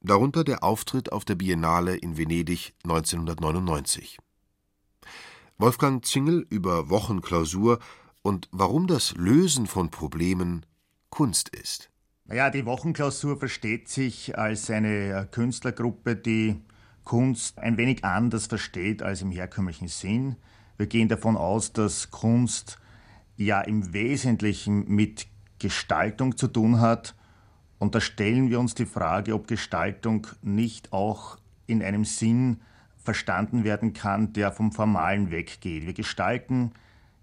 darunter 0.02 0.44
der 0.44 0.64
Auftritt 0.64 1.12
auf 1.12 1.26
der 1.26 1.36
Biennale 1.36 1.98
in 1.98 2.18
Venedig 2.18 2.74
1999. 2.84 4.20
Wolfgang 5.60 6.06
Zingel 6.06 6.46
über 6.52 6.92
Wochenklausur 6.92 7.80
und 8.22 8.48
warum 8.52 8.86
das 8.86 9.16
Lösen 9.16 9.66
von 9.66 9.90
Problemen 9.90 10.68
Kunst 11.10 11.50
ist. 11.50 11.90
Naja, 12.26 12.52
die 12.52 12.68
Wochenklausur 12.68 13.40
versteht 13.40 13.90
sich 13.90 14.38
als 14.38 14.70
eine 14.70 15.28
Künstlergruppe, 15.32 16.16
die 16.16 16.62
Kunst 17.04 17.58
ein 17.58 17.76
wenig 17.78 18.06
anders 18.06 18.46
versteht 18.46 19.02
als 19.02 19.24
im 19.24 19.32
herkömmlichen 19.32 19.88
Sinn. 19.88 20.36
Wir 20.78 20.86
gehen 20.86 21.10
davon 21.10 21.36
aus, 21.36 21.74
dass 21.74 22.12
Kunst 22.12 22.78
ja 23.36 23.62
im 23.62 23.94
Wesentlichen 23.94 24.88
mit 24.88 25.26
Gestaltung 25.58 26.38
zu 26.38 26.50
tun 26.50 26.82
hat. 26.82 27.16
Und 27.80 27.96
da 27.96 28.00
stellen 28.00 28.52
wir 28.52 28.60
uns 28.60 28.76
die 28.76 28.86
Frage, 28.86 29.34
ob 29.34 29.48
Gestaltung 29.48 30.28
nicht 30.44 30.94
auch 30.94 31.40
in 31.66 31.82
einem 31.82 32.06
Sinn 32.06 32.62
verstanden 33.08 33.64
werden 33.64 33.94
kann, 33.94 34.34
der 34.34 34.52
vom 34.52 34.74
Formalen 34.74 35.32
weggeht. 35.32 35.86
Wir 35.86 35.94
gestalten 35.94 36.74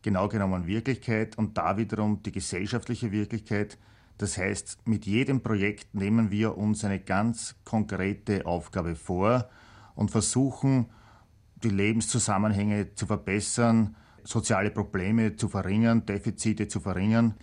genau 0.00 0.28
genommen 0.28 0.66
Wirklichkeit 0.66 1.36
und 1.36 1.58
da 1.58 1.76
wiederum 1.76 2.22
die 2.22 2.32
gesellschaftliche 2.32 3.12
Wirklichkeit. 3.12 3.76
Das 4.16 4.38
heißt, 4.38 4.78
mit 4.86 5.04
jedem 5.04 5.42
Projekt 5.42 5.94
nehmen 5.94 6.30
wir 6.30 6.56
uns 6.56 6.86
eine 6.86 7.00
ganz 7.00 7.56
konkrete 7.66 8.46
Aufgabe 8.46 8.94
vor 8.94 9.50
und 9.94 10.10
versuchen, 10.10 10.86
die 11.62 11.68
Lebenszusammenhänge 11.68 12.94
zu 12.94 13.04
verbessern, 13.04 13.94
soziale 14.22 14.70
Probleme 14.70 15.36
zu 15.36 15.50
verringern, 15.50 16.06
Defizite 16.06 16.66
zu 16.66 16.80
verringern. 16.80 17.34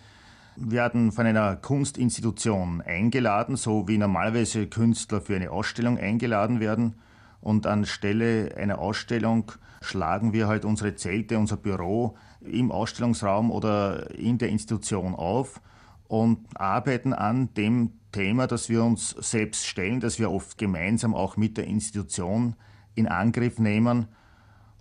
Wir 0.56 0.72
werden 0.72 1.12
von 1.12 1.28
einer 1.28 1.58
Kunstinstitution 1.58 2.82
eingeladen, 2.82 3.56
so 3.56 3.88
wie 3.88 4.00
normalerweise 4.00 4.66
Künstler 4.66 5.22
für 5.22 5.36
eine 5.36 5.52
Ausstellung 5.52 6.00
eingeladen 6.00 6.60
werden. 6.60 6.96
Und 7.42 7.66
anstelle 7.66 8.56
einer 8.56 8.80
Ausstellung 8.80 9.52
schlagen 9.82 10.32
wir 10.32 10.48
halt 10.48 10.64
unsere 10.64 10.96
Zelte, 10.96 11.38
unser 11.40 11.58
Büro 11.58 12.16
im 12.42 12.72
Ausstellungsraum 12.72 13.52
oder 13.52 14.12
in 14.12 14.38
der 14.38 14.50
Institution 14.50 15.16
auf 15.16 15.60
und 16.08 16.46
arbeiten 16.56 17.14
an 17.14 17.54
dem 17.56 17.94
Thema, 18.12 18.48
das 18.48 18.70
wir 18.70 18.84
uns 18.84 19.12
selbst 19.12 19.66
stellen, 19.66 20.00
das 20.00 20.20
wir 20.20 20.32
oft 20.32 20.58
gemeinsam 20.58 21.16
auch 21.16 21.38
mit 21.38 21.58
der 21.58 21.66
Institution 21.66 22.56
in 22.96 23.08
Angriff 23.08 23.60
nehmen. 23.60 24.08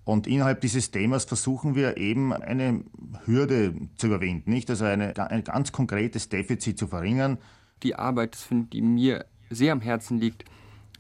Und 0.04 0.26
innerhalb 0.26 0.60
dieses 0.60 0.90
Themas 0.90 1.24
versuchen 1.24 1.76
wir 1.76 1.96
eben 1.96 2.32
eine 2.32 2.82
Hürde 3.26 3.74
zu 3.96 4.08
überwinden, 4.08 4.50
nicht? 4.50 4.68
Also 4.70 4.86
eine, 4.86 5.16
ein 5.30 5.44
ganz 5.44 5.70
konkretes 5.70 6.28
Defizit 6.28 6.78
zu 6.78 6.88
verringern. 6.88 7.38
Die 7.84 7.94
Arbeit, 7.94 8.36
die 8.50 8.82
mir 8.82 9.24
sehr 9.50 9.72
am 9.72 9.80
Herzen 9.80 10.18
liegt, 10.18 10.44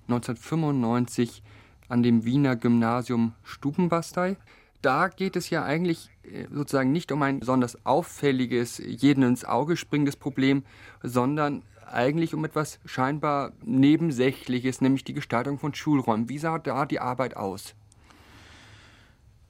1995 0.02 1.42
an 1.90 2.02
dem 2.02 2.24
Wiener 2.24 2.56
Gymnasium 2.56 3.34
Stubenbastei. 3.42 4.36
Da 4.80 5.08
geht 5.08 5.36
es 5.36 5.50
ja 5.50 5.62
eigentlich 5.62 6.08
äh, 6.22 6.46
sozusagen 6.50 6.92
nicht 6.92 7.12
um 7.12 7.22
ein 7.22 7.40
besonders 7.40 7.84
auffälliges, 7.84 8.78
jedem 8.78 9.24
ins 9.24 9.44
Auge 9.44 9.76
springendes 9.76 10.16
Problem, 10.16 10.64
sondern 11.02 11.62
eigentlich 11.86 12.34
um 12.34 12.44
etwas 12.44 12.78
scheinbar 12.86 13.52
Nebensächliches, 13.64 14.80
nämlich 14.80 15.04
die 15.04 15.12
Gestaltung 15.12 15.58
von 15.58 15.74
Schulräumen. 15.74 16.28
Wie 16.28 16.38
sah 16.38 16.58
da 16.58 16.86
die 16.86 17.00
Arbeit 17.00 17.36
aus? 17.36 17.74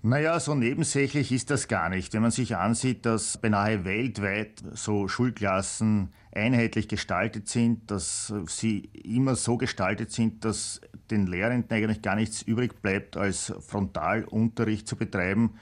Naja, 0.02 0.40
so 0.40 0.54
nebensächlich 0.54 1.30
ist 1.30 1.50
das 1.50 1.68
gar 1.68 1.90
nicht. 1.90 2.14
Wenn 2.14 2.22
man 2.22 2.30
sich 2.30 2.56
ansieht, 2.56 3.04
dass 3.04 3.36
beinahe 3.36 3.84
weltweit 3.84 4.62
so 4.72 5.08
Schulklassen 5.08 6.14
einheitlich 6.32 6.88
gestaltet 6.88 7.48
sind, 7.48 7.90
dass 7.90 8.32
sie 8.46 8.78
immer 9.04 9.36
so 9.36 9.58
gestaltet 9.58 10.10
sind, 10.10 10.46
dass 10.46 10.80
den 11.10 11.26
Lehrenden 11.26 11.70
eigentlich 11.70 12.00
gar 12.00 12.16
nichts 12.16 12.40
übrig 12.40 12.80
bleibt, 12.80 13.18
als 13.18 13.52
Frontalunterricht 13.60 14.88
zu 14.88 14.96
betreiben, 14.96 15.56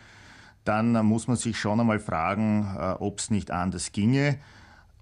dann 0.63 1.05
muss 1.05 1.27
man 1.27 1.37
sich 1.37 1.59
schon 1.59 1.81
einmal 1.81 1.99
fragen, 1.99 2.77
äh, 2.79 2.93
ob 3.01 3.19
es 3.19 3.31
nicht 3.31 3.51
anders 3.51 3.91
ginge. 3.91 4.39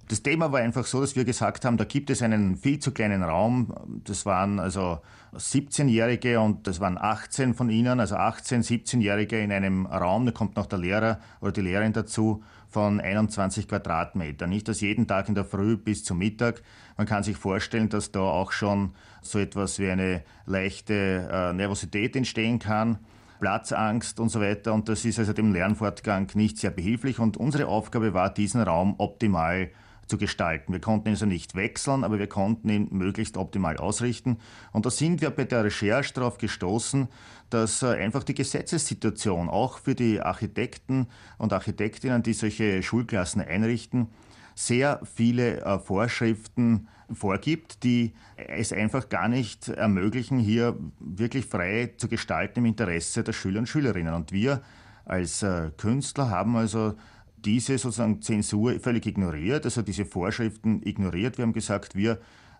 Das 0.08 0.22
Thema 0.22 0.52
war 0.52 0.60
einfach 0.60 0.86
so, 0.86 1.00
dass 1.00 1.16
wir 1.16 1.24
gesagt 1.24 1.64
haben, 1.64 1.76
da 1.76 1.84
gibt 1.84 2.08
es 2.08 2.22
einen 2.22 2.56
viel 2.56 2.78
zu 2.78 2.92
kleinen 2.92 3.24
Raum. 3.24 3.74
Das 4.04 4.24
waren 4.24 4.60
also 4.60 5.00
17-Jährige 5.36 6.40
und 6.40 6.66
das 6.66 6.80
waren 6.80 6.98
18 6.98 7.54
von 7.54 7.70
ihnen, 7.70 8.00
also 8.00 8.16
18, 8.16 8.62
17-Jährige 8.62 9.40
in 9.40 9.52
einem 9.52 9.86
Raum. 9.86 10.26
Da 10.26 10.32
kommt 10.32 10.56
noch 10.56 10.66
der 10.66 10.78
Lehrer 10.78 11.20
oder 11.40 11.52
die 11.52 11.60
Lehrerin 11.62 11.92
dazu 11.92 12.42
von 12.68 13.00
21 13.00 13.68
Quadratmetern. 13.68 14.50
Nicht 14.50 14.68
das 14.68 14.80
jeden 14.80 15.06
Tag 15.06 15.28
in 15.28 15.34
der 15.34 15.44
Früh 15.44 15.76
bis 15.76 16.04
zum 16.04 16.18
Mittag. 16.18 16.62
Man 16.96 17.06
kann 17.06 17.22
sich 17.22 17.36
vorstellen, 17.36 17.88
dass 17.88 18.12
da 18.12 18.20
auch 18.20 18.52
schon 18.52 18.92
so 19.22 19.38
etwas 19.38 19.78
wie 19.78 19.90
eine 19.90 20.22
leichte 20.46 21.28
äh, 21.30 21.52
Nervosität 21.52 22.16
entstehen 22.16 22.58
kann. 22.58 22.98
Platzangst 23.40 24.18
und 24.18 24.30
so 24.30 24.40
weiter. 24.40 24.72
Und 24.72 24.88
das 24.88 25.04
ist 25.04 25.18
also 25.18 25.32
dem 25.32 25.52
Lernfortgang 25.52 26.30
nicht 26.34 26.58
sehr 26.58 26.70
behilflich. 26.70 27.18
Und 27.18 27.36
unsere 27.36 27.66
Aufgabe 27.66 28.14
war, 28.14 28.32
diesen 28.32 28.62
Raum 28.62 28.94
optimal 28.98 29.70
zu 30.06 30.18
gestalten. 30.18 30.72
Wir 30.72 30.80
konnten 30.80 31.08
ihn 31.08 31.14
also 31.14 31.26
nicht 31.26 31.54
wechseln, 31.54 32.04
aber 32.04 32.18
wir 32.18 32.28
konnten 32.28 32.68
ihn 32.68 32.88
möglichst 32.90 33.36
optimal 33.36 33.76
ausrichten. 33.76 34.38
Und 34.72 34.86
da 34.86 34.90
sind 34.90 35.20
wir 35.20 35.30
bei 35.30 35.44
der 35.44 35.64
Recherche 35.64 36.14
darauf 36.14 36.38
gestoßen, 36.38 37.08
dass 37.50 37.82
äh, 37.82 37.86
einfach 37.86 38.24
die 38.24 38.34
Gesetzessituation 38.34 39.48
auch 39.48 39.78
für 39.78 39.94
die 39.94 40.20
Architekten 40.20 41.08
und 41.38 41.52
Architektinnen, 41.52 42.22
die 42.22 42.32
solche 42.32 42.82
Schulklassen 42.82 43.42
einrichten, 43.42 44.08
sehr 44.54 45.00
viele 45.04 45.60
äh, 45.60 45.78
Vorschriften 45.78 46.88
vorgibt, 47.12 47.84
die 47.84 48.14
es 48.36 48.72
einfach 48.72 49.08
gar 49.08 49.28
nicht 49.28 49.68
ermöglichen, 49.68 50.38
hier 50.38 50.76
wirklich 50.98 51.46
frei 51.46 51.92
zu 51.96 52.08
gestalten 52.08 52.60
im 52.60 52.66
Interesse 52.66 53.22
der 53.22 53.32
Schüler 53.32 53.60
und 53.60 53.68
Schülerinnen. 53.68 54.14
Und 54.14 54.32
wir 54.32 54.62
als 55.04 55.42
äh, 55.42 55.70
Künstler 55.76 56.30
haben 56.30 56.56
also 56.56 56.94
diese 57.46 57.78
sozusagen 57.78 58.20
Zensur 58.20 58.78
völlig 58.80 59.06
ignoriert, 59.06 59.64
also 59.64 59.80
diese 59.80 60.04
Vorschriften 60.04 60.82
ignoriert. 60.84 61.38
Wir 61.38 61.44
haben 61.44 61.52
gesagt, 61.52 61.94
wir 61.94 62.18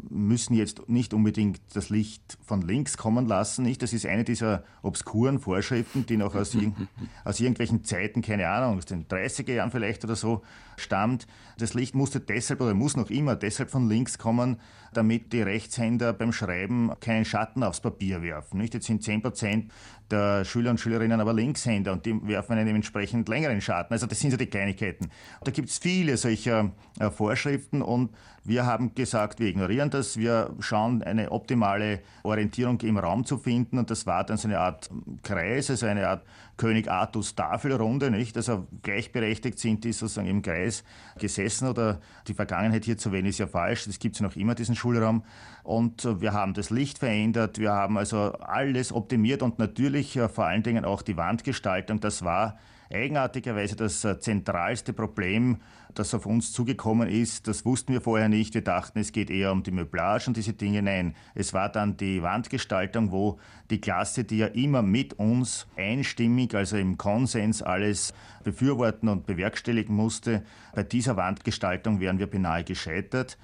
müssen 0.09 0.55
jetzt 0.55 0.89
nicht 0.89 1.13
unbedingt 1.13 1.61
das 1.75 1.91
Licht 1.91 2.39
von 2.45 2.63
links 2.63 2.97
kommen 2.97 3.27
lassen. 3.27 3.65
Nicht? 3.65 3.83
Das 3.83 3.93
ist 3.93 4.07
eine 4.07 4.25
dieser 4.25 4.63
obskuren 4.83 5.41
Vorschriften, 5.41 6.07
die 6.07 6.17
noch 6.17 6.35
aus, 6.35 6.57
aus 7.25 7.41
irgendwelchen 7.41 7.83
Zeiten, 7.85 8.23
keine 8.23 8.49
Ahnung, 8.49 8.79
aus 8.79 8.85
den 8.85 9.07
30er 9.07 9.53
Jahren 9.53 9.71
vielleicht 9.71 10.05
oder 10.05 10.17
so, 10.17 10.43
stammt. 10.77 11.27
Das 11.59 11.75
Licht 11.75 11.95
musste 11.95 12.21
deshalb 12.21 12.61
oder 12.61 12.75
muss 12.75 12.97
noch 12.97 13.11
immer 13.11 13.37
deshalb 13.37 13.71
von 13.71 13.89
links 13.89 14.19
kommen, 14.19 14.61
damit 14.93 15.33
die 15.33 15.43
Rechtshänder 15.43 16.13
beim 16.13 16.33
Schreiben 16.33 16.91
keinen 17.01 17.25
Schatten 17.25 17.63
aufs 17.63 17.81
Papier 17.81 18.23
werfen. 18.23 18.59
Nicht? 18.59 18.75
Jetzt 18.75 18.87
sind 18.87 19.03
10 19.03 19.23
Prozent 19.23 19.73
der 20.11 20.45
Schüler 20.45 20.71
und 20.71 20.79
Schülerinnen 20.79 21.21
aber 21.21 21.33
Linkshänder 21.33 21.93
und 21.93 22.07
die 22.07 22.27
werfen 22.27 22.57
einen 22.57 22.77
entsprechend 22.77 23.29
längeren 23.29 23.61
Schatten. 23.61 23.93
Also 23.93 24.07
das 24.07 24.21
sind 24.21 24.31
so 24.31 24.37
die 24.37 24.47
Kleinigkeiten. 24.47 25.11
Da 25.43 25.51
gibt 25.51 25.69
es 25.69 25.79
viele 25.79 26.17
solcher 26.17 26.71
äh, 26.99 27.11
Vorschriften 27.11 27.83
und 27.83 28.11
wir 28.45 28.65
haben 28.65 28.95
gesagt, 28.95 29.41
wir 29.41 29.49
ignorieren 29.49 29.91
das, 29.91 30.17
wir 30.17 30.55
schauen 30.61 31.03
eine 31.03 31.33
optimale 31.33 32.01
Orientierung 32.23 32.81
im 32.83 32.99
Raum 32.99 33.25
zu 33.25 33.39
finden 33.39 33.79
und 33.79 33.91
das 33.91 34.07
war 34.07 34.25
dann 34.25 34.37
so 34.37 34.47
eine 34.47 34.61
Art 34.61 34.89
Kreis, 35.23 35.69
also 35.71 35.87
eine 35.87 36.09
Art 36.09 36.23
König 36.57 36.91
Artus 36.91 37.35
Tafelrunde, 37.35 38.11
nicht? 38.11 38.37
Also 38.37 38.67
gleichberechtigt 38.83 39.59
sind 39.59 39.85
die 39.85 39.93
sozusagen 39.93 40.29
im 40.29 40.43
Kreis 40.43 40.85
gesessen 41.19 41.69
oder 41.69 42.01
die 42.27 42.35
Vergangenheit 42.35 42.85
hier 42.85 42.97
zu 42.97 43.13
wählen 43.13 43.27
ist 43.27 43.39
ja 43.39 43.47
falsch, 43.47 43.85
das 43.85 43.99
gibt 43.99 44.17
es 44.17 44.21
ja 44.21 44.27
noch 44.27 44.37
immer, 44.37 44.55
diesen 44.55 44.75
Schulraum. 44.75 45.23
Und 45.63 46.05
äh, 46.05 46.21
wir 46.21 46.33
haben 46.33 46.55
das 46.55 46.71
Licht 46.71 46.99
verändert, 46.99 47.59
wir 47.59 47.73
haben 47.73 47.99
also 47.99 48.33
alles 48.33 48.93
optimiert 48.93 49.43
und 49.43 49.59
natürlich 49.59 50.17
äh, 50.17 50.29
vor 50.29 50.47
allen 50.47 50.63
Dingen 50.63 50.85
auch 50.85 51.03
die 51.03 51.17
Wandgestaltung, 51.17 52.01
das 52.01 52.25
war 52.25 52.59
eigenartigerweise 52.93 53.77
das 53.77 54.05
äh, 54.05 54.19
zentralste 54.19 54.93
Problem, 54.93 55.59
das 55.95 56.15
auf 56.15 56.27
uns 56.27 56.53
zugekommen 56.53 57.09
ist. 57.09 57.49
Das 57.49 57.65
wussten 57.65 57.93
wir 57.93 58.01
vorher 58.01 58.29
nicht. 58.29 58.55
Wir 58.55 58.63
dachten, 58.63 58.99
es 58.99 59.13
geht 59.13 59.31
eher 59.31 59.53
um 59.53 59.63
die 59.63 59.71
Möblage 59.71 60.25
und 60.29 60.37
diese 60.37 60.53
Dinge. 60.53 60.83
Nein, 60.83 61.15
es 61.35 61.55
war 61.55 61.71
dann 61.71 61.97
die 61.97 62.23
Wandgestaltung, 62.23 63.11
wo 63.11 63.39
die 63.71 63.81
Klasse, 63.81 64.25
die 64.25 64.39
ja 64.39 64.47
immer 64.47 64.83
mit 64.83 65.15
uns 65.15 65.67
einstimmig, 65.77 66.55
also 66.55 66.77
im 66.77 66.99
Konsens 66.99 67.63
alles 67.63 68.13
befürworten 68.45 69.09
und 69.09 69.27
bewerkstelligen 69.27 69.95
musste, 69.95 70.45
bei 70.75 70.83
dieser 70.83 71.17
Wandgestaltung 71.17 72.01
wären 72.01 72.19
wir 72.19 72.29
beinahe 72.29 72.65
gescheitert 72.65 73.39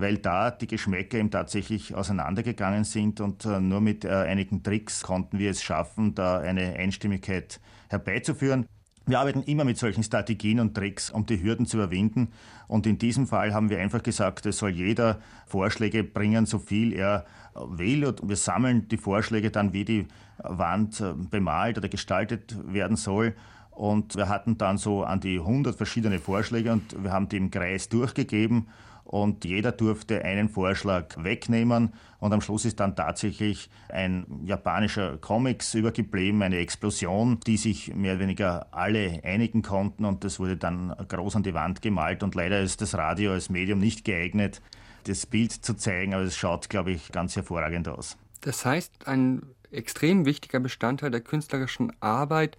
weil 0.00 0.18
da 0.18 0.50
die 0.50 0.66
Geschmäcker 0.66 1.18
eben 1.18 1.30
tatsächlich 1.30 1.94
auseinandergegangen 1.94 2.84
sind 2.84 3.20
und 3.20 3.44
äh, 3.44 3.60
nur 3.60 3.80
mit 3.80 4.04
äh, 4.04 4.10
einigen 4.10 4.62
Tricks 4.62 5.02
konnten 5.02 5.38
wir 5.38 5.50
es 5.50 5.62
schaffen, 5.62 6.14
da 6.14 6.38
eine 6.38 6.74
Einstimmigkeit 6.74 7.60
herbeizuführen. 7.88 8.66
Wir 9.08 9.20
arbeiten 9.20 9.42
immer 9.44 9.64
mit 9.64 9.78
solchen 9.78 10.02
Strategien 10.02 10.60
und 10.60 10.74
Tricks, 10.74 11.08
um 11.08 11.24
die 11.24 11.42
Hürden 11.42 11.64
zu 11.64 11.78
überwinden. 11.78 12.28
Und 12.66 12.86
in 12.86 12.98
diesem 12.98 13.26
Fall 13.26 13.54
haben 13.54 13.70
wir 13.70 13.80
einfach 13.80 14.02
gesagt, 14.02 14.44
es 14.44 14.58
soll 14.58 14.68
jeder 14.68 15.18
Vorschläge 15.46 16.04
bringen, 16.04 16.44
so 16.44 16.58
viel 16.58 16.92
er 16.92 17.24
will. 17.54 18.04
Und 18.04 18.28
wir 18.28 18.36
sammeln 18.36 18.86
die 18.88 18.98
Vorschläge 18.98 19.50
dann, 19.50 19.72
wie 19.72 19.86
die 19.86 20.06
Wand 20.36 21.00
äh, 21.00 21.14
bemalt 21.14 21.78
oder 21.78 21.88
gestaltet 21.88 22.54
werden 22.70 22.98
soll. 22.98 23.34
Und 23.70 24.14
wir 24.14 24.28
hatten 24.28 24.58
dann 24.58 24.76
so 24.76 25.04
an 25.04 25.20
die 25.20 25.38
100 25.38 25.74
verschiedene 25.74 26.18
Vorschläge 26.18 26.70
und 26.70 27.02
wir 27.02 27.10
haben 27.10 27.30
die 27.30 27.38
im 27.38 27.50
Kreis 27.50 27.88
durchgegeben 27.88 28.66
und 29.08 29.44
jeder 29.44 29.72
durfte 29.72 30.24
einen 30.24 30.48
Vorschlag 30.48 31.16
wegnehmen 31.22 31.94
und 32.20 32.32
am 32.32 32.40
Schluss 32.40 32.64
ist 32.64 32.78
dann 32.78 32.94
tatsächlich 32.94 33.70
ein 33.88 34.26
japanischer 34.44 35.16
Comics 35.16 35.74
übergeblieben, 35.74 36.42
eine 36.42 36.58
Explosion, 36.58 37.40
die 37.46 37.56
sich 37.56 37.94
mehr 37.94 38.12
oder 38.12 38.20
weniger 38.20 38.66
alle 38.70 39.20
einigen 39.24 39.62
konnten 39.62 40.04
und 40.04 40.24
das 40.24 40.38
wurde 40.38 40.56
dann 40.56 40.94
groß 41.08 41.36
an 41.36 41.42
die 41.42 41.54
Wand 41.54 41.80
gemalt 41.80 42.22
und 42.22 42.34
leider 42.34 42.60
ist 42.60 42.82
das 42.82 42.94
Radio 42.94 43.32
als 43.32 43.48
Medium 43.48 43.78
nicht 43.78 44.04
geeignet, 44.04 44.60
das 45.04 45.24
Bild 45.24 45.52
zu 45.52 45.74
zeigen, 45.74 46.12
aber 46.12 46.24
es 46.24 46.36
schaut, 46.36 46.68
glaube 46.68 46.90
ich, 46.92 47.10
ganz 47.10 47.34
hervorragend 47.34 47.88
aus. 47.88 48.18
Das 48.42 48.66
heißt, 48.66 49.08
ein 49.08 49.42
extrem 49.70 50.26
wichtiger 50.26 50.60
Bestandteil 50.60 51.10
der 51.10 51.22
künstlerischen 51.22 51.92
Arbeit 52.00 52.58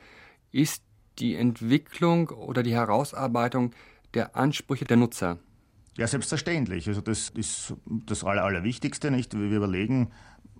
ist 0.52 0.84
die 1.20 1.36
Entwicklung 1.36 2.30
oder 2.30 2.64
die 2.64 2.74
Herausarbeitung 2.74 3.72
der 4.14 4.36
Ansprüche 4.36 4.86
der 4.86 4.98
Nutzer. 4.98 5.38
Ja, 6.00 6.08
selbstverständlich. 6.08 6.88
Also 6.88 7.02
das 7.02 7.28
ist 7.36 7.74
das 7.86 8.24
Aller, 8.24 8.46
Allerwichtigste, 8.46 9.12
nicht? 9.12 9.38
Wir 9.38 9.58
überlegen, 9.58 10.12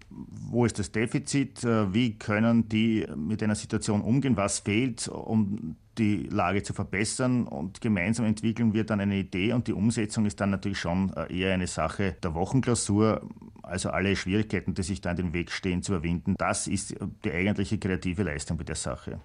wo 0.10 0.66
ist 0.66 0.80
das 0.80 0.92
Defizit, 0.92 1.64
äh, 1.64 1.94
wie 1.94 2.18
können 2.18 2.68
die 2.68 3.08
mit 3.16 3.42
einer 3.42 3.56
Situation 3.56 4.02
umgehen, 4.02 4.36
was 4.36 4.60
fehlt, 4.60 5.08
um 5.08 5.78
die 5.98 6.24
Lage 6.24 6.62
zu 6.64 6.74
verbessern 6.74 7.48
und 7.48 7.80
gemeinsam 7.80 8.26
entwickeln 8.26 8.74
wir 8.74 8.84
dann 8.84 9.00
eine 9.00 9.16
Idee 9.16 9.54
und 9.54 9.68
die 9.68 9.74
Umsetzung 9.74 10.26
ist 10.26 10.42
dann 10.42 10.50
natürlich 10.50 10.80
schon 10.80 11.14
äh, 11.14 11.34
eher 11.34 11.54
eine 11.54 11.68
Sache 11.68 12.18
der 12.22 12.34
Wochenklausur, 12.34 13.22
also 13.64 13.92
alle 13.92 14.18
Schwierigkeiten, 14.18 14.74
die 14.74 14.84
sich 14.84 15.00
da 15.00 15.12
in 15.12 15.18
den 15.18 15.34
Weg 15.34 15.52
stehen, 15.52 15.84
zu 15.84 15.94
überwinden. 15.94 16.36
Das 16.38 16.68
ist 16.68 16.96
die 17.24 17.32
eigentliche 17.32 17.78
kreative 17.78 18.24
Leistung 18.24 18.58
bei 18.58 18.66
der 18.66 18.76
Sache. 18.76 19.22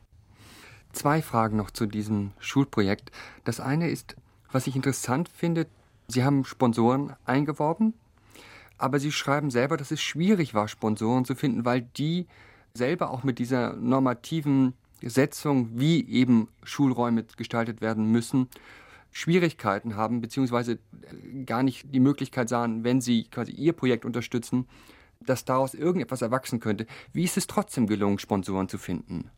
Zwei 0.93 1.23
Fragen 1.23 1.57
noch 1.57 1.73
zu 1.73 1.87
diesem 1.87 2.31
Schulprojekt. 2.39 3.11
Das 3.43 3.59
eine 3.59 3.91
ist, 3.91 4.15
was 4.53 4.69
ich 4.69 4.77
interessant 4.77 5.29
finde, 5.29 5.67
Sie 6.09 6.25
haben 6.25 6.45
Sponsoren 6.45 7.15
eingeworben, 7.25 7.95
aber 8.79 9.01
Sie 9.01 9.13
schreiben 9.13 9.51
selber, 9.51 9.77
dass 9.77 9.91
es 9.91 10.01
schwierig 10.01 10.55
war, 10.55 10.69
Sponsoren 10.69 11.25
zu 11.25 11.35
finden, 11.35 11.65
weil 11.65 11.83
die 11.97 12.27
selber 12.75 13.11
auch 13.11 13.23
mit 13.23 13.39
dieser 13.39 13.75
normativen 13.75 14.75
Setzung, 15.01 15.71
wie 15.79 16.07
eben 16.09 16.49
Schulräume 16.63 17.25
gestaltet 17.37 17.81
werden 17.81 18.11
müssen, 18.11 18.49
Schwierigkeiten 19.13 19.97
haben, 19.97 20.21
beziehungsweise 20.21 20.79
gar 21.47 21.63
nicht 21.63 21.95
die 21.95 22.01
Möglichkeit 22.01 22.49
sahen, 22.49 22.83
wenn 22.83 23.01
sie 23.01 23.25
quasi 23.25 23.53
ihr 23.53 23.73
Projekt 23.73 24.05
unterstützen, 24.05 24.67
dass 25.21 25.45
daraus 25.45 25.75
irgendetwas 25.75 26.21
erwachsen 26.21 26.59
könnte. 26.59 26.87
Wie 27.13 27.23
ist 27.25 27.37
es 27.37 27.47
trotzdem 27.47 27.87
gelungen, 27.87 28.19
Sponsoren 28.19 28.69
zu 28.69 28.77
finden? 28.77 29.31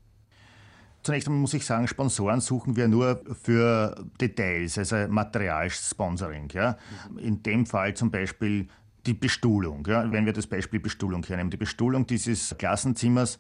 Zunächst 1.07 1.29
einmal 1.29 1.43
muss 1.43 1.55
ich 1.55 1.65
sagen, 1.65 1.87
Sponsoren 1.87 2.41
suchen 2.41 2.75
wir 2.75 2.89
nur 2.89 3.23
für 3.41 3.95
Details, 4.21 4.77
also 4.77 4.97
Materialsponsoring. 5.07 6.49
Ja. 6.53 6.77
In 7.17 7.45
dem 7.45 7.65
Fall 7.65 7.95
zum 7.95 8.11
Beispiel 8.11 8.67
die 9.07 9.15
Bestuhlung. 9.15 9.87
Ja. 9.87 10.11
Wenn 10.11 10.27
wir 10.27 10.33
das 10.33 10.49
Beispiel 10.49 10.81
Bestuhlung 10.81 11.25
hernehmen. 11.25 11.53
Die 11.53 11.59
Bestuhlung 11.59 12.09
dieses 12.09 12.57
Klassenzimmers, 12.59 13.39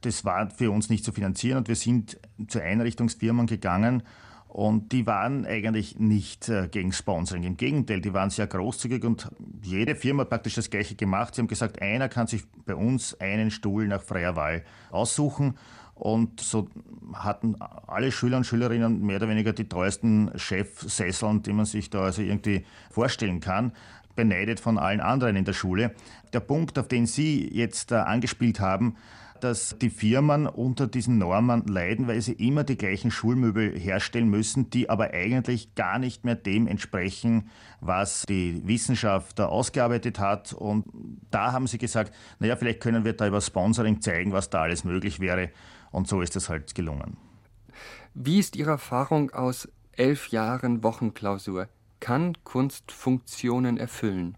das 0.00 0.24
war 0.24 0.50
für 0.50 0.72
uns 0.72 0.90
nicht 0.90 1.04
zu 1.04 1.12
finanzieren 1.12 1.58
und 1.58 1.68
wir 1.68 1.76
sind 1.76 2.18
zu 2.48 2.60
Einrichtungsfirmen 2.60 3.46
gegangen 3.46 4.02
und 4.48 4.90
die 4.90 5.06
waren 5.06 5.46
eigentlich 5.46 6.00
nicht 6.00 6.48
äh, 6.48 6.66
gegen 6.66 6.90
Sponsoring. 6.90 7.44
Im 7.44 7.56
Gegenteil, 7.56 8.00
die 8.00 8.14
waren 8.14 8.30
sehr 8.30 8.48
großzügig 8.48 9.04
und 9.04 9.30
jede 9.62 9.94
Firma 9.94 10.22
hat 10.22 10.30
praktisch 10.30 10.56
das 10.56 10.70
Gleiche 10.70 10.96
gemacht. 10.96 11.36
Sie 11.36 11.40
haben 11.40 11.46
gesagt, 11.46 11.80
einer 11.80 12.08
kann 12.08 12.26
sich 12.26 12.42
bei 12.64 12.74
uns 12.74 13.14
einen 13.20 13.52
Stuhl 13.52 13.86
nach 13.86 14.02
freier 14.02 14.34
Wahl 14.34 14.64
aussuchen 14.90 15.54
und 15.96 16.40
so 16.40 16.68
hatten 17.14 17.56
alle 17.86 18.12
Schüler 18.12 18.36
und 18.36 18.44
Schülerinnen 18.44 19.04
mehr 19.04 19.16
oder 19.16 19.28
weniger 19.28 19.54
die 19.54 19.68
teuersten 19.68 20.30
Chefsesseln, 20.36 21.42
die 21.42 21.54
man 21.54 21.64
sich 21.64 21.88
da 21.88 22.02
also 22.02 22.20
irgendwie 22.20 22.66
vorstellen 22.90 23.40
kann, 23.40 23.72
beneidet 24.14 24.60
von 24.60 24.78
allen 24.78 25.00
anderen 25.00 25.36
in 25.36 25.46
der 25.46 25.54
Schule. 25.54 25.94
Der 26.34 26.40
Punkt, 26.40 26.78
auf 26.78 26.88
den 26.88 27.06
Sie 27.06 27.48
jetzt 27.50 27.92
äh, 27.92 27.96
angespielt 27.96 28.60
haben, 28.60 28.96
dass 29.40 29.76
die 29.78 29.90
Firmen 29.90 30.46
unter 30.46 30.86
diesen 30.86 31.18
Normen 31.18 31.66
leiden, 31.66 32.08
weil 32.08 32.20
sie 32.20 32.32
immer 32.32 32.64
die 32.64 32.76
gleichen 32.76 33.10
Schulmöbel 33.10 33.78
herstellen 33.78 34.28
müssen, 34.28 34.70
die 34.70 34.88
aber 34.88 35.12
eigentlich 35.12 35.74
gar 35.74 35.98
nicht 35.98 36.24
mehr 36.24 36.34
dem 36.34 36.66
entsprechen, 36.66 37.50
was 37.80 38.24
die 38.28 38.62
Wissenschaft 38.66 39.38
da 39.38 39.46
ausgearbeitet 39.46 40.18
hat. 40.18 40.52
Und 40.52 40.86
da 41.30 41.52
haben 41.52 41.66
sie 41.66 41.78
gesagt, 41.78 42.14
naja, 42.38 42.56
vielleicht 42.56 42.80
können 42.80 43.04
wir 43.04 43.12
da 43.12 43.26
über 43.26 43.40
Sponsoring 43.40 44.00
zeigen, 44.00 44.32
was 44.32 44.50
da 44.50 44.62
alles 44.62 44.84
möglich 44.84 45.20
wäre. 45.20 45.50
Und 45.90 46.08
so 46.08 46.20
ist 46.20 46.36
es 46.36 46.48
halt 46.48 46.74
gelungen. 46.74 47.16
Wie 48.14 48.38
ist 48.38 48.56
Ihre 48.56 48.70
Erfahrung 48.70 49.30
aus 49.30 49.68
elf 49.92 50.28
Jahren 50.28 50.82
Wochenklausur? 50.82 51.68
Kann 52.00 52.36
Kunst 52.44 52.92
Funktionen 52.92 53.78
erfüllen? 53.78 54.36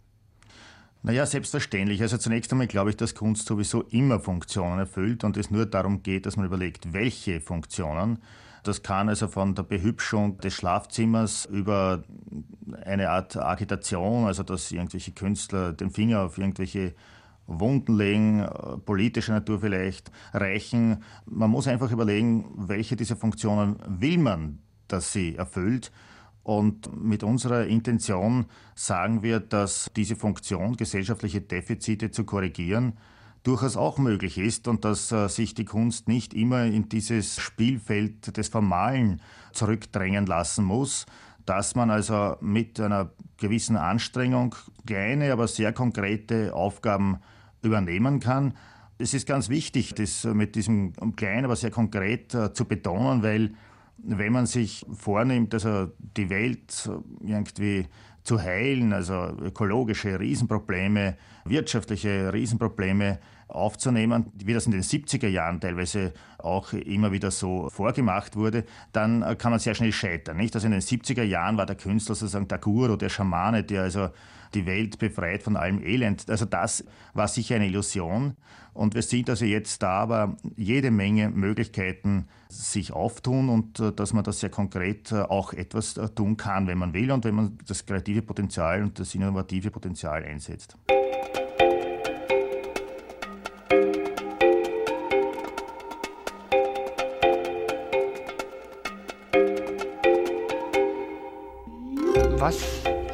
Naja, 1.02 1.26
selbstverständlich. 1.26 2.02
Also 2.02 2.18
zunächst 2.18 2.52
einmal 2.52 2.66
glaube 2.66 2.90
ich, 2.90 2.96
dass 2.96 3.14
Kunst 3.14 3.46
sowieso 3.46 3.82
immer 3.82 4.20
Funktionen 4.20 4.78
erfüllt 4.78 5.24
und 5.24 5.36
es 5.36 5.50
nur 5.50 5.66
darum 5.66 6.02
geht, 6.02 6.26
dass 6.26 6.36
man 6.36 6.46
überlegt, 6.46 6.92
welche 6.92 7.40
Funktionen. 7.40 8.18
Das 8.64 8.82
kann 8.82 9.08
also 9.08 9.28
von 9.28 9.54
der 9.54 9.62
Behübschung 9.62 10.38
des 10.38 10.54
Schlafzimmers 10.54 11.46
über 11.46 12.02
eine 12.84 13.10
Art 13.10 13.36
Agitation, 13.36 14.26
also 14.26 14.42
dass 14.42 14.72
irgendwelche 14.72 15.12
Künstler 15.12 15.72
den 15.72 15.90
Finger 15.90 16.22
auf 16.22 16.36
irgendwelche 16.36 16.94
Wunden 17.48 17.96
legen, 17.96 18.40
äh, 18.40 18.78
politischer 18.78 19.32
Natur 19.32 19.58
vielleicht, 19.60 20.12
reichen. 20.32 21.02
Man 21.26 21.50
muss 21.50 21.66
einfach 21.66 21.90
überlegen, 21.90 22.44
welche 22.56 22.94
dieser 22.94 23.16
Funktionen 23.16 23.76
will 23.86 24.18
man, 24.18 24.60
dass 24.86 25.12
sie 25.12 25.34
erfüllt 25.34 25.90
Und 26.48 26.96
mit 26.98 27.24
unserer 27.24 27.66
Intention 27.66 28.46
sagen 28.74 29.22
wir, 29.22 29.38
dass 29.38 29.90
diese 29.94 30.16
Funktion, 30.16 30.78
gesellschaftliche 30.78 31.42
Defizite 31.42 32.10
zu 32.10 32.24
korrigieren, 32.24 32.94
durchaus 33.42 33.76
auch 33.76 33.98
möglich 33.98 34.38
ist 34.38 34.66
und 34.66 34.82
dass 34.86 35.12
äh, 35.12 35.28
sich 35.28 35.52
die 35.52 35.66
Kunst 35.66 36.08
nicht 36.08 36.32
immer 36.32 36.64
in 36.64 36.88
dieses 36.88 37.38
Spielfeld 37.38 38.34
des 38.36 38.48
Formalen 38.48 39.20
zurückdrängen 39.52 40.24
lassen 40.24 40.64
muss, 40.64 41.04
dass 41.44 41.74
man 41.74 41.90
also 41.90 42.36
mit 42.40 42.80
einer 42.80 43.10
gewissen 43.36 43.76
Anstrengung 43.76 44.54
kleine, 44.86 45.32
aber 45.32 45.48
sehr 45.48 45.74
konkrete 45.74 46.54
Aufgaben 46.54 47.18
übernehmen 47.62 48.20
kann. 48.20 48.54
Es 48.98 49.14
ist 49.14 49.26
ganz 49.26 49.48
wichtig, 49.48 49.94
das 49.94 50.24
mit 50.24 50.56
diesem 50.56 50.92
kleinen, 51.16 51.44
aber 51.44 51.56
sehr 51.56 51.70
konkret 51.70 52.34
äh, 52.34 52.52
zu 52.52 52.64
betonen, 52.64 53.22
weil 53.22 53.54
wenn 53.98 54.32
man 54.32 54.46
sich 54.46 54.86
vornimmt, 54.92 55.54
also 55.54 55.90
die 56.16 56.30
Welt 56.30 56.88
irgendwie 57.20 57.86
zu 58.22 58.40
heilen, 58.40 58.92
also 58.92 59.14
ökologische 59.40 60.20
Riesenprobleme, 60.20 61.16
wirtschaftliche 61.44 62.32
Riesenprobleme 62.32 63.18
aufzunehmen, 63.48 64.26
wie 64.34 64.52
das 64.52 64.66
in 64.66 64.72
den 64.72 64.82
70er 64.82 65.28
Jahren 65.28 65.60
teilweise 65.60 66.12
auch 66.36 66.72
immer 66.74 67.10
wieder 67.10 67.30
so 67.30 67.70
vorgemacht 67.70 68.36
wurde, 68.36 68.64
dann 68.92 69.38
kann 69.38 69.50
man 69.50 69.58
sehr 69.58 69.74
schnell 69.74 69.92
scheitern. 69.92 70.36
Nicht? 70.36 70.54
Also 70.54 70.66
in 70.66 70.72
den 70.72 70.82
70er 70.82 71.22
Jahren 71.22 71.56
war 71.56 71.66
der 71.66 71.76
Künstler 71.76 72.14
sozusagen 72.14 72.46
der 72.46 72.58
Guru, 72.58 72.96
der 72.96 73.08
Schamane, 73.08 73.64
der 73.64 73.82
also 73.82 74.10
die 74.54 74.66
Welt 74.66 74.98
befreit 74.98 75.42
von 75.42 75.56
allem 75.56 75.82
Elend. 75.82 76.28
Also 76.28 76.44
das 76.44 76.84
war 77.14 77.28
sicher 77.28 77.56
eine 77.56 77.66
Illusion. 77.66 78.36
Und 78.74 78.94
wir 78.94 79.02
sind 79.02 79.28
also 79.28 79.44
jetzt 79.44 79.82
da, 79.82 80.00
aber 80.02 80.36
jede 80.56 80.92
Menge 80.92 81.30
Möglichkeiten 81.30 82.28
sich 82.48 82.92
auftun 82.92 83.48
und 83.48 83.80
äh, 83.80 83.92
dass 83.92 84.12
man 84.12 84.22
das 84.24 84.40
sehr 84.40 84.50
konkret 84.50 85.10
äh, 85.10 85.22
auch 85.22 85.52
etwas 85.52 85.96
äh, 85.96 86.08
tun 86.10 86.36
kann, 86.36 86.68
wenn 86.68 86.78
man 86.78 86.94
will 86.94 87.10
und 87.10 87.24
wenn 87.24 87.34
man 87.34 87.58
das 87.66 87.84
kreative 87.86 88.22
Potenzial 88.22 88.82
und 88.82 88.98
das 89.00 89.14
innovative 89.14 89.70
Potenzial 89.70 90.24
einsetzt. 90.24 90.76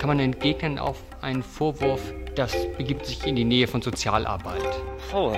Kann 0.04 0.18
man 0.18 0.20
entgegnen 0.20 0.78
auf 0.78 1.02
einen 1.22 1.42
Vorwurf, 1.42 2.12
das 2.34 2.54
begibt 2.76 3.06
sich 3.06 3.26
in 3.26 3.36
die 3.36 3.44
Nähe 3.44 3.66
von 3.66 3.80
Sozialarbeit? 3.80 4.60
Oh. 5.14 5.34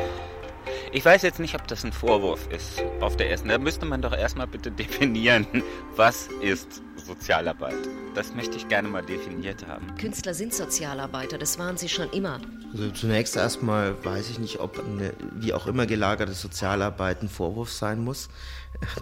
Ich 0.90 1.04
weiß 1.04 1.22
jetzt 1.22 1.38
nicht, 1.38 1.54
ob 1.54 1.68
das 1.68 1.84
ein 1.84 1.92
Vorwurf 1.92 2.48
ist 2.50 2.82
auf 3.00 3.16
der 3.16 3.30
ersten. 3.30 3.48
Da 3.48 3.58
müsste 3.58 3.86
man 3.86 4.02
doch 4.02 4.12
erstmal 4.12 4.48
bitte 4.48 4.70
definieren, 4.72 5.46
was 5.94 6.26
ist 6.40 6.82
Sozialarbeit. 6.96 7.76
Das 8.16 8.34
möchte 8.34 8.56
ich 8.56 8.66
gerne 8.66 8.88
mal 8.88 9.02
definiert 9.02 9.64
haben. 9.68 9.94
Künstler 10.00 10.34
sind 10.34 10.52
Sozialarbeiter, 10.52 11.38
das 11.38 11.60
waren 11.60 11.76
sie 11.76 11.88
schon 11.88 12.10
immer. 12.10 12.40
Also 12.72 12.90
zunächst 12.90 13.36
erstmal 13.36 14.04
weiß 14.04 14.30
ich 14.30 14.40
nicht, 14.40 14.58
ob 14.58 14.80
eine 14.80 15.12
wie 15.36 15.52
auch 15.52 15.68
immer 15.68 15.86
gelagerte 15.86 16.32
Sozialarbeit 16.32 17.22
ein 17.22 17.28
Vorwurf 17.28 17.70
sein 17.70 18.02
muss. 18.02 18.28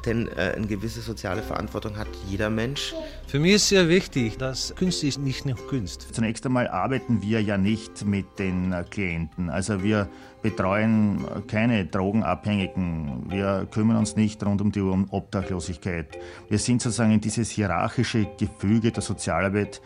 Denn 0.05 0.29
äh, 0.29 0.53
eine 0.57 0.67
gewisse 0.67 1.01
soziale 1.01 1.43
Verantwortung 1.43 1.97
hat 1.97 2.09
jeder 2.29 2.51
Mensch. 2.51 2.95
Für 3.27 3.39
mich 3.39 3.55
ist 3.55 3.69
sehr 3.69 3.89
wichtig, 3.89 4.39
dass 4.39 4.75
Kunst 4.77 5.03
ist 5.05 5.19
nicht 5.19 5.47
nur 5.47 5.57
Kunst. 5.69 6.15
Zunächst 6.15 6.45
einmal 6.47 6.69
arbeiten 6.69 7.23
wir 7.23 7.43
ja 7.43 7.59
nicht 7.59 8.05
mit 8.05 8.39
den 8.39 8.73
äh, 8.73 8.85
Klienten. 8.89 9.51
Also 9.51 9.83
wir 9.83 10.09
betreuen 10.43 11.25
keine 11.49 11.87
Drogenabhängigen. 11.87 13.31
Wir 13.31 13.67
kümmern 13.71 13.97
uns 13.97 14.17
nicht 14.17 14.45
rund 14.45 14.61
um 14.61 14.73
die 14.73 14.81
Obdachlosigkeit. 14.81 16.19
Wir 16.49 16.59
sind 16.59 16.83
sozusagen 16.83 17.13
in 17.13 17.21
dieses 17.21 17.51
hierarchische 17.51 18.27
Gefüge 18.39 18.93
der 18.93 19.03
Sozialarbeit 19.03 19.81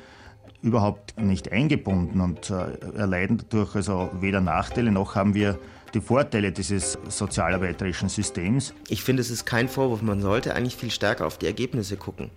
überhaupt 0.62 1.20
nicht 1.20 1.52
eingebunden 1.52 2.20
und 2.20 2.50
äh, 2.50 2.96
erleiden 2.96 3.38
dadurch 3.38 3.76
also 3.76 4.10
weder 4.20 4.40
Nachteile 4.40 4.90
noch 4.90 5.14
haben 5.14 5.34
wir 5.34 5.58
die 5.94 6.00
Vorteile 6.00 6.52
dieses 6.52 6.98
sozialarbeiterischen 7.08 8.08
Systems. 8.08 8.74
Ich 8.88 9.02
finde, 9.02 9.20
es 9.20 9.30
ist 9.30 9.46
kein 9.46 9.68
Vorwurf. 9.68 10.02
Man 10.02 10.20
sollte 10.20 10.54
eigentlich 10.54 10.76
viel 10.76 10.90
stärker 10.90 11.26
auf 11.26 11.38
die 11.38 11.46
Ergebnisse 11.46 11.96
gucken. 11.96 12.30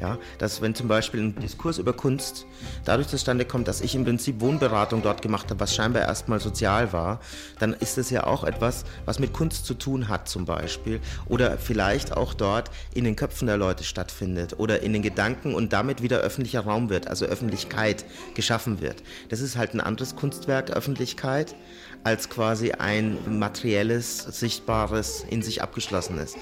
Ja, 0.00 0.16
dass 0.38 0.62
wenn 0.62 0.74
zum 0.74 0.88
Beispiel 0.88 1.20
ein 1.20 1.34
Diskurs 1.34 1.76
über 1.76 1.92
Kunst 1.92 2.46
dadurch 2.86 3.08
zustande 3.08 3.44
kommt, 3.44 3.68
dass 3.68 3.82
ich 3.82 3.94
im 3.94 4.04
Prinzip 4.04 4.40
Wohnberatung 4.40 5.02
dort 5.02 5.20
gemacht 5.20 5.50
habe, 5.50 5.60
was 5.60 5.74
scheinbar 5.74 6.00
erstmal 6.00 6.40
sozial 6.40 6.94
war, 6.94 7.20
dann 7.58 7.74
ist 7.74 7.98
das 7.98 8.08
ja 8.08 8.24
auch 8.24 8.44
etwas, 8.44 8.84
was 9.04 9.18
mit 9.18 9.34
Kunst 9.34 9.66
zu 9.66 9.74
tun 9.74 10.08
hat 10.08 10.26
zum 10.26 10.46
Beispiel 10.46 11.00
oder 11.26 11.58
vielleicht 11.58 12.16
auch 12.16 12.32
dort 12.32 12.70
in 12.94 13.04
den 13.04 13.14
Köpfen 13.14 13.46
der 13.46 13.58
Leute 13.58 13.84
stattfindet 13.84 14.58
oder 14.58 14.80
in 14.80 14.94
den 14.94 15.02
Gedanken 15.02 15.54
und 15.54 15.74
damit 15.74 16.00
wieder 16.00 16.20
öffentlicher 16.20 16.60
Raum 16.60 16.88
wird, 16.88 17.06
also 17.06 17.26
Öffentlichkeit 17.26 18.06
geschaffen 18.34 18.80
wird. 18.80 19.02
Das 19.28 19.40
ist 19.42 19.58
halt 19.58 19.74
ein 19.74 19.82
anderes 19.82 20.16
Kunstwerk, 20.16 20.70
Öffentlichkeit, 20.70 21.54
als 22.04 22.28
quasi 22.28 22.72
ein 22.72 23.18
materielles, 23.38 24.18
sichtbares, 24.18 25.24
in 25.28 25.42
sich 25.42 25.62
abgeschlossenes. 25.62 26.36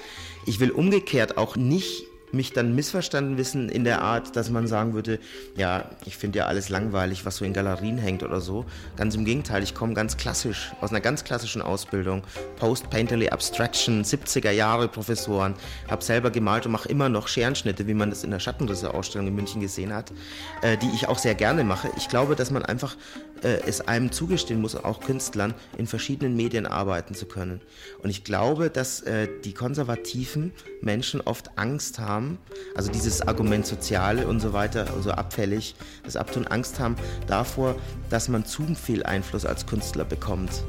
Ich 0.45 0.59
will 0.59 0.71
umgekehrt 0.71 1.37
auch 1.37 1.55
nicht 1.55 2.05
mich 2.31 2.53
dann 2.53 2.75
missverstanden 2.75 3.37
wissen 3.37 3.69
in 3.69 3.83
der 3.83 4.01
Art, 4.01 4.35
dass 4.35 4.49
man 4.49 4.67
sagen 4.67 4.93
würde, 4.93 5.19
ja, 5.55 5.85
ich 6.05 6.17
finde 6.17 6.39
ja 6.39 6.45
alles 6.45 6.69
langweilig, 6.69 7.25
was 7.25 7.37
so 7.37 7.45
in 7.45 7.53
Galerien 7.53 7.97
hängt 7.97 8.23
oder 8.23 8.41
so. 8.41 8.65
Ganz 8.95 9.15
im 9.15 9.25
Gegenteil, 9.25 9.63
ich 9.63 9.73
komme 9.73 9.93
ganz 9.93 10.17
klassisch, 10.17 10.71
aus 10.81 10.91
einer 10.91 11.01
ganz 11.01 11.23
klassischen 11.23 11.61
Ausbildung, 11.61 12.23
Post-Painterly 12.57 13.29
Abstraction, 13.29 14.03
70er 14.03 14.51
Jahre 14.51 14.87
Professoren, 14.87 15.55
habe 15.89 16.03
selber 16.03 16.29
gemalt 16.29 16.65
und 16.65 16.71
mache 16.71 16.89
immer 16.89 17.09
noch 17.09 17.27
Scherenschnitte, 17.27 17.87
wie 17.87 17.93
man 17.93 18.09
das 18.09 18.23
in 18.23 18.31
der 18.31 18.39
Schattenrisse-Ausstellung 18.39 19.27
in 19.27 19.35
München 19.35 19.61
gesehen 19.61 19.93
hat, 19.93 20.11
äh, 20.61 20.77
die 20.77 20.89
ich 20.93 21.07
auch 21.07 21.17
sehr 21.17 21.35
gerne 21.35 21.63
mache. 21.63 21.89
Ich 21.97 22.09
glaube, 22.09 22.35
dass 22.35 22.51
man 22.51 22.63
einfach 22.63 22.95
äh, 23.43 23.59
es 23.65 23.81
einem 23.81 24.11
zugestehen 24.11 24.61
muss, 24.61 24.75
auch 24.75 25.01
Künstlern, 25.01 25.53
in 25.77 25.87
verschiedenen 25.87 26.35
Medien 26.35 26.65
arbeiten 26.65 27.13
zu 27.13 27.25
können. 27.25 27.61
Und 28.03 28.09
ich 28.09 28.23
glaube, 28.23 28.69
dass 28.69 29.01
äh, 29.01 29.27
die 29.43 29.53
konservativen 29.53 30.51
Menschen 30.81 31.21
oft 31.21 31.57
Angst 31.57 31.99
haben, 31.99 32.37
also 32.75 32.91
dieses 32.91 33.21
Argument 33.21 33.65
Soziale 33.65 34.27
und 34.27 34.39
so 34.39 34.53
weiter, 34.53 34.85
so 34.87 34.93
also 34.93 35.11
abfällig, 35.11 35.75
das 36.03 36.15
Abtun 36.15 36.47
Angst 36.47 36.79
haben 36.79 36.95
davor, 37.27 37.75
dass 38.09 38.27
man 38.29 38.45
zu 38.45 38.63
viel 38.75 39.03
Einfluss 39.03 39.45
als 39.45 39.65
Künstler 39.65 40.05
bekommt. 40.05 40.63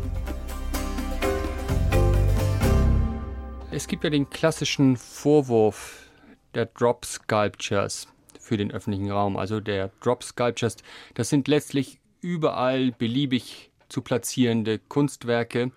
Es 3.71 3.87
gibt 3.87 4.03
ja 4.05 4.11
den 4.11 4.29
klassischen 4.29 4.97
Vorwurf 4.97 6.11
der 6.55 6.67
Drop 6.67 7.05
Sculptures 7.05 8.09
für 8.39 8.57
den 8.57 8.73
öffentlichen 8.73 9.11
Raum. 9.11 9.37
Also 9.37 9.61
der 9.61 9.91
Drop 10.03 10.25
Sculptures, 10.25 10.77
das 11.15 11.29
sind 11.29 11.47
letztlich 11.47 12.00
überall 12.21 12.93
beliebig 12.93 13.71
zu 13.89 14.03
platzierende 14.03 14.79
Kunstwerke. 14.79 15.73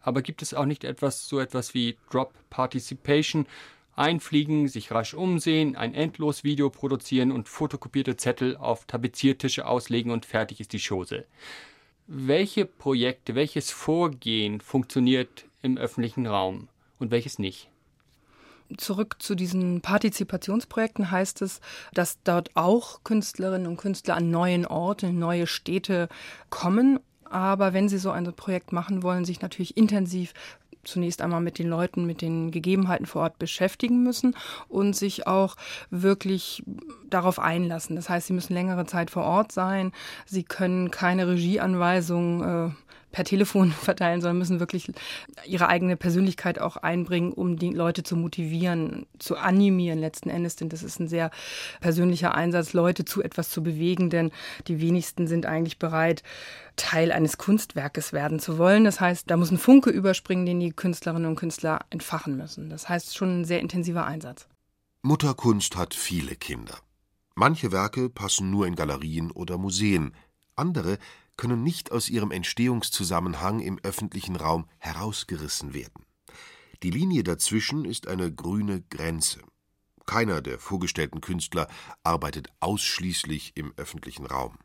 Aber 0.00 0.22
gibt 0.22 0.42
es 0.42 0.54
auch 0.54 0.64
nicht 0.64 0.84
etwas, 0.84 1.28
so 1.28 1.40
etwas 1.40 1.74
wie 1.74 1.96
Drop 2.10 2.32
Participation? 2.50 3.46
Einfliegen, 3.96 4.68
sich 4.68 4.92
rasch 4.92 5.14
umsehen, 5.14 5.76
ein 5.76 5.94
Endlosvideo 5.94 6.70
produzieren 6.70 7.32
und 7.32 7.48
fotokopierte 7.48 8.16
Zettel 8.16 8.56
auf 8.56 8.86
Tapeziertische 8.86 9.66
auslegen 9.66 10.10
und 10.10 10.24
fertig 10.24 10.60
ist 10.60 10.72
die 10.72 10.80
Chose. 10.80 11.26
Welche 12.06 12.64
Projekte, 12.64 13.34
welches 13.34 13.70
Vorgehen 13.70 14.60
funktioniert 14.60 15.44
im 15.62 15.76
öffentlichen 15.76 16.26
Raum 16.26 16.68
und 16.98 17.10
welches 17.10 17.38
nicht? 17.38 17.69
Zurück 18.76 19.16
zu 19.18 19.34
diesen 19.34 19.80
Partizipationsprojekten 19.80 21.10
heißt 21.10 21.42
es, 21.42 21.60
dass 21.94 22.22
dort 22.22 22.50
auch 22.54 23.02
Künstlerinnen 23.04 23.66
und 23.66 23.76
Künstler 23.76 24.16
an 24.16 24.30
neuen 24.30 24.66
Orten, 24.66 25.18
neue 25.18 25.46
Städte 25.46 26.08
kommen. 26.50 27.00
Aber 27.24 27.72
wenn 27.72 27.88
sie 27.88 27.98
so 27.98 28.10
ein 28.10 28.32
Projekt 28.34 28.72
machen 28.72 29.02
wollen, 29.02 29.24
sich 29.24 29.40
natürlich 29.40 29.76
intensiv 29.76 30.34
zunächst 30.84 31.20
einmal 31.22 31.40
mit 31.40 31.58
den 31.58 31.68
Leuten, 31.68 32.06
mit 32.06 32.22
den 32.22 32.50
Gegebenheiten 32.50 33.06
vor 33.06 33.22
Ort 33.22 33.38
beschäftigen 33.38 34.02
müssen 34.02 34.34
und 34.68 34.96
sich 34.96 35.26
auch 35.26 35.56
wirklich 35.90 36.62
darauf 37.08 37.38
einlassen. 37.38 37.96
Das 37.96 38.08
heißt, 38.08 38.28
sie 38.28 38.32
müssen 38.32 38.54
längere 38.54 38.86
Zeit 38.86 39.10
vor 39.10 39.24
Ort 39.24 39.52
sein. 39.52 39.92
Sie 40.26 40.42
können 40.42 40.90
keine 40.90 41.28
Regieanweisungen 41.28 42.70
äh, 42.70 42.72
per 43.12 43.24
Telefon 43.24 43.72
verteilen, 43.72 44.20
sondern 44.20 44.38
müssen 44.38 44.60
wirklich 44.60 44.90
ihre 45.46 45.68
eigene 45.68 45.96
Persönlichkeit 45.96 46.60
auch 46.60 46.76
einbringen, 46.76 47.32
um 47.32 47.56
die 47.56 47.70
Leute 47.70 48.02
zu 48.02 48.16
motivieren, 48.16 49.06
zu 49.18 49.36
animieren 49.36 49.98
letzten 49.98 50.30
Endes. 50.30 50.56
Denn 50.56 50.68
das 50.68 50.82
ist 50.82 51.00
ein 51.00 51.08
sehr 51.08 51.30
persönlicher 51.80 52.34
Einsatz, 52.34 52.72
Leute 52.72 53.04
zu 53.04 53.22
etwas 53.22 53.50
zu 53.50 53.62
bewegen, 53.62 54.10
denn 54.10 54.30
die 54.68 54.80
wenigsten 54.80 55.26
sind 55.26 55.46
eigentlich 55.46 55.78
bereit, 55.78 56.22
Teil 56.76 57.12
eines 57.12 57.36
Kunstwerkes 57.36 58.12
werden 58.12 58.38
zu 58.38 58.56
wollen. 58.56 58.84
Das 58.84 59.00
heißt, 59.00 59.30
da 59.30 59.36
muss 59.36 59.50
ein 59.50 59.58
Funke 59.58 59.90
überspringen, 59.90 60.46
den 60.46 60.60
die 60.60 60.70
Künstlerinnen 60.70 61.28
und 61.28 61.36
Künstler 61.36 61.80
entfachen 61.90 62.36
müssen. 62.36 62.70
Das 62.70 62.88
heißt 62.88 63.16
schon 63.16 63.40
ein 63.40 63.44
sehr 63.44 63.60
intensiver 63.60 64.06
Einsatz. 64.06 64.46
Mutterkunst 65.02 65.76
hat 65.76 65.94
viele 65.94 66.36
Kinder. 66.36 66.78
Manche 67.34 67.72
Werke 67.72 68.10
passen 68.10 68.50
nur 68.50 68.66
in 68.66 68.74
Galerien 68.74 69.30
oder 69.30 69.56
Museen, 69.56 70.14
andere 70.56 70.98
können 71.40 71.62
nicht 71.62 71.90
aus 71.90 72.10
ihrem 72.10 72.32
Entstehungszusammenhang 72.32 73.60
im 73.60 73.78
öffentlichen 73.82 74.36
Raum 74.36 74.66
herausgerissen 74.76 75.72
werden. 75.72 76.04
Die 76.82 76.90
Linie 76.90 77.24
dazwischen 77.24 77.86
ist 77.86 78.08
eine 78.08 78.30
grüne 78.30 78.82
Grenze. 78.82 79.40
Keiner 80.04 80.42
der 80.42 80.58
vorgestellten 80.58 81.22
Künstler 81.22 81.66
arbeitet 82.04 82.48
ausschließlich 82.60 83.52
im 83.54 83.72
öffentlichen 83.78 84.26
Raum. 84.26 84.58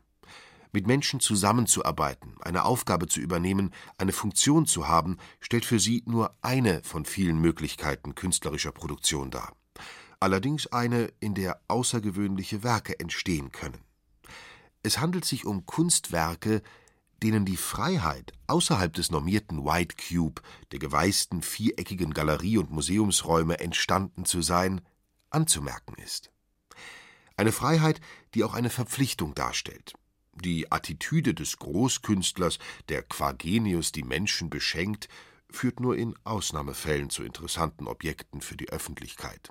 Mit 0.70 0.86
Menschen 0.86 1.18
zusammenzuarbeiten, 1.18 2.34
eine 2.42 2.66
Aufgabe 2.66 3.06
zu 3.06 3.20
übernehmen, 3.20 3.72
eine 3.96 4.12
Funktion 4.12 4.66
zu 4.66 4.86
haben, 4.86 5.16
stellt 5.40 5.64
für 5.64 5.80
sie 5.80 6.02
nur 6.04 6.36
eine 6.42 6.82
von 6.84 7.06
vielen 7.06 7.40
Möglichkeiten 7.40 8.14
künstlerischer 8.14 8.72
Produktion 8.72 9.30
dar. 9.30 9.56
Allerdings 10.20 10.66
eine, 10.66 11.10
in 11.20 11.34
der 11.34 11.58
außergewöhnliche 11.68 12.62
Werke 12.62 13.00
entstehen 13.00 13.50
können. 13.50 13.85
Es 14.86 15.00
handelt 15.00 15.24
sich 15.24 15.46
um 15.46 15.66
Kunstwerke, 15.66 16.62
denen 17.20 17.44
die 17.44 17.56
Freiheit, 17.56 18.32
außerhalb 18.46 18.92
des 18.92 19.10
normierten 19.10 19.64
White 19.64 19.96
Cube, 19.96 20.40
der 20.70 20.78
geweißten 20.78 21.42
viereckigen 21.42 22.14
Galerie- 22.14 22.58
und 22.58 22.70
Museumsräume 22.70 23.58
entstanden 23.58 24.24
zu 24.26 24.42
sein, 24.42 24.80
anzumerken 25.30 25.96
ist. 25.96 26.30
Eine 27.36 27.50
Freiheit, 27.50 28.00
die 28.34 28.44
auch 28.44 28.54
eine 28.54 28.70
Verpflichtung 28.70 29.34
darstellt. 29.34 29.94
Die 30.36 30.70
Attitüde 30.70 31.34
des 31.34 31.56
Großkünstlers, 31.56 32.60
der 32.88 33.02
qua 33.02 33.32
Genius 33.32 33.90
die 33.90 34.04
Menschen 34.04 34.50
beschenkt, 34.50 35.08
führt 35.50 35.80
nur 35.80 35.96
in 35.96 36.14
Ausnahmefällen 36.22 37.10
zu 37.10 37.24
interessanten 37.24 37.88
Objekten 37.88 38.40
für 38.40 38.56
die 38.56 38.68
Öffentlichkeit. 38.68 39.50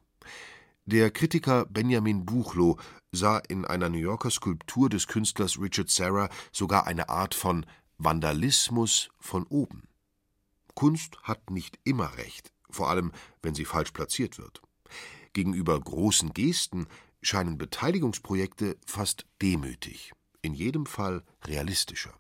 Der 0.88 1.10
Kritiker 1.10 1.66
Benjamin 1.66 2.28
Buchloh 2.28 2.78
sah 3.12 3.40
in 3.40 3.66
einer 3.66 3.90
New 3.90 3.98
Yorker 3.98 4.30
Skulptur 4.30 4.88
des 4.88 5.08
Künstlers 5.08 5.60
Richard 5.60 5.90
Serra 5.90 6.30
sogar 6.52 6.86
eine 6.86 7.10
Art 7.10 7.34
von 7.34 7.66
Vandalismus 7.98 9.10
von 9.20 9.48
oben. 9.48 9.88
Kunst 10.76 11.18
hat 11.24 11.50
nicht 11.50 11.80
immer 11.86 12.16
recht, 12.18 12.52
vor 12.70 12.88
allem 12.92 13.12
wenn 13.42 13.56
sie 13.56 13.66
falsch 13.66 13.94
platziert 13.94 14.38
wird. 14.38 14.62
Gegenüber 15.34 15.80
großen 15.80 16.34
Gesten 16.34 16.86
scheinen 17.24 17.58
Beteiligungsprojekte 17.58 18.78
fast 18.86 19.26
demütig, 19.42 20.12
in 20.44 20.54
jedem 20.54 20.86
Fall 20.86 21.24
realistischer. 21.46 22.14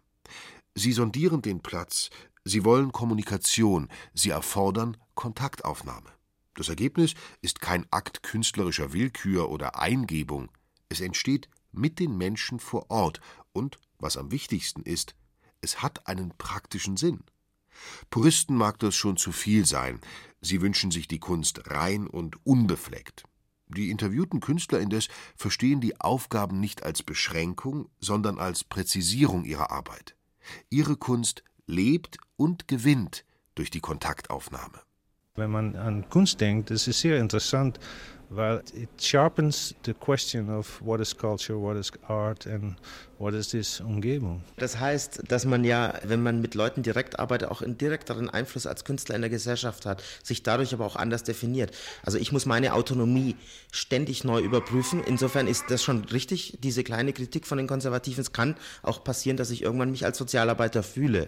Sie 0.73 0.91
sondieren 0.91 1.43
den 1.43 1.61
Platz, 1.61 2.09
sie 2.43 2.65
wollen 2.65 2.91
Kommunikation, 2.91 3.89
sie 4.15 4.31
erfordern 4.31 4.97
Kontaktaufnahme. 5.13 6.09
Das 6.55 6.69
Ergebnis 6.69 7.13
ist 7.41 7.61
kein 7.61 7.85
Akt 7.91 8.23
künstlerischer 8.23 8.93
Willkür 8.93 9.49
oder 9.49 9.77
Eingebung, 9.77 10.49
es 10.89 11.01
entsteht 11.01 11.49
mit 11.71 11.99
den 11.99 12.17
Menschen 12.17 12.59
vor 12.59 12.89
Ort 12.89 13.19
und, 13.51 13.77
was 13.99 14.17
am 14.17 14.31
wichtigsten 14.31 14.81
ist, 14.81 15.15
es 15.61 15.81
hat 15.81 16.07
einen 16.07 16.31
praktischen 16.37 16.95
Sinn. 16.95 17.23
Puristen 18.09 18.55
mag 18.55 18.79
das 18.79 18.95
schon 18.95 19.17
zu 19.17 19.33
viel 19.33 19.65
sein, 19.65 19.99
sie 20.41 20.61
wünschen 20.61 20.91
sich 20.91 21.09
die 21.09 21.19
Kunst 21.19 21.69
rein 21.69 22.07
und 22.07 22.45
unbefleckt. 22.45 23.25
Die 23.67 23.89
interviewten 23.89 24.39
Künstler 24.39 24.79
indes 24.79 25.09
verstehen 25.35 25.81
die 25.81 25.99
Aufgaben 25.99 26.59
nicht 26.61 26.83
als 26.83 27.03
Beschränkung, 27.03 27.89
sondern 27.99 28.39
als 28.39 28.63
Präzisierung 28.63 29.43
ihrer 29.43 29.71
Arbeit. 29.71 30.15
Ihre 30.69 30.95
Kunst 30.95 31.43
lebt 31.65 32.17
und 32.37 32.67
gewinnt 32.67 33.25
durch 33.55 33.71
die 33.71 33.81
Kontaktaufnahme. 33.81 34.81
Wenn 35.37 35.51
man 35.51 35.75
an 35.75 36.09
Kunst 36.09 36.39
denkt, 36.39 36.69
das 36.69 36.87
ist 36.87 37.01
sehr 37.01 37.19
interessant, 37.19 37.77
weil 38.29 38.63
it 38.73 38.89
sharpens 38.97 39.75
the 39.85 39.93
question 39.93 40.49
of 40.49 40.81
what 40.81 41.01
is 41.01 41.15
culture, 41.15 41.59
what 41.59 41.75
is 41.75 41.91
art 42.07 42.47
and 42.47 42.75
what 43.17 43.33
is 43.33 43.49
this 43.49 43.81
Umgebung. 43.81 44.41
Das 44.55 44.79
heißt, 44.79 45.23
dass 45.27 45.43
man 45.43 45.65
ja, 45.65 45.93
wenn 46.03 46.23
man 46.23 46.39
mit 46.39 46.55
Leuten 46.55 46.83
direkt 46.83 47.19
arbeitet, 47.19 47.49
auch 47.49 47.61
einen 47.61 47.77
direkteren 47.77 48.29
Einfluss 48.29 48.65
als 48.65 48.85
Künstler 48.85 49.15
in 49.15 49.21
der 49.21 49.29
Gesellschaft 49.29 49.85
hat, 49.85 50.01
sich 50.23 50.41
dadurch 50.41 50.73
aber 50.73 50.85
auch 50.85 50.95
anders 50.95 51.23
definiert. 51.23 51.75
Also 52.03 52.17
ich 52.17 52.31
muss 52.31 52.45
meine 52.45 52.73
Autonomie 52.73 53.35
ständig 53.71 54.23
neu 54.23 54.39
überprüfen. 54.39 55.03
Insofern 55.03 55.47
ist 55.47 55.65
das 55.67 55.83
schon 55.83 56.05
richtig, 56.05 56.57
diese 56.61 56.85
kleine 56.85 57.11
Kritik 57.11 57.45
von 57.45 57.57
den 57.57 57.67
Konservativen. 57.67 58.21
Es 58.21 58.31
kann 58.31 58.55
auch 58.83 59.03
passieren, 59.03 59.35
dass 59.35 59.51
ich 59.51 59.63
irgendwann 59.63 59.91
mich 59.91 60.05
als 60.05 60.17
Sozialarbeiter 60.17 60.81
fühle 60.81 61.27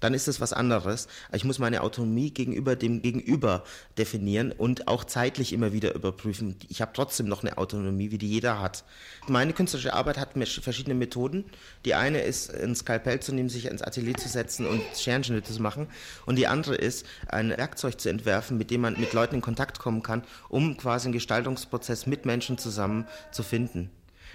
dann 0.00 0.14
ist 0.14 0.28
es 0.28 0.40
was 0.40 0.52
anderes. 0.52 1.08
Ich 1.32 1.44
muss 1.44 1.58
meine 1.58 1.82
Autonomie 1.82 2.30
gegenüber 2.30 2.76
dem 2.76 3.02
Gegenüber 3.02 3.64
definieren 3.96 4.52
und 4.52 4.88
auch 4.88 5.04
zeitlich 5.04 5.52
immer 5.52 5.72
wieder 5.72 5.94
überprüfen. 5.94 6.56
Ich 6.68 6.80
habe 6.80 6.92
trotzdem 6.94 7.26
noch 7.26 7.42
eine 7.42 7.58
Autonomie, 7.58 8.10
wie 8.10 8.18
die 8.18 8.28
jeder 8.28 8.60
hat. 8.60 8.84
Meine 9.26 9.52
künstlerische 9.52 9.94
Arbeit 9.94 10.18
hat 10.18 10.30
verschiedene 10.62 10.94
Methoden. 10.94 11.44
Die 11.84 11.94
eine 11.94 12.20
ist, 12.22 12.54
ein 12.54 12.74
Skalpell 12.74 13.20
zu 13.20 13.34
nehmen, 13.34 13.48
sich 13.48 13.66
ins 13.66 13.82
Atelier 13.82 14.14
zu 14.14 14.28
setzen 14.28 14.66
und 14.66 14.82
Scherenschnitte 14.96 15.52
zu 15.52 15.62
machen. 15.62 15.88
Und 16.26 16.36
die 16.36 16.46
andere 16.46 16.74
ist, 16.74 17.06
ein 17.28 17.50
Werkzeug 17.50 18.00
zu 18.00 18.08
entwerfen, 18.08 18.58
mit 18.58 18.70
dem 18.70 18.82
man 18.82 18.98
mit 18.98 19.12
Leuten 19.12 19.36
in 19.36 19.40
Kontakt 19.40 19.78
kommen 19.78 20.02
kann, 20.02 20.24
um 20.48 20.76
quasi 20.76 21.06
einen 21.06 21.12
Gestaltungsprozess 21.12 22.06
mit 22.06 22.26
Menschen 22.26 22.58
zusammen 22.58 23.06
zu 23.32 23.42
finden. 23.42 23.90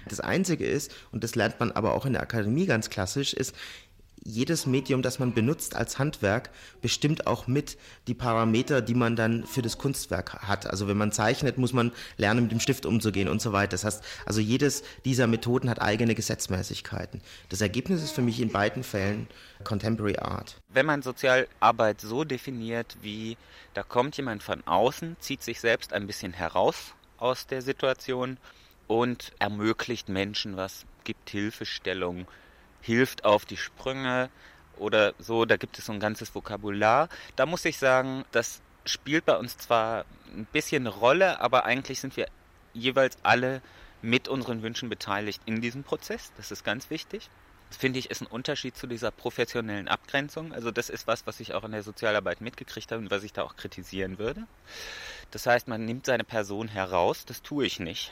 Das 0.08 0.20
Einzige 0.20 0.66
ist, 0.66 0.92
und 1.12 1.24
das 1.24 1.36
lernt 1.36 1.60
man 1.60 1.72
aber 1.72 1.94
auch 1.94 2.06
in 2.06 2.14
der 2.14 2.22
Akademie 2.22 2.66
ganz 2.66 2.90
klassisch, 2.90 3.34
ist, 3.34 3.56
jedes 4.26 4.66
Medium, 4.66 5.02
das 5.02 5.20
man 5.20 5.34
benutzt 5.34 5.76
als 5.76 6.00
Handwerk, 6.00 6.50
bestimmt 6.82 7.28
auch 7.28 7.48
mit 7.48 7.78
die 8.08 8.14
Parameter, 8.14 8.82
die 8.82 8.94
man 8.94 9.16
dann 9.16 9.46
für 9.46 9.62
das 9.62 9.78
Kunstwerk 9.78 10.34
hat. 10.48 10.68
Also 10.68 10.88
wenn 10.88 10.98
man 10.98 11.12
zeichnet, 11.12 11.58
muss 11.58 11.74
man 11.74 11.92
lernen, 12.18 12.44
mit 12.44 12.52
dem 12.52 12.60
Stift 12.60 12.86
umzugehen 12.86 13.28
und 13.28 13.42
so 13.42 13.52
weiter. 13.52 13.72
Das 13.72 13.84
heißt, 13.84 14.04
also 14.26 14.40
jedes 14.40 14.84
dieser 15.06 15.28
Methoden 15.28 15.70
hat 15.70 15.82
eigene 15.82 16.16
Gesetzmäßigkeiten. 16.16 17.22
Das 17.50 17.62
Ergebnis 17.62 18.04
ist 18.04 18.12
für 18.12 18.22
mich 18.22 18.40
in 18.40 18.52
beiden 18.52 18.84
Fällen 18.84 19.28
Contemporary 19.64 20.18
Art. 20.18 20.62
Wenn 20.70 20.86
man 20.86 21.02
Sozialarbeit 21.02 22.02
so 22.02 22.24
definiert, 22.24 22.98
wie 23.02 23.38
da 23.74 23.84
kommt 23.84 24.18
jemand 24.18 24.44
von 24.44 24.66
außen, 24.66 25.18
zieht 25.20 25.42
sich 25.42 25.60
selbst 25.60 25.94
ein 25.94 26.08
bisschen 26.08 26.34
heraus 26.34 26.94
aus 27.18 27.48
der 27.48 27.62
Situation 27.62 28.38
und 28.88 29.32
ermöglicht 29.40 30.10
Menschen 30.10 30.58
was, 30.58 30.86
gibt 31.04 31.30
Hilfestellung, 31.30 32.28
hilft 32.84 33.26
auf 33.26 33.46
die 33.46 33.58
Sprünge 33.58 34.30
oder 34.78 35.14
so. 35.18 35.46
Da 35.46 35.58
gibt 35.58 35.80
es 35.80 35.86
so 35.86 35.94
ein 35.94 36.00
ganzes 36.00 36.36
Vokabular. 36.36 37.10
Da 37.36 37.46
muss 37.46 37.66
ich 37.66 37.78
sagen, 37.78 38.26
das 38.32 38.62
spielt 38.86 39.26
bei 39.26 39.38
uns 39.38 39.58
zwar 39.58 40.06
ein 40.36 40.46
bisschen 40.52 40.88
Rolle, 40.88 41.40
aber 41.40 41.66
eigentlich 41.66 42.00
sind 42.00 42.18
wir 42.18 42.28
jeweils 42.74 43.18
alle 43.24 43.62
mit 44.02 44.28
unseren 44.28 44.62
Wünschen 44.62 44.90
beteiligt 44.90 45.42
in 45.46 45.62
diesem 45.62 45.84
Prozess. 45.84 46.32
Das 46.38 46.52
ist 46.52 46.66
ganz 46.66 46.90
wichtig. 46.90 47.30
Finde 47.76 48.00
ich 48.00 48.10
ist 48.10 48.22
ein 48.22 48.28
Unterschied 48.28 48.78
zu 48.78 48.88
dieser 48.88 49.12
professionellen 49.12 49.88
Abgrenzung. 49.88 50.54
Also 50.54 50.72
das 50.72 50.90
ist 50.90 51.08
was, 51.08 51.26
was 51.26 51.40
ich 51.40 51.54
auch 51.54 51.64
in 51.64 51.72
der 51.72 51.84
Sozialarbeit 51.84 52.42
mitgekriegt 52.42 52.92
habe 52.92 53.02
und 53.02 53.12
was 53.12 53.24
ich 53.24 53.34
da 53.34 53.44
auch 53.44 53.56
kritisieren 53.56 54.20
würde. 54.20 54.46
Das 55.32 55.48
heißt, 55.48 55.68
man 55.68 55.84
nimmt 55.86 56.06
seine 56.06 56.24
Person 56.24 56.68
heraus, 56.68 57.26
das 57.26 57.42
tue 57.42 57.66
ich 57.66 57.80
nicht. 57.80 58.12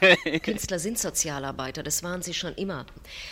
Künstler 0.42 0.78
sind 0.78 0.98
Sozialarbeiter, 0.98 1.82
das 1.82 2.02
waren 2.02 2.22
sie 2.22 2.32
schon 2.32 2.54
immer. 2.54 2.86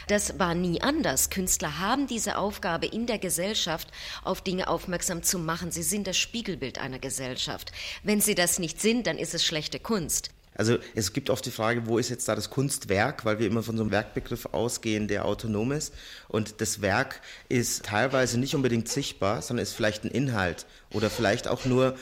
Das 0.09 0.39
war 0.39 0.55
nie 0.55 0.83
anders. 0.83 1.31
Künstler 1.31 1.79
haben 1.79 2.07
diese 2.07 2.37
Aufgabe 2.37 2.87
in 2.87 3.07
der 3.07 3.19
Gesellschaft, 3.19 3.89
auf 4.25 4.43
Dinge 4.43 4.69
aufmerksam 4.69 5.23
zu 5.23 5.39
machen. 5.39 5.71
Sie 5.71 5.83
sind 5.83 6.07
das 6.07 6.19
Spiegelbild 6.19 6.79
einer 6.79 6.99
Gesellschaft. 6.99 7.73
Wenn 8.03 8.21
sie 8.21 8.35
das 8.35 8.59
nicht 8.59 8.81
sind, 8.81 9.07
dann 9.07 9.17
ist 9.17 9.35
es 9.35 9.45
schlechte 9.45 9.81
Kunst. 9.81 10.31
Also 10.55 10.79
es 10.95 11.13
gibt 11.13 11.31
oft 11.31 11.47
die 11.47 11.51
Frage, 11.51 11.87
wo 11.87 11.99
ist 11.99 12.11
jetzt 12.11 12.29
da 12.29 12.35
das 12.35 12.51
Kunstwerk, 12.51 13.25
weil 13.25 13.39
wir 13.39 13.47
immer 13.47 13.63
von 13.63 13.77
so 13.77 13.83
einem 13.83 13.93
Werkbegriff 13.93 14.47
ausgehen, 14.47 15.09
der 15.09 15.25
autonom 15.25 15.73
ist. 15.73 15.95
Und 16.29 16.61
das 16.61 16.83
Werk 16.83 17.21
ist 17.49 17.85
teilweise 17.85 18.39
nicht 18.39 18.55
unbedingt 18.55 18.89
sichtbar, 18.89 19.43
sondern 19.43 19.63
ist 19.63 19.73
vielleicht 19.73 20.05
ein 20.05 20.11
Inhalt 20.11 20.67
oder 20.93 21.09
vielleicht 21.09 21.49
auch 21.49 21.65
nur 21.65 21.97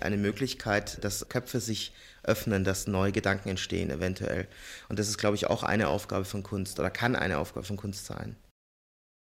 eine 0.00 0.16
Möglichkeit, 0.16 1.02
dass 1.04 1.28
Köpfe 1.28 1.60
sich 1.60 1.92
öffnen, 2.22 2.62
dass 2.62 2.86
neue 2.86 3.12
Gedanken 3.12 3.48
entstehen 3.48 3.90
eventuell. 3.90 4.46
Und 4.88 4.98
das 4.98 5.08
ist, 5.08 5.18
glaube 5.18 5.36
ich, 5.36 5.46
auch 5.46 5.62
eine 5.62 5.88
Aufgabe 5.88 6.24
von 6.24 6.42
Kunst 6.42 6.78
oder 6.78 6.90
kann 6.90 7.16
eine 7.16 7.38
Aufgabe 7.38 7.66
von 7.66 7.76
Kunst 7.76 8.06
sein. 8.06 8.36